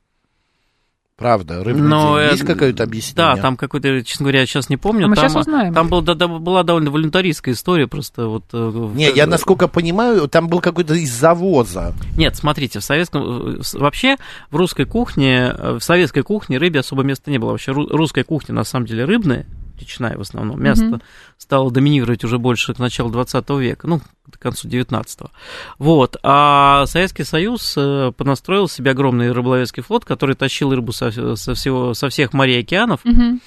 Правда, 1.18 1.62
рыбный 1.66 1.90
Но, 1.90 2.18
день. 2.18 2.30
э, 2.30 2.32
Есть 2.32 2.46
какое-то 2.46 2.84
объяснение? 2.84 3.36
Да, 3.36 3.42
там 3.42 3.58
какой-то, 3.58 4.02
честно 4.06 4.24
говоря, 4.24 4.40
я 4.40 4.46
сейчас 4.46 4.70
не 4.70 4.78
помню. 4.78 5.04
А 5.04 5.10
мы 5.10 5.16
там, 5.18 5.26
щас 5.26 5.36
узнаем. 5.36 5.74
Там 5.74 5.90
был, 5.90 6.02
да, 6.02 6.14
да, 6.14 6.30
была 6.30 6.64
довольно 6.64 6.92
волюнтаристская 6.92 7.54
история, 7.56 7.88
просто 7.88 8.28
вот... 8.28 8.46
э, 8.54 8.58
в- 8.58 8.96
Не, 8.96 9.12
я 9.12 9.28
насколько 9.28 9.68
понимаю, 9.68 10.30
там 10.30 10.48
был 10.48 10.62
какой-то 10.62 10.94
из 10.94 11.12
завоза. 11.12 11.94
Нет, 12.16 12.38
смотрите, 12.38 12.80
в 12.80 12.86
советском... 12.86 13.58
э, 13.58 13.62
Вообще, 13.74 14.16
в 14.50 14.56
русской 14.56 14.86
кухне, 14.86 15.54
в 15.54 15.82
советской 15.82 16.24
кухне 16.24 16.58
рыбе 16.58 16.80
особо 16.80 17.04
места 17.04 17.30
не 17.32 17.38
было. 17.38 17.52
Вообще, 17.52 17.72
ру- 17.74 17.90
русская 17.90 18.24
кухня, 18.24 18.56
на 18.56 18.64
самом 18.64 18.86
деле, 18.86 19.04
рыбная, 19.04 19.46
речная 19.80 20.18
в 20.18 20.22
основном. 20.22 20.62
Мясо 20.62 20.84
Мгм. 20.86 21.02
стало 21.38 21.72
доминировать 21.72 22.24
уже 22.24 22.38
больше 22.38 22.74
к 22.74 22.80
началу 22.80 23.10
20 23.10 23.50
века, 23.60 23.88
ну, 23.88 24.00
к 24.32 24.38
концу 24.40 24.68
19-го. 24.68 25.32
Вот. 25.80 26.18
А 26.24 26.86
Советский 26.86 27.24
Союз 27.24 27.74
э, 27.78 28.12
понастроил 28.16 28.68
себе 28.68 28.92
огромный 28.92 29.32
рыболовецкий 29.32 29.82
флот, 29.84 30.06
который 30.06 30.36
тащил 30.36 30.74
рыбу 30.74 30.92
со, 30.92 31.36
со 31.36 31.54
всего, 31.56 31.94
со 31.94 32.10
всех 32.10 32.34
морей 32.34 32.58
и 32.58 32.62
океанов, 32.62 33.00
Мгм. 33.06 33.42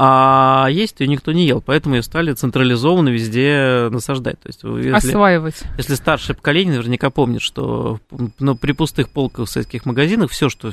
а 0.00 0.68
есть 0.70 1.00
ее 1.00 1.08
никто 1.08 1.32
не 1.32 1.46
ел, 1.46 1.60
поэтому 1.60 1.96
ее 1.96 2.02
стали 2.02 2.32
централизованно 2.32 3.08
везде 3.08 3.88
насаждать. 3.90 4.38
То 4.40 4.48
есть, 4.48 4.62
если, 4.62 5.08
Осваивать. 5.10 5.60
если 5.76 5.94
старшее 5.94 6.36
поколение 6.36 6.74
наверняка 6.76 7.10
помнит, 7.10 7.42
что 7.42 7.98
ну, 8.38 8.54
при 8.56 8.72
пустых 8.72 9.08
полках 9.08 9.48
в 9.48 9.50
советских 9.50 9.86
магазинах 9.86 10.30
все, 10.30 10.48
что 10.50 10.68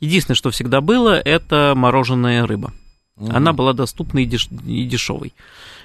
единственное, 0.00 0.34
что 0.36 0.50
всегда 0.50 0.80
было, 0.80 1.18
это 1.20 1.74
мороженая 1.76 2.46
рыба. 2.46 2.72
Она 3.16 3.52
была 3.52 3.72
доступна 3.72 4.18
и, 4.20 4.26
деш- 4.26 4.50
и 4.66 4.84
дешевой. 4.86 5.32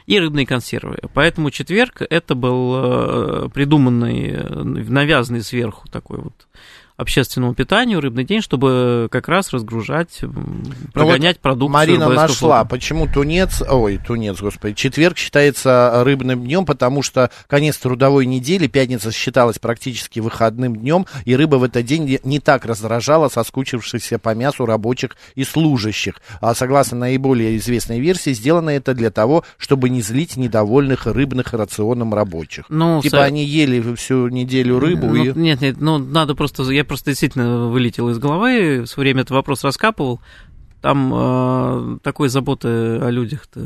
И 0.08 0.20
рыбные 0.20 0.48
консервы. 0.48 0.98
Поэтому 1.14 1.52
четверг 1.52 2.02
это 2.10 2.34
был 2.34 2.74
э, 2.76 3.50
придуманный, 3.54 4.32
э, 4.32 4.64
навязанный 4.64 5.44
сверху 5.44 5.88
такой 5.90 6.20
вот 6.20 6.48
общественному 7.00 7.54
питанию 7.54 8.02
рыбный 8.02 8.24
день, 8.26 8.42
чтобы 8.42 9.08
как 9.12 9.28
раз 9.28 9.52
разгружать, 9.54 10.22
м, 10.22 10.64
прогонять 10.94 11.40
продукцию. 11.40 11.74
Марина 11.74 12.10
нашла, 12.10 12.26
флота. 12.58 12.66
почему 12.66 13.08
тунец, 13.08 13.62
ой, 13.68 14.00
тунец, 14.06 14.40
господи, 14.42 14.76
четверг 14.76 15.18
считается 15.18 16.02
рыбным 16.04 16.44
днем, 16.44 16.66
потому 16.66 17.02
что 17.02 17.32
конец 17.48 17.78
трудовой 17.78 18.26
недели, 18.26 18.68
пятница 18.68 19.12
считалась 19.12 19.60
практически 19.60 20.20
выходным 20.20 20.76
днем, 20.76 21.06
и 21.26 21.36
рыба 21.36 21.56
в 21.56 21.64
этот 21.64 21.86
день 21.86 22.04
не- 22.06 22.20
не 22.24 22.40
так 22.40 22.66
раздражала 22.66 23.30
соскучившихся 23.30 24.20
по 24.20 24.36
мясу 24.36 24.66
рабочих 24.66 25.16
и 25.36 25.44
служащих. 25.44 26.16
А 26.42 26.54
согласно 26.54 26.98
наиболее 26.98 27.58
известной 27.58 28.00
версии, 28.00 28.34
сделано 28.34 28.72
это 28.72 28.94
для 28.94 29.10
того, 29.12 29.44
чтобы 29.58 29.90
не 29.90 30.02
злить 30.02 30.36
недовольных 30.38 31.06
рыбных 31.08 31.54
рационом 31.54 32.14
рабочих. 32.14 32.66
Ну, 32.70 33.02
Типа 33.02 33.18
со- 33.18 33.24
они 33.24 33.46
ели 33.46 33.96
всю 33.96 34.28
неделю 34.28 34.80
рыбу 34.80 35.08
Ну, 35.08 35.16
и... 35.16 35.32
Нет, 35.34 35.62
нет, 35.62 35.78
ну 35.80 35.98
надо 35.98 36.36
просто, 36.36 36.64
я 36.72 36.84
просто 36.90 37.12
действительно 37.12 37.68
вылетел 37.70 38.10
из 38.10 38.18
головы, 38.20 38.82
в 38.82 38.88
свое 38.88 39.06
время 39.06 39.22
этот 39.22 39.32
вопрос 39.32 39.64
раскапывал, 39.64 40.20
там 40.82 41.12
э, 41.14 41.98
такой 42.04 42.30
заботы 42.30 42.68
о 42.70 43.10
людях-то 43.10 43.60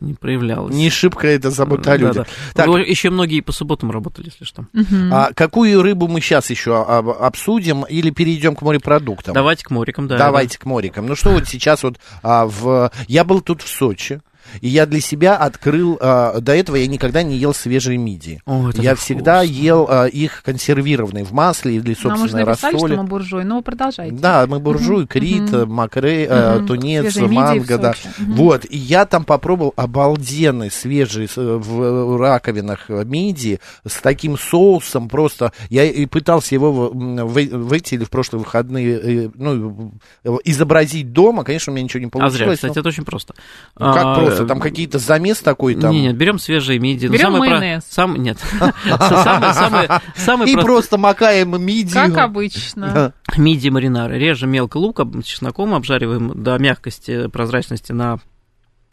не 0.00 0.14
проявлялось. 0.14 0.74
Не 0.74 0.88
шибко 0.88 1.26
это 1.26 1.50
забота 1.50 1.92
о 1.92 1.96
Да, 1.98 2.06
людях. 2.08 2.26
да. 2.26 2.32
Так, 2.54 2.66
Ну, 2.66 2.78
Еще 2.78 3.10
многие 3.10 3.40
по 3.42 3.52
субботам 3.52 3.90
работали, 3.90 4.26
если 4.26 4.44
что. 4.44 4.64
Мгм. 4.72 5.12
А 5.12 5.32
какую 5.34 5.82
рыбу 5.82 6.08
мы 6.08 6.20
сейчас 6.22 6.48
еще 6.48 6.82
об- 6.82 7.10
обсудим 7.10 7.82
или 7.84 8.08
перейдем 8.10 8.54
к 8.56 8.62
морепродуктам? 8.62 9.34
Давайте 9.34 9.64
к 9.64 9.70
морикам, 9.70 10.08
да. 10.08 10.16
Давайте 10.16 10.58
к 10.58 10.64
морикам. 10.64 11.06
Ну 11.06 11.14
что 11.14 11.30
вот 11.30 11.46
сейчас 11.46 11.82
вот 11.82 11.98
а, 12.22 12.46
в... 12.46 12.90
Я 13.06 13.24
был 13.24 13.42
тут 13.42 13.60
в 13.60 13.68
Сочи, 13.68 14.22
и 14.60 14.68
я 14.68 14.86
для 14.86 15.00
себя 15.00 15.36
открыл... 15.36 15.98
а, 16.00 16.40
до 16.40 16.54
этого 16.54 16.76
я 16.76 16.86
никогда 16.86 17.22
не 17.22 17.36
ел 17.36 17.54
свежие 17.54 17.98
мидии. 17.98 18.40
О, 18.46 18.70
это 18.70 18.82
я 18.82 18.94
всегда 18.94 19.38
вкусно. 19.42 19.52
ел 19.54 19.86
а, 19.88 20.06
их 20.06 20.42
консервированные 20.44 21.24
в 21.24 21.32
масле 21.32 21.76
или 21.76 21.96
Нам 22.04 22.22
уже 22.22 22.36
написали, 22.36 22.72
рассоле. 22.74 22.94
что 22.94 23.02
мы 23.02 23.08
буржуи, 23.08 23.42
но 23.44 23.62
продолжайте. 23.62 24.14
Да, 24.16 24.46
мы 24.46 24.58
буржуй, 24.60 24.98
Мгм, 25.02 25.06
крит, 25.08 25.52
макре, 25.68 26.26
э, 26.28 26.60
тунец, 26.66 27.12
Свежие 27.14 27.28
манго, 27.28 27.78
да. 27.78 27.94
Вот, 28.18 28.64
и 28.68 28.76
я 28.76 29.04
там 29.06 29.24
попробовал 29.24 29.72
обалденный 29.76 30.70
свежий 30.70 31.28
с- 31.28 31.36
в 31.36 32.16
раковинах 32.20 32.90
э, 32.90 33.04
мидии 33.04 33.60
с 33.86 34.00
таким 34.00 34.38
соусом 34.38 35.08
просто. 35.08 35.52
Я 35.70 35.84
и 35.84 36.06
пытался 36.06 36.54
его 36.54 36.72
в, 36.72 36.92
в, 36.92 37.32
в 37.68 37.72
эти 37.72 37.94
или 37.94 38.04
в 38.04 38.10
прошлые 38.10 38.40
выходные 38.42 39.26
э, 39.26 39.30
ну, 39.34 39.92
э, 40.24 40.36
изобразить 40.44 41.12
дома. 41.12 41.44
Конечно, 41.44 41.72
у 41.72 41.76
меня 41.76 41.84
ничего 41.84 42.00
не 42.00 42.06
А 42.06 42.10
получилось. 42.10 42.36
зря, 42.36 42.54
кстати, 42.54 42.74
но- 42.76 42.80
это 42.80 42.88
очень 42.88 43.04
просто. 43.04 43.34
Ну, 43.78 43.92
как 43.92 44.04
А, 44.04 44.14
просто? 44.20 44.35
Там 44.44 44.60
какие-то 44.60 44.98
замес 44.98 45.38
такой 45.40 45.74
там. 45.76 45.92
Не, 45.92 46.02
нет, 46.02 46.16
берем 46.16 46.38
свежие 46.38 46.78
мидии. 46.78 47.06
Ну, 47.06 47.12
Берем 47.14 47.30
про- 47.30 47.38
майонез. 47.38 47.84
Сам, 47.88 48.16
нет. 48.22 48.38
И 50.46 50.56
просто 50.56 50.98
макаем 50.98 51.60
мидию. 51.62 51.94
Как 51.94 52.18
обычно. 52.18 53.12
Мидии 53.36 53.68
маринары. 53.68 54.18
Режем 54.18 54.50
мелко 54.50 54.76
лук 54.78 55.00
чесноком, 55.24 55.74
обжариваем 55.74 56.42
до 56.42 56.58
мягкости, 56.58 57.28
прозрачности 57.28 57.92
на 57.92 58.18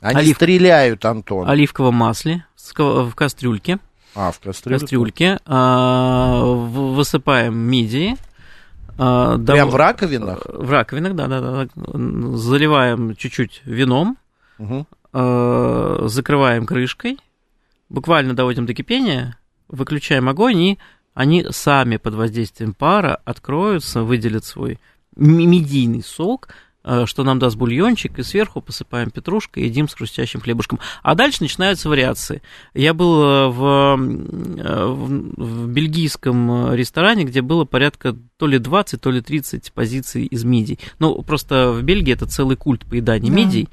Они 0.02 0.20
Олив- 0.22 0.36
стреляют, 0.36 1.04
Антон. 1.06 1.50
оливковом 1.50 1.96
масле 1.96 2.46
в 2.76 3.12
кастрюльке. 3.16 3.80
А, 4.16 4.32
в 4.32 4.40
кастрюльке. 4.40 4.80
кастрюльке. 4.82 5.40
а, 5.46 6.44
в- 6.44 6.94
Высыпаем 6.96 7.56
мидии. 7.58 8.16
а, 8.98 9.38
дов- 9.38 9.56
Прям 9.56 9.70
в 9.70 9.76
раковинах? 9.76 10.46
В 10.46 10.70
раковинах, 10.70 11.16
да, 11.16 11.28
да, 11.28 11.42
да. 11.42 11.68
Заливаем 12.38 13.16
чуть-чуть 13.16 13.62
вином, 13.66 14.18
Мгм. 14.60 14.86
А, 15.14 16.08
закрываем 16.08 16.66
крышкой, 16.66 17.20
буквально 17.90 18.34
доводим 18.36 18.66
до 18.66 18.74
кипения, 18.74 19.38
выключаем 19.68 20.28
огонь, 20.28 20.62
и 20.62 20.80
они 21.14 21.46
сами 21.52 21.98
под 21.98 22.16
воздействием 22.16 22.74
пара 22.74 23.22
откроются, 23.24 24.02
выделят 24.02 24.44
свой 24.44 24.80
мидийный 25.16 26.02
сок, 26.02 26.50
что 27.06 27.24
нам 27.24 27.40
даст 27.40 27.56
бульончик, 27.56 28.20
и 28.20 28.24
сверху 28.24 28.62
посыпаем 28.62 29.10
петрушкой, 29.10 29.64
едим 29.64 29.88
с 29.88 29.94
хрустящим 29.94 30.42
хлебушком. 30.42 30.80
А 31.02 31.16
дальше 31.16 31.42
начинаются 31.42 31.90
вариации. 31.90 32.42
Я 32.74 32.94
был 32.94 33.24
э, 33.24 33.48
в, 33.48 33.98
э, 33.98 34.86
в, 34.86 35.34
в 35.38 35.68
бельгийском 35.70 36.72
э, 36.72 36.76
ресторане, 36.76 37.24
где 37.24 37.42
было 37.42 37.66
порядка 37.66 38.16
то 38.38 38.48
ли 38.48 38.60
20, 38.60 39.00
то 39.00 39.12
ли 39.12 39.22
30 39.22 39.72
позиций 39.72 40.26
из 40.26 40.44
мидий. 40.44 40.80
Ну, 41.00 41.22
просто 41.22 41.72
в 41.72 41.82
Бельгии 41.84 42.14
это 42.14 42.26
целый 42.26 42.58
культ 42.58 42.86
поедания 42.86 43.30
Да. 43.30 43.36
мидий. 43.36 43.70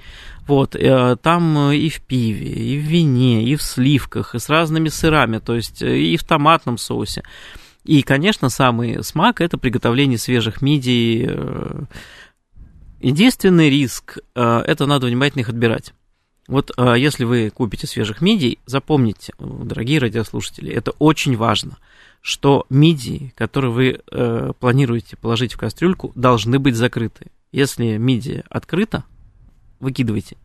Вот, 0.46 0.76
э, 0.76 1.16
там 1.22 1.70
э, 1.70 1.76
и 1.76 1.88
в 1.88 2.00
пиве, 2.02 2.46
и 2.46 2.78
в 2.78 2.82
вине, 2.82 3.44
и 3.44 3.56
в 3.56 3.62
сливках, 3.62 4.34
и 4.34 4.38
с 4.38 4.48
разными 4.48 4.88
сырами, 4.88 5.38
то 5.38 5.54
есть 5.54 5.82
э, 5.82 5.98
и 5.98 6.16
в 6.16 6.24
томатном 6.24 6.78
соусе. 6.78 7.22
И, 7.84 8.02
конечно, 8.02 8.50
самый 8.50 9.02
смак– 9.02 9.40
это 9.42 9.56
приготовление 9.58 10.18
свежих 10.18 10.60
мидий. 10.60 11.28
Единственный 13.00 13.70
риск 13.70 14.18
э,– 14.34 14.58
это 14.66 14.86
надо 14.86 15.06
внимательно 15.06 15.40
их 15.40 15.48
отбирать. 15.48 15.94
Вот 16.46 16.70
э, 16.76 16.94
если 16.98 17.24
вы 17.24 17.50
купите 17.50 17.86
свежих 17.86 18.20
мидий, 18.20 18.58
запомните, 18.66 19.32
э, 19.38 19.44
дорогие 19.64 20.00
радиослушатели, 20.00 20.70
это 20.70 20.90
очень 20.98 21.34
важно, 21.34 21.78
что 22.20 22.66
мидии, 22.68 23.32
которые 23.34 23.70
вы 23.70 24.54
планируете 24.60 25.16
положить 25.16 25.54
в 25.54 25.56
кастрюльку, 25.56 26.12
должны 26.14 26.58
быть 26.58 26.76
закрыты. 26.76 27.28
Если 27.50 27.96
мидия 27.96 28.44
открыта, 28.50 29.04
выкидывайте. 29.78 30.36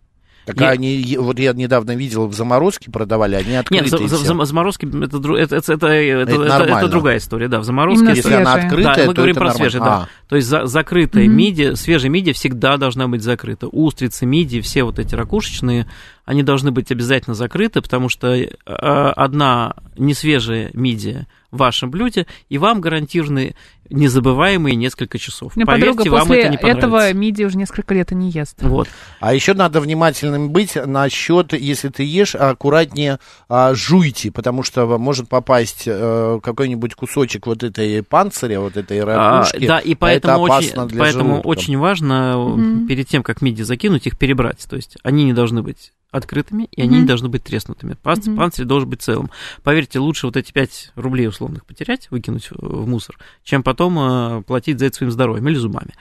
Так 0.45 0.61
Я- 0.61 0.69
они, 0.69 0.95
е- 0.95 1.19
вот 1.19 1.39
я 1.39 1.53
недавно 1.53 1.95
видел, 1.95 2.27
в 2.27 2.33
заморозке 2.35 2.91
продавали, 2.91 3.35
они 3.35 3.49
Нет, 3.49 3.61
открытые 3.61 4.07
за- 4.07 4.17
за- 4.17 4.25
за- 4.25 4.45
заморозки 4.45 4.85
это, 4.85 5.17
дру- 5.17 5.35
это, 5.37 5.55
это, 5.55 5.73
это, 5.73 5.87
это- 5.87 6.31
это- 6.31 6.37
нормально. 6.45 6.77
это 6.77 6.87
другая 6.87 7.17
история, 7.17 7.47
да. 7.47 7.59
В 7.59 7.63
заморозке 7.63 8.03
Именно 8.05 8.15
Если 8.15 8.33
она 8.33 8.53
открытая, 8.53 8.95
да, 8.95 9.01
мы 9.05 9.13
то 9.13 9.21
говорим 9.21 9.31
это 9.31 9.39
про 9.39 9.47
нормально. 9.47 9.69
свежие, 9.71 9.83
да. 9.83 9.95
А, 10.03 10.07
То 10.29 10.35
есть 10.35 10.47
за, 10.47 10.65
закрытая 10.67 11.25
Мгм. 11.25 11.35
мидия, 11.35 11.75
свежая 11.75 12.11
мидия 12.11 12.33
всегда 12.33 12.77
должна 12.77 13.07
быть 13.07 13.23
закрыта. 13.23 13.67
Устрицы, 13.67 14.25
мидии, 14.27 14.59
все 14.61 14.83
вот 14.83 14.99
эти 14.99 15.15
ракушечные, 15.15 15.87
они 16.25 16.43
должны 16.43 16.71
быть 16.71 16.91
обязательно 16.91 17.35
закрыты, 17.35 17.81
потому 17.81 18.09
что 18.09 18.33
э, 18.35 18.49
одна 18.65 19.75
несвежая 19.97 20.71
мидия 20.73 21.27
в 21.51 21.57
вашем 21.57 21.89
блюде, 21.89 22.25
и 22.49 22.57
вам 22.57 22.81
гарантированы 22.81 23.55
незабываемые 23.89 24.75
несколько 24.75 25.17
часов. 25.19 25.55
Меня 25.55 25.65
Поверьте, 25.67 25.97
подруга 25.97 26.15
вам 26.15 26.27
после 26.27 26.41
это 26.43 26.49
не 26.51 26.57
понравится. 26.57 26.87
этого 26.87 27.13
мидии 27.13 27.43
уже 27.43 27.57
несколько 27.57 27.93
лет 27.93 28.11
и 28.11 28.15
не 28.15 28.29
ест. 28.31 28.57
Вот. 28.61 28.87
А 29.19 29.33
еще 29.33 29.53
надо 29.53 29.79
внимательным 29.79 30.49
быть 30.49 30.75
насчет, 30.75 31.53
если 31.53 31.89
ты 31.89 32.03
ешь, 32.03 32.35
аккуратнее 32.35 33.19
а, 33.47 33.73
жуйте, 33.73 34.31
потому 34.31 34.63
что 34.63 34.85
может 34.97 35.29
попасть 35.29 35.83
э, 35.85 36.39
какой-нибудь 36.43 36.95
кусочек 36.95 37.45
вот 37.47 37.63
этой 37.63 38.03
панциря, 38.03 38.59
вот 38.59 38.75
этой 38.75 38.99
А, 38.99 39.05
ракушки. 39.05 39.65
да, 39.67 39.79
и 39.79 39.93
а 39.93 39.97
поэтому, 39.97 40.47
это 40.47 40.55
очень, 40.57 40.97
поэтому 40.97 41.29
желудка. 41.29 41.47
очень 41.47 41.77
важно 41.77 42.37
Мгм. 42.37 42.87
перед 42.87 43.07
тем, 43.07 43.23
как 43.23 43.41
миди 43.41 43.61
закинуть, 43.61 44.07
их 44.07 44.17
перебрать. 44.17 44.65
То 44.69 44.75
есть 44.75 44.97
они 45.03 45.23
не 45.23 45.33
должны 45.33 45.61
быть 45.61 45.93
открытыми, 46.15 46.67
и 46.71 46.81
они 46.81 46.91
не 46.91 46.97
Мгм. 46.99 47.07
должны 47.07 47.29
быть 47.29 47.43
треснутыми. 47.43 47.95
Панцирь, 48.01 48.31
Мгм. 48.31 48.37
панцирь 48.39 48.65
должен 48.65 48.89
быть 48.89 49.01
целым. 49.01 49.29
Поверьте, 49.63 49.99
лучше 49.99 50.27
вот 50.27 50.37
эти 50.37 50.51
5 50.51 50.91
рублей 50.95 51.27
условных 51.27 51.65
потерять, 51.65 52.09
выкинуть 52.11 52.49
в 52.51 52.87
мусор, 52.87 53.17
чем 53.43 53.63
потом 53.63 53.99
э, 53.99 54.41
платить 54.43 54.79
за 54.79 54.85
это 54.85 54.95
своим 54.95 55.11
здоровьем 55.11 55.47
или 55.47 55.55
зубами. 55.55 55.93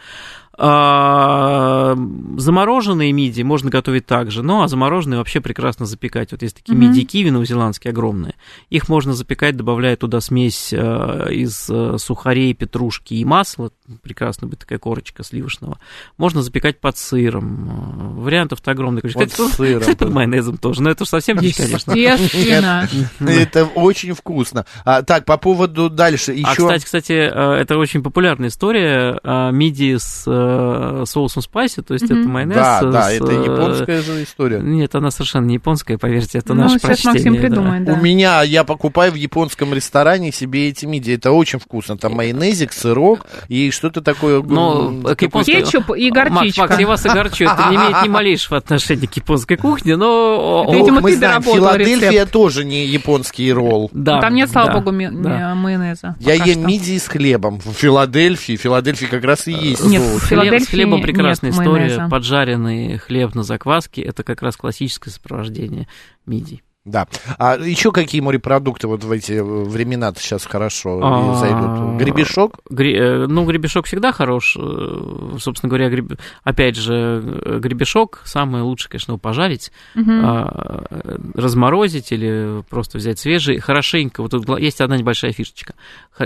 А, 0.56 1.96
замороженные 2.36 3.12
миди 3.12 3.42
можно 3.42 3.70
готовить 3.70 4.06
также, 4.06 4.42
ну 4.42 4.62
а 4.62 4.68
замороженные 4.68 5.18
вообще 5.18 5.40
прекрасно 5.40 5.84
запекать. 5.86 6.32
Вот 6.32 6.42
есть 6.42 6.56
такие 6.56 6.76
Мгм. 6.76 6.90
миди 6.90 7.04
киви 7.04 7.30
новозеландские 7.30 7.90
огромные. 7.90 8.34
Их 8.70 8.88
можно 8.88 9.14
запекать, 9.14 9.56
добавляя 9.56 9.96
туда 9.96 10.20
смесь 10.20 10.72
э, 10.72 11.32
из 11.32 11.68
э, 11.68 11.96
сухарей, 11.98 12.54
петрушки 12.54 13.14
и 13.14 13.24
масла. 13.24 13.70
Прекрасно 14.02 14.46
будет 14.46 14.60
такая 14.60 14.78
корочка 14.78 15.24
сливочного. 15.24 15.78
Можно 16.18 16.42
запекать 16.42 16.80
под 16.80 16.96
сыром. 16.96 18.14
Э, 18.18 18.20
Вариантов-то 18.22 18.70
огромное 18.70 19.00
количество. 19.02 19.24
Вот 19.24 19.30
Кстати, 19.32 19.52
с 19.52 19.56
сыром. 19.56 19.80
кстати, 19.80 19.96
под 19.98 20.10
майонезом 20.12 20.56
тоже. 20.58 20.82
Но 20.82 20.90
это 20.90 21.04
же 21.04 21.10
совсем 21.10 21.36
дичь, 21.38 21.56
конечно. 21.56 21.92
Естественно. 21.92 22.88
Это 23.20 23.64
очень 23.64 24.14
вкусно. 24.14 24.66
А, 24.84 25.02
так, 25.02 25.24
по 25.24 25.36
поводу 25.36 25.90
дальше 25.90 26.32
еще... 26.32 26.46
А, 26.46 26.54
кстати, 26.54 26.84
кстати, 26.84 27.12
это 27.12 27.76
очень 27.76 28.02
популярная 28.02 28.48
история. 28.48 29.20
Миди 29.52 29.96
с 30.44 31.02
э, 31.02 31.04
соусом 31.06 31.42
спайси, 31.42 31.82
то 31.82 31.94
есть 31.94 32.08
Мгм. 32.10 32.20
это 32.20 32.28
майонез. 32.28 32.56
Да, 32.56 32.82
да, 32.82 33.02
с, 33.10 33.12
это 33.14 33.30
э, 33.32 33.44
японская 33.44 34.02
же 34.02 34.22
история. 34.22 34.58
Нет, 34.60 34.94
она 34.94 35.10
совершенно 35.10 35.46
не 35.46 35.54
японская, 35.54 35.98
поверьте, 35.98 36.38
это 36.38 36.54
Ну, 36.54 36.62
наше 36.62 36.78
сейчас 36.78 37.04
Максим 37.04 37.12
прочтение, 37.12 37.40
да. 37.40 37.46
придумает, 37.48 37.84
да. 37.84 37.92
У 37.94 37.96
меня, 37.96 38.42
я 38.42 38.64
покупаю 38.64 39.12
в 39.12 39.14
японском 39.16 39.72
ресторане 39.74 40.32
себе 40.32 40.68
эти 40.68 40.86
мидии. 40.86 41.14
Это 41.14 41.32
очень 41.32 41.58
вкусно. 41.58 41.96
Там 41.96 42.14
майонезик, 42.14 42.72
сырок 42.72 43.26
и 43.48 43.70
что-то 43.70 44.00
такое... 44.00 44.42
Но 44.42 44.88
м, 44.88 45.02
к 45.02 45.22
японской- 45.22 45.54
Кетчуп 45.54 45.90
и 45.96 46.10
Макс, 46.10 46.30
горчичка. 46.32 46.62
Макс, 46.62 46.78
я 46.80 46.86
вас 46.86 47.06
огорчу, 47.06 47.44
это 47.44 47.66
не 47.70 47.76
имеет 47.76 48.02
ни 48.02 48.08
малейшего 48.14 48.56
отношения 48.58 49.06
к 49.06 49.14
японской 49.16 49.56
кухне, 49.56 49.96
но... 49.96 50.64
Это, 50.68 50.76
видимо, 50.76 51.00
мы 51.00 51.10
ты 51.12 51.16
знаем, 51.18 51.42
Филадельфия 51.42 52.10
рецепт. 52.10 52.32
тоже 52.32 52.64
не 52.64 52.86
японский 52.86 53.52
ролл. 53.52 53.90
Да, 53.92 54.20
Там 54.20 54.34
нет, 54.34 54.50
слава 54.50 54.68
да, 54.68 54.74
богу, 54.78 54.90
ми- 54.92 55.08
да. 55.10 55.54
майонеза. 55.54 56.16
Я 56.20 56.34
ем 56.34 56.44
что. 56.46 56.58
мидии 56.66 56.98
с 56.98 57.06
хлебом. 57.08 57.60
В 57.60 57.72
Филадельфии. 57.72 58.56
Филадельфии 58.56 59.06
как 59.06 59.24
раз 59.24 59.46
и 59.46 59.52
есть 59.52 59.84
Нет, 59.86 60.02
Филадельфии 60.42 60.64
с 60.64 60.68
хлебом 60.68 61.02
прекрасная 61.02 61.50
нет 61.50 61.60
история. 61.60 61.70
майонеза. 61.84 62.08
Поджаренный 62.10 62.98
хлеб 62.98 63.34
на 63.34 63.42
закваске 63.42 64.02
это 64.02 64.22
как 64.22 64.42
раз 64.42 64.56
классическое 64.56 65.12
сопровождение 65.12 65.88
мидий. 66.26 66.62
Да. 66.84 67.08
А 67.38 67.56
еще 67.56 67.92
какие 67.92 68.20
морепродукты 68.20 68.88
вот 68.88 69.04
в 69.04 69.10
эти 69.10 69.40
времена 69.40 70.12
сейчас 70.18 70.44
хорошо 70.44 71.00
А, 71.02 71.34
зайдут? 71.36 71.98
Гребешок? 71.98 72.58
Гре- 72.68 72.98
э, 72.98 73.26
Ну, 73.26 73.46
гребешок 73.46 73.86
всегда 73.86 74.12
хорош. 74.12 74.54
э, 74.60 75.36
Собственно 75.40 75.70
говоря, 75.70 75.88
греб- 75.88 76.18
опять 76.42 76.76
же, 76.76 76.92
э, 77.24 77.58
гребешок 77.58 78.20
самое 78.26 78.64
лучшее, 78.64 78.90
конечно, 78.90 79.12
его 79.12 79.18
пожарить, 79.18 79.72
а, 79.96 80.84
э, 80.90 81.16
разморозить 81.34 82.12
или 82.12 82.62
просто 82.68 82.98
взять 82.98 83.18
свежий. 83.18 83.60
Хорошенько, 83.60 84.20
вот 84.22 84.32
тут 84.32 84.46
есть 84.58 84.82
одна 84.82 84.98
небольшая 84.98 85.32
фишечка. 85.32 85.72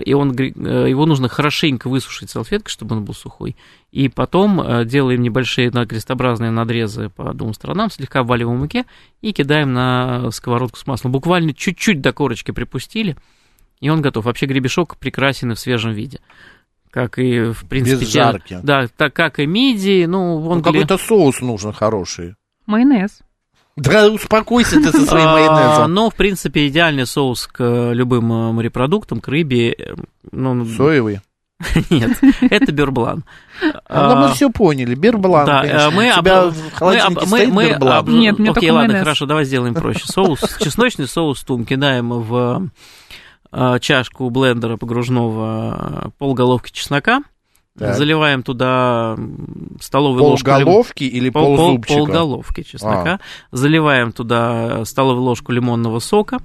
И 0.04 0.12
он, 0.12 0.32
э, 0.36 0.88
его 0.90 1.06
нужно 1.06 1.28
хорошенько 1.28 1.88
высушить 1.88 2.30
салфеткой, 2.30 2.70
чтобы 2.72 2.96
он 2.96 3.04
был 3.04 3.14
сухой. 3.14 3.54
И 3.99 4.09
потом 4.09 4.61
э, 4.61 4.84
делаем 4.84 5.22
небольшие 5.22 5.72
на- 5.72 5.84
крестообразные 5.84 6.53
надрезы 6.53 7.09
по 7.09 7.34
двум 7.34 7.53
сторонам, 7.53 7.90
слегка 7.90 8.20
обваливаем 8.20 8.59
в 8.59 8.61
муке 8.61 8.84
и 9.22 9.32
кидаем 9.32 9.72
на 9.72 10.30
сковородку 10.30 10.78
с 10.78 10.86
маслом. 10.86 11.11
Буквально 11.11 11.53
чуть-чуть 11.53 12.01
до 12.01 12.12
корочки 12.12 12.53
припустили, 12.53 13.16
и 13.80 13.90
он 13.90 14.01
готов. 14.01 14.24
Вообще 14.26 14.46
гребешок 14.46 14.96
прекрасен 14.99 15.51
и 15.51 15.55
в 15.57 15.59
свежем 15.59 15.92
виде. 15.94 16.20
Как 16.92 17.18
и, 17.18 17.51
в 17.51 17.64
принципе, 17.68 18.01
Без 18.03 18.12
те- 18.12 18.20
жарки. 18.22 18.61
Да, 18.62 18.86
так 18.96 19.14
как 19.14 19.40
и 19.40 19.46
мидии, 19.46 20.05
ну, 20.07 20.38
вон 20.38 20.59
Ну, 20.59 20.62
какой-то 20.62 20.96
соус 20.96 21.40
нужен 21.40 21.72
хороший. 21.72 22.36
Майонез. 22.66 23.18
Да 23.74 24.09
успокойся 24.11 24.76
ты 24.76 24.92
со 24.92 25.07
своим 25.07 25.26
А, 25.28 25.32
майонезом. 25.32 25.92
Ну, 25.92 26.11
в 26.11 26.14
принципе, 26.14 26.68
идеальный 26.68 27.05
соус 27.07 27.49
к 27.49 27.90
любым 27.92 28.32
э, 28.32 28.53
морепродуктам, 28.53 29.20
к 29.20 29.26
рыбе. 29.26 29.72
э, 29.72 29.94
Ну, 30.30 30.64
Соевый. 30.66 31.20
нет, 31.90 32.12
это 32.40 32.70
берблан. 32.72 33.24
Ну, 33.62 33.72
А, 33.86 34.28
мы 34.28 34.34
все 34.34 34.48
поняли. 34.50 34.94
Берблан, 34.94 35.44
Да, 35.46 35.64
э, 35.64 35.90
мы 35.90 36.09
У 36.16 36.20
тебя 36.20 36.42
об- 36.44 36.52
в 36.54 36.72
холодильнике 36.72 37.20
мы- 37.22 37.26
стоит 37.26 37.48
мы- 37.52 37.68
берблан? 37.70 37.96
об- 37.96 38.09
Нет, 38.09 38.38
мне 38.38 38.50
Окей, 38.50 38.70
ладно, 38.70 38.98
хорошо, 39.00 39.26
давай 39.26 39.44
сделаем 39.44 39.74
проще. 39.74 40.04
Соус, 40.06 40.40
чесночный 40.61 41.09
соус 41.09 41.42
тум 41.42 41.64
кидаем 41.64 42.11
в 42.11 42.68
э, 43.50 43.78
чашку 43.80 44.30
блендера 44.30 44.76
погружного 44.76 46.04
э, 46.06 46.09
полголовки 46.18 46.70
чеснока, 46.70 47.22
Так. 47.76 47.96
заливаем 47.96 48.42
туда 48.44 49.14
м, 49.18 49.78
столовую 49.80 50.22
ложку... 50.22 50.50
лим- 50.50 50.56
Полголовки 50.64 51.04
или 51.04 51.30
пол- 51.30 51.44
пол- 51.44 51.56
ползубчика? 51.56 51.94
А. 52.02 52.04
полголовки 52.04 52.62
чеснока, 52.62 53.20
заливаем 53.50 54.12
туда 54.12 54.84
столовую 54.84 55.24
ложку 55.24 55.50
лимонного 55.50 55.98
сока, 55.98 56.38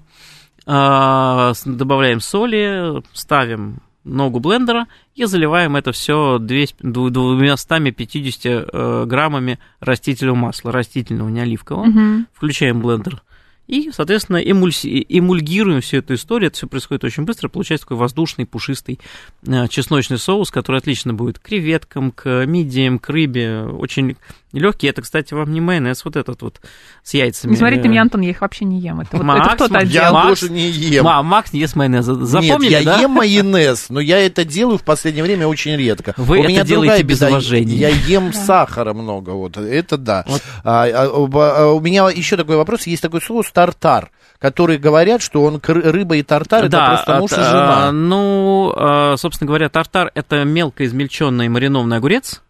а, 0.66 1.54
добавляем 1.66 2.20
соли, 2.20 3.04
ставим 3.14 3.80
ногу 4.04 4.40
блендера 4.40 4.88
и 5.16 5.26
заливаем 5.26 5.76
это 5.76 5.92
все 5.92 6.38
250 6.40 8.46
э, 8.46 9.06
граммами 9.06 9.60
растительного 9.80 10.36
масла, 10.36 10.72
растительного, 10.72 11.30
не 11.30 11.42
оливкового. 11.42 11.86
Мгм. 11.86 12.28
Включаем 12.34 12.82
блендер. 12.82 13.22
И, 13.68 13.92
соответственно, 13.94 14.38
эмульси- 14.44 15.06
эмульгируем 15.08 15.80
всю 15.82 15.98
эту 15.98 16.16
историю. 16.16 16.48
Это 16.50 16.58
все 16.58 16.68
происходит 16.68 17.04
очень 17.06 17.24
быстро. 17.24 17.48
Получается 17.48 17.86
такой 17.86 17.98
воздушный, 17.98 18.46
пушистый 18.46 19.00
э, 19.48 19.68
чесночный 19.70 20.18
соус, 20.18 20.52
который 20.52 20.78
отлично 20.78 21.14
будет 21.14 21.40
к 21.40 21.44
креветкам, 21.44 22.12
к 22.12 22.46
мидиям, 22.46 23.00
к 23.00 23.08
рыбе. 23.10 23.62
Очень 23.64 24.18
легкий. 24.52 24.88
Это, 24.88 25.02
кстати, 25.02 25.34
вам 25.34 25.52
не 25.54 25.62
майонез, 25.62 26.04
вот 26.06 26.16
этот 26.18 26.42
вот 26.42 26.60
с 27.04 27.14
яйцами. 27.14 27.52
Не 27.52 27.58
смотрите 27.58 27.84
на 27.84 27.88
меня, 27.88 28.02
Антон, 28.04 28.22
я 28.22 28.30
их 28.32 28.42
вообще 28.42 28.66
не 28.66 28.80
ем. 28.80 29.00
Это, 29.00 29.18
вот, 29.18 29.24
Макс, 29.26 29.48
это 29.48 29.56
кто-то 29.56 29.80
Я. 29.86 30.12
Макс- 30.12 30.42
тоже 30.42 30.52
не 30.52 30.70
ем. 30.70 31.06
Ма- 31.06 31.24
Макс 31.24 31.54
не 31.54 31.62
ест 31.62 31.76
майонеза. 31.76 32.14
Запомнили, 32.26 32.70
Нет, 32.72 32.84
я 32.84 32.94
да? 32.96 33.02
ем 33.02 33.12
майонез, 33.12 33.88
но 33.90 34.00
я 34.00 34.20
это 34.20 34.44
делаю 34.46 34.78
в 34.78 34.84
последнее 34.84 35.24
время 35.24 35.48
очень 35.48 35.76
редко. 35.76 36.14
Вы 36.18 36.38
У 36.38 36.40
это 36.42 36.50
меня 36.50 36.64
делаете 36.66 36.92
другая 36.92 37.04
без 37.04 37.18
беда. 37.18 37.28
уважения. 37.30 37.76
Я 37.78 37.90
ем 37.90 38.32
сахара 38.34 38.94
много, 38.94 39.32
вот 39.32 39.58
это 39.58 39.98
да. 39.98 40.24
Вот. 40.28 40.42
А, 40.64 40.86
а, 40.86 41.08
а, 41.08 41.72
у 41.74 41.80
меня 41.80 42.10
еще 42.10 42.38
такой 42.38 42.58
вопрос. 42.58 42.86
Есть 42.86 43.02
такой 43.02 43.22
соус 43.22 43.48
тартар, 43.54 44.12
который 44.40 44.78
говорят, 44.78 45.22
что 45.22 45.44
он 45.44 45.62
рыба 45.66 46.18
и 46.18 46.24
тартар, 46.24 46.66
это 46.66 46.86
просто 46.88 47.20
муж 47.20 47.32
и 47.32 47.36
от- 47.36 47.40
а, 47.40 47.44
жена. 47.52 47.92
Ну, 47.92 48.74
а, 48.76 49.16
собственно 49.18 49.48
говоря, 49.48 49.70
тартар 49.70 50.12
это 50.16 50.44
мелко 50.44 50.84
измельченный 50.86 51.48
маринованный 51.48 51.98
огурец, 51.98 52.42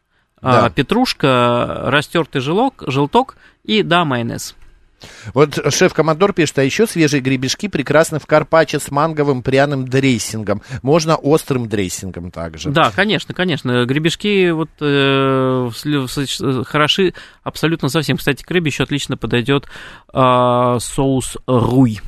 а, 0.41 0.63
Да. 0.63 0.69
петрушка, 0.69 1.81
растертый 1.85 2.41
желок, 2.41 2.83
желток 2.87 3.35
и 3.63 3.83
да, 3.83 4.05
майонез. 4.05 4.55
Вот 5.33 5.59
шеф-командор 5.73 6.33
пишет, 6.33 6.59
а 6.59 6.63
еще 6.63 6.87
свежие 6.87 7.21
гребешки 7.21 7.67
прекрасны 7.67 8.19
в 8.19 8.25
карпаччо 8.25 8.79
с 8.79 8.91
манговым 8.91 9.43
пряным 9.43 9.87
дрессингом. 9.87 10.61
Можно 10.81 11.15
острым 11.15 11.67
дрессингом 11.67 12.31
также. 12.31 12.69
Да, 12.69 12.91
конечно, 12.91 13.33
конечно. 13.33 13.85
Гребешки 13.85 14.51
вот 14.51 14.69
э, 14.79 15.69
хороши 16.65 17.13
абсолютно 17.43 17.89
совсем. 17.89 18.17
Кстати, 18.17 18.43
к 18.43 18.51
рыбе 18.51 18.69
еще 18.69 18.83
отлично 18.83 19.17
подойдет 19.17 19.67
а, 20.11 20.79
соус 20.79 21.37
руй. 21.47 21.99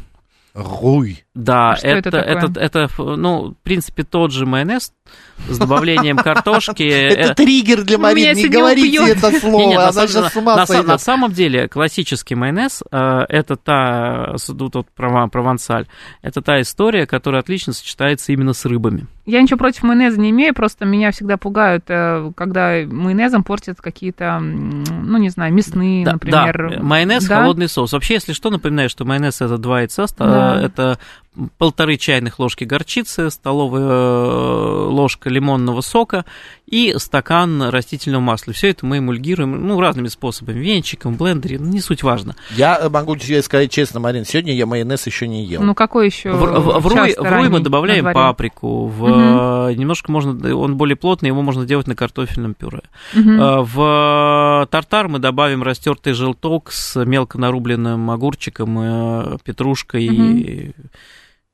Руй. 0.53 1.24
Да, 1.36 1.71
А 1.71 1.75
что 1.75 1.88
это 1.88 2.09
это, 2.09 2.11
такое? 2.11 2.47
это, 2.49 2.59
это, 2.59 3.15
ну, 3.17 3.49
в 3.51 3.55
принципе, 3.63 4.03
тот 4.03 4.31
же 4.31 4.45
майонез 4.45 4.93
с 5.49 5.57
добавлением 5.59 6.15
картошки. 6.17 6.83
Это 6.83 7.31
Э, 7.31 7.36
триггер 7.36 7.83
для 7.83 7.97
Меня 7.97 8.07
Марии. 8.07 8.33
Не 8.36 8.47
говорите 8.47 9.11
это 9.11 9.31
слово, 9.39 9.73
она 9.83 9.91
самом- 9.91 10.07
сейчас 10.07 10.33
с 10.33 10.36
ума 10.38 10.55
на, 10.55 10.63
са- 10.63 10.65
сойдет. 10.67 10.88
на 10.88 10.97
самом 10.97 11.31
деле 11.33 11.67
классический 11.67 12.36
майонез 12.36 12.81
э, 12.89 13.25
это 13.29 13.55
та 13.57 14.36
тот 14.71 14.88
прова- 14.97 15.27
провансаль, 15.29 15.86
это 16.23 16.41
та 16.41 16.59
история, 16.61 17.05
которая 17.05 17.41
отлично 17.41 17.73
сочетается 17.73 18.31
именно 18.31 18.53
с 18.53 18.65
рыбами. 18.65 19.05
Я 19.27 19.41
ничего 19.41 19.57
против 19.57 19.83
майонеза 19.83 20.19
не 20.19 20.29
имею, 20.29 20.53
просто 20.55 20.86
меня 20.86 21.11
всегда 21.11 21.38
пугают, 21.38 21.83
э, 21.89 22.31
когда 22.36 22.81
майонезом 22.88 23.43
портят 23.43 23.81
какие-то, 23.81 24.39
ну, 24.39 25.17
не 25.17 25.29
знаю, 25.29 25.53
мясные, 25.53 26.05
Да, 26.05 26.13
например. 26.13 26.75
да, 26.77 26.81
майонез, 26.83 27.25
Да? 27.25 27.41
холодный 27.41 27.67
соус. 27.67 27.91
Вообще, 27.93 28.15
если 28.15 28.33
что, 28.33 28.49
напоминаю, 28.49 28.89
что 28.89 29.03
майонез 29.05 29.41
это 29.41 29.57
два 29.57 29.81
яйца, 29.81 30.05
Да. 30.17 30.59
это 30.61 30.97
полторы 31.57 31.97
чайных 31.97 32.39
ложки 32.39 32.63
горчицы, 32.63 33.29
столовая 33.29 33.83
э, 33.83 34.88
ложка 34.89 35.29
лимонного 35.29 35.81
сока 35.81 36.25
и 36.65 36.93
стакан 36.97 37.61
растительного 37.63 38.21
масла. 38.21 38.53
Все 38.53 38.69
это 38.69 38.86
мы 38.86 38.97
эмульгируем, 38.99 39.67
ну, 39.67 39.79
разными 39.79 40.07
способами, 40.07 40.59
венчиком, 40.59 41.15
блендере, 41.15 41.59
ну, 41.59 41.65
не 41.69 41.79
суть 41.81 42.03
важно. 42.03 42.36
Я 42.51 42.77
э, 42.81 42.89
могу 42.89 43.15
тебе 43.15 43.41
сказать 43.41 43.71
честно, 43.71 43.99
Марин, 43.99 44.25
сегодня 44.25 44.53
я 44.53 44.65
майонез 44.65 45.05
еще 45.05 45.27
не 45.27 45.45
ел. 45.45 45.61
Ну, 45.61 45.75
какой 45.75 46.07
еще? 46.07 46.31
В, 46.31 46.39
в- 46.41 46.79
в 46.79 46.88
руй, 46.88 47.13
в 47.15 47.31
руй 47.31 47.49
мы 47.49 47.59
добавляем 47.59 48.05
паприку, 48.13 48.88
в, 48.88 49.69
э, 49.69 49.73
немножко 49.75 50.11
можно, 50.11 50.55
он 50.55 50.75
более 50.77 50.95
плотный, 50.95 51.27
его 51.27 51.41
можно 51.41 51.65
делать 51.65 51.88
на 51.88 51.95
картофельном 51.95 52.53
пюре. 52.53 52.81
Э, 53.13 53.61
В 53.61 54.67
тартар 54.71 55.07
мы 55.07 55.19
добавим 55.19 55.63
растертый 55.63 56.13
желток 56.13 56.71
с 56.71 57.03
мелко 57.05 57.38
нарубленным 57.38 58.09
огурчиком, 58.11 59.39
петрушкой 59.43 60.05
и 60.05 60.71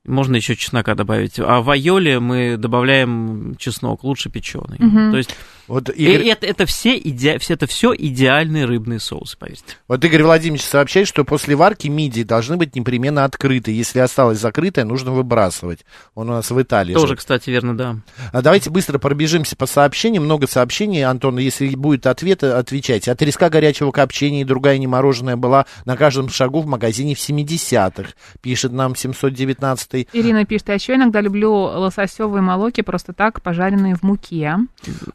можно 0.04 0.36
еще 0.36 0.56
чеснока 0.56 0.94
добавить. 0.94 1.38
А 1.38 1.60
в 1.60 1.70
айоле 1.70 2.18
мы 2.18 2.56
добавляем 2.56 3.54
чеснок, 3.58 4.02
лучше 4.04 4.30
печеный. 4.30 4.78
Мгм. 4.78 5.12
То 5.12 5.16
есть 5.16 5.34
Вот 5.72 5.88
и 5.88 6.04
Игорь, 6.04 6.28
это, 6.28 6.46
это, 6.46 6.66
все 6.66 6.98
иде- 6.98 7.38
все- 7.38 7.54
это 7.54 7.66
все 7.66 7.94
идеальные 7.96 8.66
рыбные 8.66 9.00
соусы, 9.00 9.38
поверьте. 9.38 9.64
вот 9.88 10.04
Игорь 10.04 10.22
Владимирович 10.22 10.64
сообщает, 10.64 11.08
что 11.08 11.24
после 11.24 11.56
варки 11.56 11.88
мидии 11.88 12.24
должны 12.24 12.58
быть 12.58 12.76
непременно 12.76 13.24
открыты. 13.24 13.70
Если 13.72 13.98
осталось 13.98 14.38
закрытое, 14.38 14.84
нужно 14.84 15.12
выбрасывать. 15.12 15.86
Он 16.14 16.28
у 16.28 16.34
нас 16.34 16.50
в 16.50 16.60
Италии. 16.60 16.92
Тоже, 16.92 17.06
живет. 17.06 17.20
кстати, 17.20 17.48
верно, 17.48 17.74
да. 17.74 17.96
А 18.34 18.42
давайте 18.42 18.68
быстро 18.68 18.98
пробежимся 18.98 19.56
по 19.56 19.64
сообщениям. 19.64 20.24
Много 20.24 20.46
сообщений, 20.46 21.04
Антон, 21.06 21.38
если 21.38 21.74
будет 21.74 22.06
ответ, 22.06 22.44
отвечайте. 22.44 23.10
От 23.10 23.20
треска 23.20 23.48
горячего 23.48 23.92
копчения 23.92 24.42
и 24.42 24.44
другая 24.44 24.76
немороженая 24.76 25.36
была 25.36 25.64
на 25.86 25.96
каждом 25.96 26.28
шагу 26.28 26.60
в 26.60 26.66
магазине 26.66 27.14
в 27.14 27.18
70-х, 27.18 28.10
пишет 28.42 28.72
нам 28.72 28.94
719 28.94 30.08
Ирина 30.12 30.44
пишет, 30.44 30.68
я 30.68 30.74
еще 30.74 30.96
иногда 30.96 31.22
люблю 31.22 31.50
лососевые 31.50 32.42
молоки 32.42 32.82
просто 32.82 33.14
так, 33.14 33.40
пожаренные 33.40 33.94
в 33.94 34.02
муке. 34.02 34.58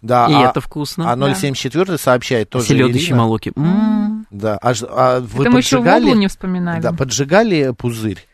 Да, 0.01 0.25
и 0.27 0.46
а, 0.46 0.46
это 0.51 0.61
вкусно. 0.61 1.11
а 1.11 1.15
074 1.35 1.97
сообщает 1.97 2.49
тоже 2.49 2.67
Селедочные 2.67 3.03
Ирина. 3.05 3.17
молоки. 3.17 3.51
М, 3.55 4.25
Да, 4.31 4.57
а, 4.57 4.73
ж- 4.73 4.83
а 4.89 5.19
вы 5.21 5.43
это 5.45 5.51
мы 5.51 5.59
еще 5.59 5.77
поджигали? 5.77 6.03
Вову 6.05 6.15
не 6.15 6.27
вспоминали. 6.27 6.81
Да, 6.81 6.91
поджигали 6.93 7.73
пузырь? 7.77 8.25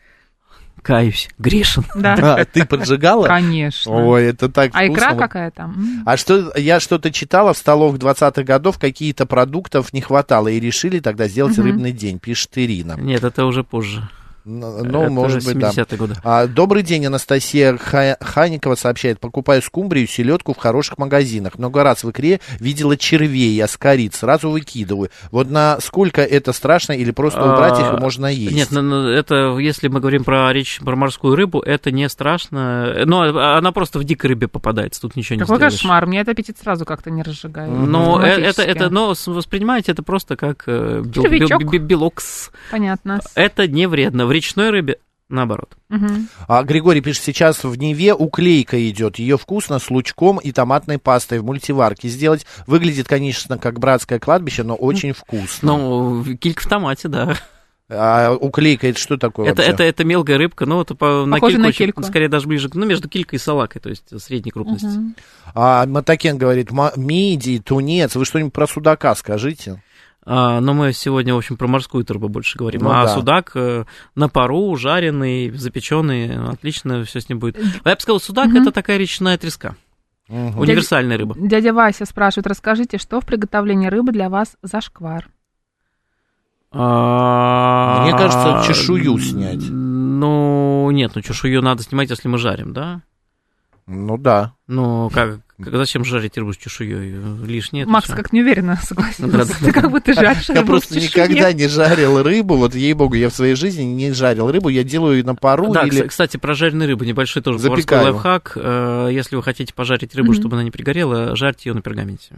Каюсь. 0.82 1.30
Грешен. 1.38 1.84
Да, 1.94 2.12
А, 2.36 2.44
ты 2.44 2.66
поджигала? 2.66 3.26
конечно. 3.26 3.90
Ой, 3.90 4.24
это 4.24 4.50
так 4.50 4.70
А 4.74 4.84
икра 4.86 5.06
вкусно. 5.08 5.16
какая-то? 5.16 5.62
М. 5.62 6.02
А 6.04 6.18
что, 6.18 6.52
я 6.58 6.78
что-то 6.78 7.10
читала, 7.10 7.54
в 7.54 7.56
столовых 7.58 7.98
20-х 7.98 8.42
годов 8.42 8.78
какие-то 8.78 9.24
продуктов 9.24 9.94
не 9.94 10.02
хватало, 10.02 10.48
и 10.48 10.60
решили 10.60 10.98
тогда 11.00 11.26
сделать 11.26 11.56
Мгм. 11.56 11.66
рыбный 11.66 11.92
день, 11.92 12.18
пишет 12.18 12.50
Ирина. 12.56 12.96
Нет, 12.98 13.24
это 13.24 13.46
уже 13.46 13.64
позже. 13.64 14.06
Ну, 14.44 14.84
ну, 14.84 15.02
Это 15.02 15.10
может 15.10 15.44
быть, 15.46 15.58
да. 15.58 15.70
70-е 15.70 15.96
годы. 15.96 16.14
А, 16.22 16.46
добрый 16.46 16.82
день, 16.82 17.06
Анастасия 17.06 17.78
Ха- 17.78 18.18
Ханикова 18.20 18.74
сообщает. 18.74 19.18
Покупаю 19.18 19.62
скумбрию, 19.62 20.06
селедку 20.06 20.52
в 20.52 20.58
хороших 20.58 20.98
магазинах. 20.98 21.56
Много 21.58 21.82
раз 21.82 22.04
в 22.04 22.10
икре 22.10 22.40
видела 22.60 22.96
червей, 22.98 23.58
аскарит. 23.64 24.14
Сразу 24.14 24.50
выкидываю. 24.50 25.08
Вот 25.30 25.48
насколько 25.50 26.20
это 26.22 26.52
страшно 26.52 26.92
или 26.92 27.10
просто 27.10 27.42
убрать 27.42 27.78
их 27.78 27.86
и 27.86 27.96
А, 27.96 28.00
можно 28.00 28.26
есть? 28.26 28.54
Нет, 28.54 28.68
ну, 28.70 28.82
ну, 28.82 29.08
это 29.08 29.56
если 29.58 29.88
мы 29.88 30.00
говорим 30.00 30.24
про 30.24 30.52
речь 30.52 30.78
про 30.80 30.94
морскую 30.94 31.36
рыбу, 31.36 31.60
это 31.60 31.90
не 31.90 32.06
страшно. 32.10 33.04
Но 33.06 33.22
она 33.56 33.72
просто 33.72 33.98
в 33.98 34.04
дикой 34.04 34.26
рыбе 34.30 34.48
попадается, 34.48 35.00
тут 35.00 35.16
ничего 35.16 35.36
не 35.36 35.40
Какой 35.40 35.56
сделаешь. 35.56 35.74
кошмар, 35.74 36.06
мне 36.06 36.20
это 36.20 36.32
аппетит 36.32 36.58
сразу 36.58 36.84
как-то 36.84 37.10
не 37.10 37.22
разжигает. 37.22 37.70
Но 37.72 38.22
э- 38.22 38.42
это, 38.42 38.60
это, 38.62 38.90
но 38.90 39.14
воспринимайте 39.26 39.92
это 39.92 40.02
просто 40.02 40.36
как 40.36 40.64
э, 40.66 41.00
бел- 41.02 41.24
бел- 41.30 41.58
бе- 41.70 41.78
белок. 41.78 42.20
с- 42.20 42.50
Понятно. 42.70 43.20
Это 43.34 43.66
не 43.66 43.86
вредно. 43.86 44.26
Речной 44.34 44.70
рыбе 44.70 44.98
наоборот. 45.28 45.70
Мгм. 45.88 46.28
А 46.48 46.62
Григорий 46.64 47.00
пишет, 47.00 47.22
сейчас 47.24 47.64
в 47.64 47.74
Неве 47.76 48.14
уклейка 48.14 48.88
идет. 48.90 49.18
Ее 49.18 49.38
вкусно 49.38 49.78
с 49.78 49.90
лучком 49.90 50.38
и 50.38 50.52
томатной 50.52 50.98
пастой 50.98 51.38
в 51.40 51.44
мультиварке 51.44 52.08
сделать. 52.08 52.44
Выглядит, 52.66 53.08
конечно, 53.08 53.56
как 53.58 53.78
братское 53.80 54.18
кладбище, 54.18 54.62
но 54.64 54.74
очень 54.74 55.12
вкусно. 55.12 55.76
Ну, 55.76 56.24
килька 56.36 56.62
в 56.62 56.68
томате, 56.68 57.08
да. 57.08 57.36
А 57.90 58.32
уклейка 58.32 58.88
это 58.88 58.98
что 58.98 59.16
такое 59.18 59.46
Это, 59.46 59.56
вообще? 59.62 59.72
это, 59.72 59.82
это 59.84 60.04
мелкая 60.04 60.38
рыбка, 60.38 60.64
но 60.66 60.80
это 60.82 60.94
по, 60.94 61.26
на 61.26 61.38
кильку, 61.38 61.58
на 61.60 61.68
очень- 61.68 61.78
кильку. 61.78 62.02
скорее 62.02 62.28
даже 62.28 62.46
ближе, 62.46 62.68
к- 62.70 62.74
ну, 62.74 62.86
между 62.86 63.08
килькой 63.10 63.38
и 63.38 63.40
салакой, 63.42 63.80
то 63.82 63.90
есть 63.90 64.04
средней 64.22 64.52
крупности. 64.52 64.86
Мгм. 64.86 65.14
А 65.54 65.84
Матакен 65.86 66.38
говорит, 66.38 66.70
«Ма- 66.70 66.92
мидии, 66.96 67.58
тунец. 67.58 68.14
Вы 68.16 68.24
что-нибудь 68.24 68.52
про 68.54 68.66
судака 68.66 69.14
скажите? 69.14 69.82
А, 70.26 70.60
но 70.60 70.72
мы 70.72 70.92
сегодня, 70.92 71.34
в 71.34 71.38
общем, 71.38 71.56
про 71.56 71.66
морскую 71.66 72.04
рыбу 72.08 72.28
больше 72.28 72.58
говорим. 72.58 72.82
Ну 72.82 72.90
а 72.90 73.04
да. 73.04 73.08
судак 73.08 73.52
э, 73.54 73.84
на 74.14 74.28
пару, 74.28 74.74
жареный, 74.76 75.50
запеченный, 75.50 76.36
отлично 76.48 77.04
все 77.04 77.20
с 77.20 77.28
ним 77.28 77.38
будет. 77.38 77.58
А 77.82 77.90
Я 77.90 77.94
бы 77.94 78.00
сказал, 78.00 78.20
судак 78.20 78.48
Мгм. 78.48 78.62
это 78.62 78.72
такая 78.72 78.96
речная 78.96 79.36
треска. 79.36 79.76
Мгм. 80.28 80.58
Универсальная 80.58 81.18
рыба. 81.18 81.34
Дядя 81.38 81.74
Вася 81.74 82.06
спрашивает, 82.06 82.46
расскажите, 82.46 82.96
что 82.96 83.20
в 83.20 83.26
приготовлении 83.26 83.88
рыбы 83.88 84.12
для 84.12 84.30
вас 84.30 84.56
зашквар? 84.62 85.28
А, 86.76 88.02
Мне 88.02 88.12
кажется, 88.12 88.64
чешую 88.66 89.18
снять. 89.18 89.62
Ну, 89.70 90.90
нет, 90.90 91.12
ну 91.14 91.22
чешую 91.22 91.62
надо 91.62 91.82
снимать, 91.82 92.10
если 92.10 92.26
мы 92.28 92.38
жарим, 92.38 92.72
да? 92.72 93.02
Ну 93.86 94.16
да. 94.16 94.52
Ну, 94.66 95.10
как, 95.12 95.40
как- 95.62 95.76
зачем 95.76 96.04
жарить 96.06 96.38
рыбу 96.38 96.52
с 96.54 96.56
чешуей? 96.56 97.14
Лишнее. 97.46 97.84
Макс 97.84 98.08
как 98.08 98.32
неуверенно 98.32 98.76
согласился. 98.82 99.30
Да-да-да. 99.30 99.54
Ты 99.66 99.72
как 99.72 99.90
будто 99.90 100.14
жаришь 100.14 100.48
Я 100.48 100.54
рыбу 100.56 100.66
просто 100.68 100.94
в 100.94 100.96
чешуе. 101.00 101.22
никогда 101.24 101.52
не 101.52 101.68
жарил 101.68 102.22
рыбу, 102.22 102.56
вот 102.56 102.74
ей-богу, 102.74 103.14
я 103.14 103.28
в 103.28 103.34
своей 103.34 103.54
жизни 103.54 103.82
не 103.82 104.12
жарил 104.12 104.50
рыбу, 104.50 104.70
я 104.70 104.84
делаю 104.84 105.24
на 105.24 105.34
пару 105.34 105.70
Да, 105.70 105.82
или... 105.86 106.06
кстати, 106.06 106.38
про 106.38 106.54
жареную 106.54 106.88
рыбу, 106.88 107.04
небольшой 107.04 107.42
тоже 107.42 107.58
Запекаю. 107.58 108.04
лайфхак. 108.14 108.52
Э, 108.56 109.08
Если 109.12 109.36
вы 109.36 109.42
хотите 109.42 109.74
пожарить 109.74 110.14
рыбу, 110.14 110.32
чтобы 110.32 110.56
она 110.56 110.64
не 110.64 110.70
пригорела, 110.70 111.36
жарьте 111.36 111.68
ее 111.68 111.74
на 111.74 111.82
пергаменте. 111.82 112.34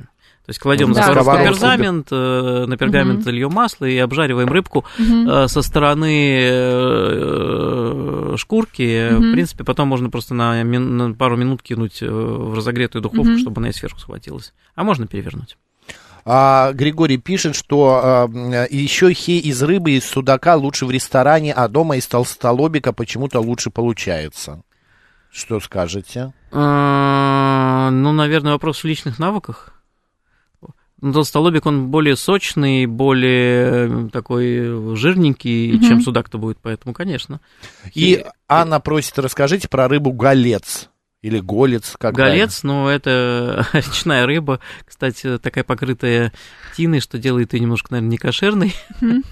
То 0.46 0.50
есть 0.50 0.60
кладем 0.60 0.92
Да, 0.92 1.00
на 1.00 1.06
сковородку 1.06 1.44
пергамент, 1.60 2.08
э, 2.12 2.64
на 2.68 2.76
пергамент 2.76 3.20
Мгм. 3.26 3.30
льем 3.34 3.52
масло 3.52 3.84
и 3.84 3.98
обжариваем 3.98 4.48
рыбку 4.48 4.84
э, 4.96 5.48
со 5.48 5.60
стороны 5.60 6.38
э, 6.40 8.34
шкурки. 8.36 9.10
Мгм. 9.10 9.30
В 9.30 9.32
принципе, 9.32 9.64
потом 9.64 9.88
можно 9.88 10.08
просто 10.08 10.34
на, 10.34 10.62
мин- 10.62 10.96
на 10.96 11.12
пару 11.14 11.36
минут 11.36 11.62
кинуть 11.62 12.00
в 12.00 12.54
разогретую 12.54 13.02
духовку, 13.02 13.32
Мгм. 13.32 13.38
чтобы 13.38 13.60
она 13.60 13.70
и 13.70 13.72
сверху 13.72 13.98
схватилась. 13.98 14.52
А 14.74 14.84
можно 14.84 15.06
перевернуть. 15.08 15.56
А, 16.24 16.72
Григорий 16.72 17.18
пишет, 17.18 17.54
что 17.56 18.00
а, 18.02 18.28
еще 18.70 19.12
хей 19.14 19.40
из 19.40 19.62
рыбы, 19.62 19.92
из 19.92 20.04
судака 20.04 20.56
лучше 20.56 20.86
в 20.86 20.90
ресторане, 20.90 21.52
а 21.52 21.68
дома 21.68 21.96
из 21.96 22.06
толстолобика 22.06 22.92
почему-то 22.92 23.40
лучше 23.40 23.70
получается. 23.70 24.62
Что 25.30 25.60
скажете? 25.60 26.32
А, 26.52 27.90
Ну, 27.90 28.12
наверное, 28.12 28.52
вопрос 28.52 28.78
в 28.82 28.84
личных 28.86 29.18
навыках. 29.18 29.72
Ну, 31.02 31.12
толстолобик, 31.12 31.66
он 31.66 31.88
более 31.88 32.16
сочный, 32.16 32.86
более 32.86 34.06
э, 34.06 34.08
такой 34.10 34.96
жирненький, 34.96 35.74
Мгм. 35.74 35.82
чем 35.82 36.00
судак-то 36.00 36.38
будет, 36.38 36.58
поэтому, 36.62 36.94
конечно. 36.94 37.40
И 37.94 38.24
Анна 38.48 38.80
просит, 38.80 39.18
расскажите 39.18 39.68
про 39.68 39.88
рыбу 39.88 40.12
галец. 40.12 40.88
Или 41.22 41.40
голец, 41.40 41.96
как 41.98 42.14
Голец, 42.14 42.62
ну, 42.62 42.86
это 42.88 43.66
речная 43.72 44.26
рыба, 44.26 44.60
кстати, 44.84 45.38
такая 45.38 45.64
покрытая 45.64 46.32
тиной, 46.76 47.00
что 47.00 47.18
делает 47.18 47.52
ее 47.52 47.60
немножко, 47.60 47.88
наверное, 47.90 48.10
не 48.10 48.18
кошерной. 48.18 48.74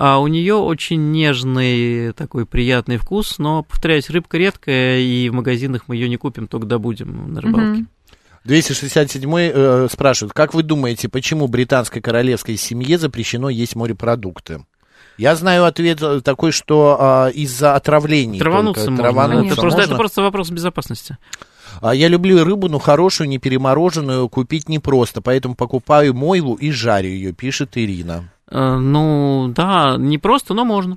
А 0.00 0.20
у 0.20 0.28
нее 0.28 0.54
очень 0.54 1.10
нежный, 1.10 2.12
такой 2.12 2.46
приятный 2.46 2.98
вкус, 2.98 3.38
но, 3.38 3.64
повторяюсь, 3.64 4.10
рыбка 4.10 4.38
редкая, 4.38 5.00
и 5.00 5.28
в 5.28 5.34
магазинах 5.34 5.84
мы 5.88 5.96
ее 5.96 6.08
не 6.08 6.16
купим, 6.16 6.46
только 6.46 6.66
добудем 6.66 7.32
на 7.32 7.40
рыбалке. 7.40 7.86
267 8.48 9.30
э, 9.36 9.88
спрашивает, 9.90 10.32
как 10.32 10.54
вы 10.54 10.62
думаете, 10.62 11.10
почему 11.10 11.48
британской 11.48 12.00
королевской 12.00 12.56
семье 12.56 12.98
запрещено 12.98 13.50
есть 13.50 13.76
морепродукты? 13.76 14.64
Я 15.18 15.36
знаю 15.36 15.66
ответ 15.66 16.00
э, 16.00 16.22
такой, 16.22 16.52
что 16.52 16.96
а, 16.98 17.28
из-за 17.28 17.74
отравлений. 17.74 18.38
Травануться 18.38 18.86
только. 18.86 19.02
можно. 19.02 19.12
Травануться 19.12 19.52
это, 19.52 19.60
просто, 19.60 19.80
это 19.80 19.88
можно. 19.90 19.98
просто 19.98 20.22
вопрос 20.22 20.50
безопасности. 20.50 21.18
А 21.82 21.94
я 21.94 22.08
люблю 22.08 22.42
рыбу, 22.42 22.68
но 22.70 22.78
хорошую, 22.78 23.28
не 23.28 23.38
перемороженную, 23.38 24.28
купить 24.30 24.68
непросто, 24.68 25.20
поэтому 25.20 25.54
покупаю 25.54 26.14
мойлу 26.14 26.54
и 26.54 26.70
жарю 26.70 27.10
ее, 27.10 27.32
пишет 27.32 27.76
Ирина. 27.76 28.30
Э, 28.50 28.76
Ну, 28.76 29.52
да, 29.54 29.96
не 29.98 30.16
просто, 30.16 30.54
но 30.54 30.64
можно. 30.64 30.96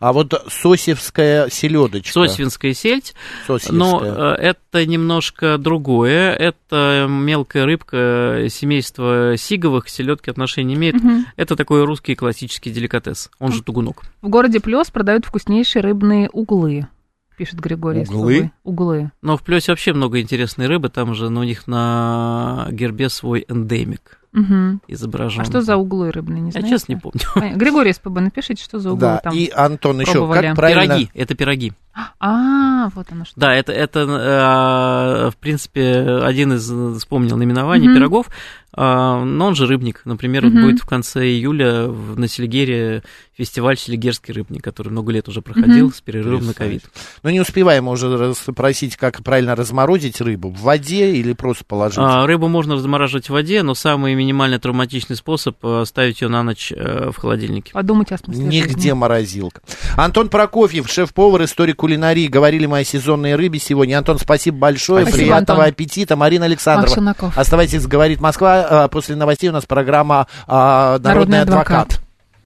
А 0.00 0.12
вот 0.12 0.32
сосевская 0.48 1.48
селедочка. 1.50 2.12
Сосвинская 2.12 2.72
сельдь, 2.72 3.14
Сосьевская. 3.46 3.76
но 3.76 4.00
э, 4.02 4.34
это 4.36 4.86
немножко 4.86 5.58
другое. 5.58 6.32
Это 6.32 7.06
мелкая 7.08 7.64
рыбка 7.64 8.46
семейства 8.48 9.36
сиговых, 9.36 9.88
селедки 9.88 10.30
отношения 10.30 10.74
имеет. 10.74 10.94
Мгм. 10.96 11.26
Это 11.36 11.56
такой 11.56 11.84
русский 11.84 12.14
классический 12.14 12.70
деликатес, 12.70 13.30
он 13.40 13.52
же 13.52 13.62
тугунок. 13.62 14.02
В 14.22 14.28
городе 14.28 14.60
Плес 14.60 14.90
продают 14.90 15.24
вкуснейшие 15.24 15.82
рыбные 15.82 16.28
углы, 16.30 16.86
пишет 17.36 17.58
Григорий. 17.58 18.02
Углы? 18.02 18.52
Углы. 18.62 19.10
Но 19.20 19.36
в 19.36 19.42
Плесе 19.42 19.72
вообще 19.72 19.92
много 19.92 20.20
интересной 20.20 20.66
рыбы, 20.66 20.90
там 20.90 21.14
же 21.14 21.28
ну, 21.28 21.40
у 21.40 21.44
них 21.44 21.66
на 21.66 22.68
гербе 22.70 23.08
свой 23.08 23.44
эндемик. 23.48 24.17
Мгм. 24.40 24.80
изображен. 24.88 25.40
А 25.42 25.44
что 25.44 25.60
за 25.62 25.76
углы 25.76 26.10
рыбные, 26.10 26.40
не 26.40 26.48
Я 26.48 26.52
знаете? 26.52 26.70
честно 26.70 26.92
не 26.92 27.00
помню. 27.00 27.20
Понятно. 27.34 27.58
Григорий 27.58 27.92
СПБ, 27.92 28.20
напишите, 28.20 28.62
что 28.62 28.78
за 28.78 28.90
углы 28.90 29.00
Да, 29.00 29.18
там. 29.18 29.34
и 29.34 29.50
Антон 29.50 30.00
еще, 30.00 30.12
пробовали. 30.12 30.46
как 30.48 30.56
правильно... 30.56 30.82
Пироги, 30.96 31.10
это 31.14 31.34
пироги. 31.34 31.72
А, 32.20 32.88
вот 32.94 33.06
оно 33.10 33.24
что. 33.24 33.38
Да, 33.40 33.52
это, 33.54 33.72
это 33.72 34.00
э, 34.00 35.30
в 35.30 35.36
принципе, 35.36 36.20
один 36.22 36.52
из, 36.52 36.70
э, 36.70 36.94
вспомнил 36.98 37.36
наименований 37.36 37.88
Мгм. 37.88 37.96
пирогов, 37.96 38.26
но 38.76 39.46
он 39.46 39.54
же 39.54 39.66
рыбник. 39.66 40.02
Например, 40.04 40.44
вот 40.44 40.52
Мгм. 40.52 40.62
будет 40.62 40.80
в 40.80 40.86
конце 40.86 41.24
июля 41.26 41.86
в- 41.86 42.18
на 42.18 42.28
Селигере 42.28 43.02
фестиваль 43.36 43.76
«Селигерский 43.78 44.34
рыбник», 44.34 44.62
который 44.62 44.88
много 44.90 45.12
лет 45.12 45.28
уже 45.28 45.42
проходил 45.42 45.86
Мгм. 45.86 45.94
с 45.94 46.00
перерывом 46.00 46.46
на 46.46 46.54
ковид. 46.54 46.82
Ну, 47.22 47.30
не 47.30 47.40
успеваем 47.40 47.88
уже 47.88 48.34
спросить, 48.34 48.96
как 48.96 49.22
правильно 49.22 49.54
разморозить 49.54 50.20
рыбу. 50.20 50.50
В 50.50 50.60
воде 50.60 51.12
или 51.14 51.32
просто 51.32 51.64
положить? 51.64 51.98
А, 51.98 52.26
Рыбу 52.26 52.48
можно 52.48 52.74
размораживать 52.74 53.26
в 53.28 53.30
воде, 53.30 53.62
но 53.62 53.74
самый 53.74 54.14
минимально 54.14 54.58
травматичный 54.58 55.16
способ 55.16 55.64
оставить 55.64 56.20
ее 56.20 56.28
на 56.28 56.42
ночь 56.42 56.72
э, 56.74 57.10
в 57.10 57.16
холодильнике. 57.16 57.72
Подумайте 57.72 58.16
о 58.16 58.18
смысле 58.18 58.44
Нигде 58.44 58.72
жизни. 58.74 58.92
морозилка. 58.92 59.60
Антон 59.96 60.28
Прокофьев, 60.28 60.88
шеф-повар 60.90 61.44
истории 61.44 61.72
кулинарии. 61.72 62.26
Говорили 62.26 62.66
мы 62.66 62.80
о 62.80 62.84
сезонной 62.84 63.34
рыбе 63.36 63.58
сегодня. 63.60 63.98
Антон, 63.98 64.18
спасибо 64.18 64.58
большое. 64.58 65.02
Спасибо, 65.06 65.22
Приятного 65.22 65.60
Антон. 65.62 65.72
аппетита. 65.72 66.16
Марина. 66.16 66.48
Челноков. 66.56 67.38
Оставайтесь, 67.38 67.86
говорит 67.86 68.20
Москва. 68.20 68.57
А, 68.68 68.88
После 68.88 69.16
новостей 69.16 69.48
у 69.50 69.52
нас 69.52 69.66
программа 69.66 70.26
а, 70.46 70.98
«Народный, 70.98 71.08
Народный 71.08 71.40
адвокат». 71.42 71.80
адвокат. 71.88 72.07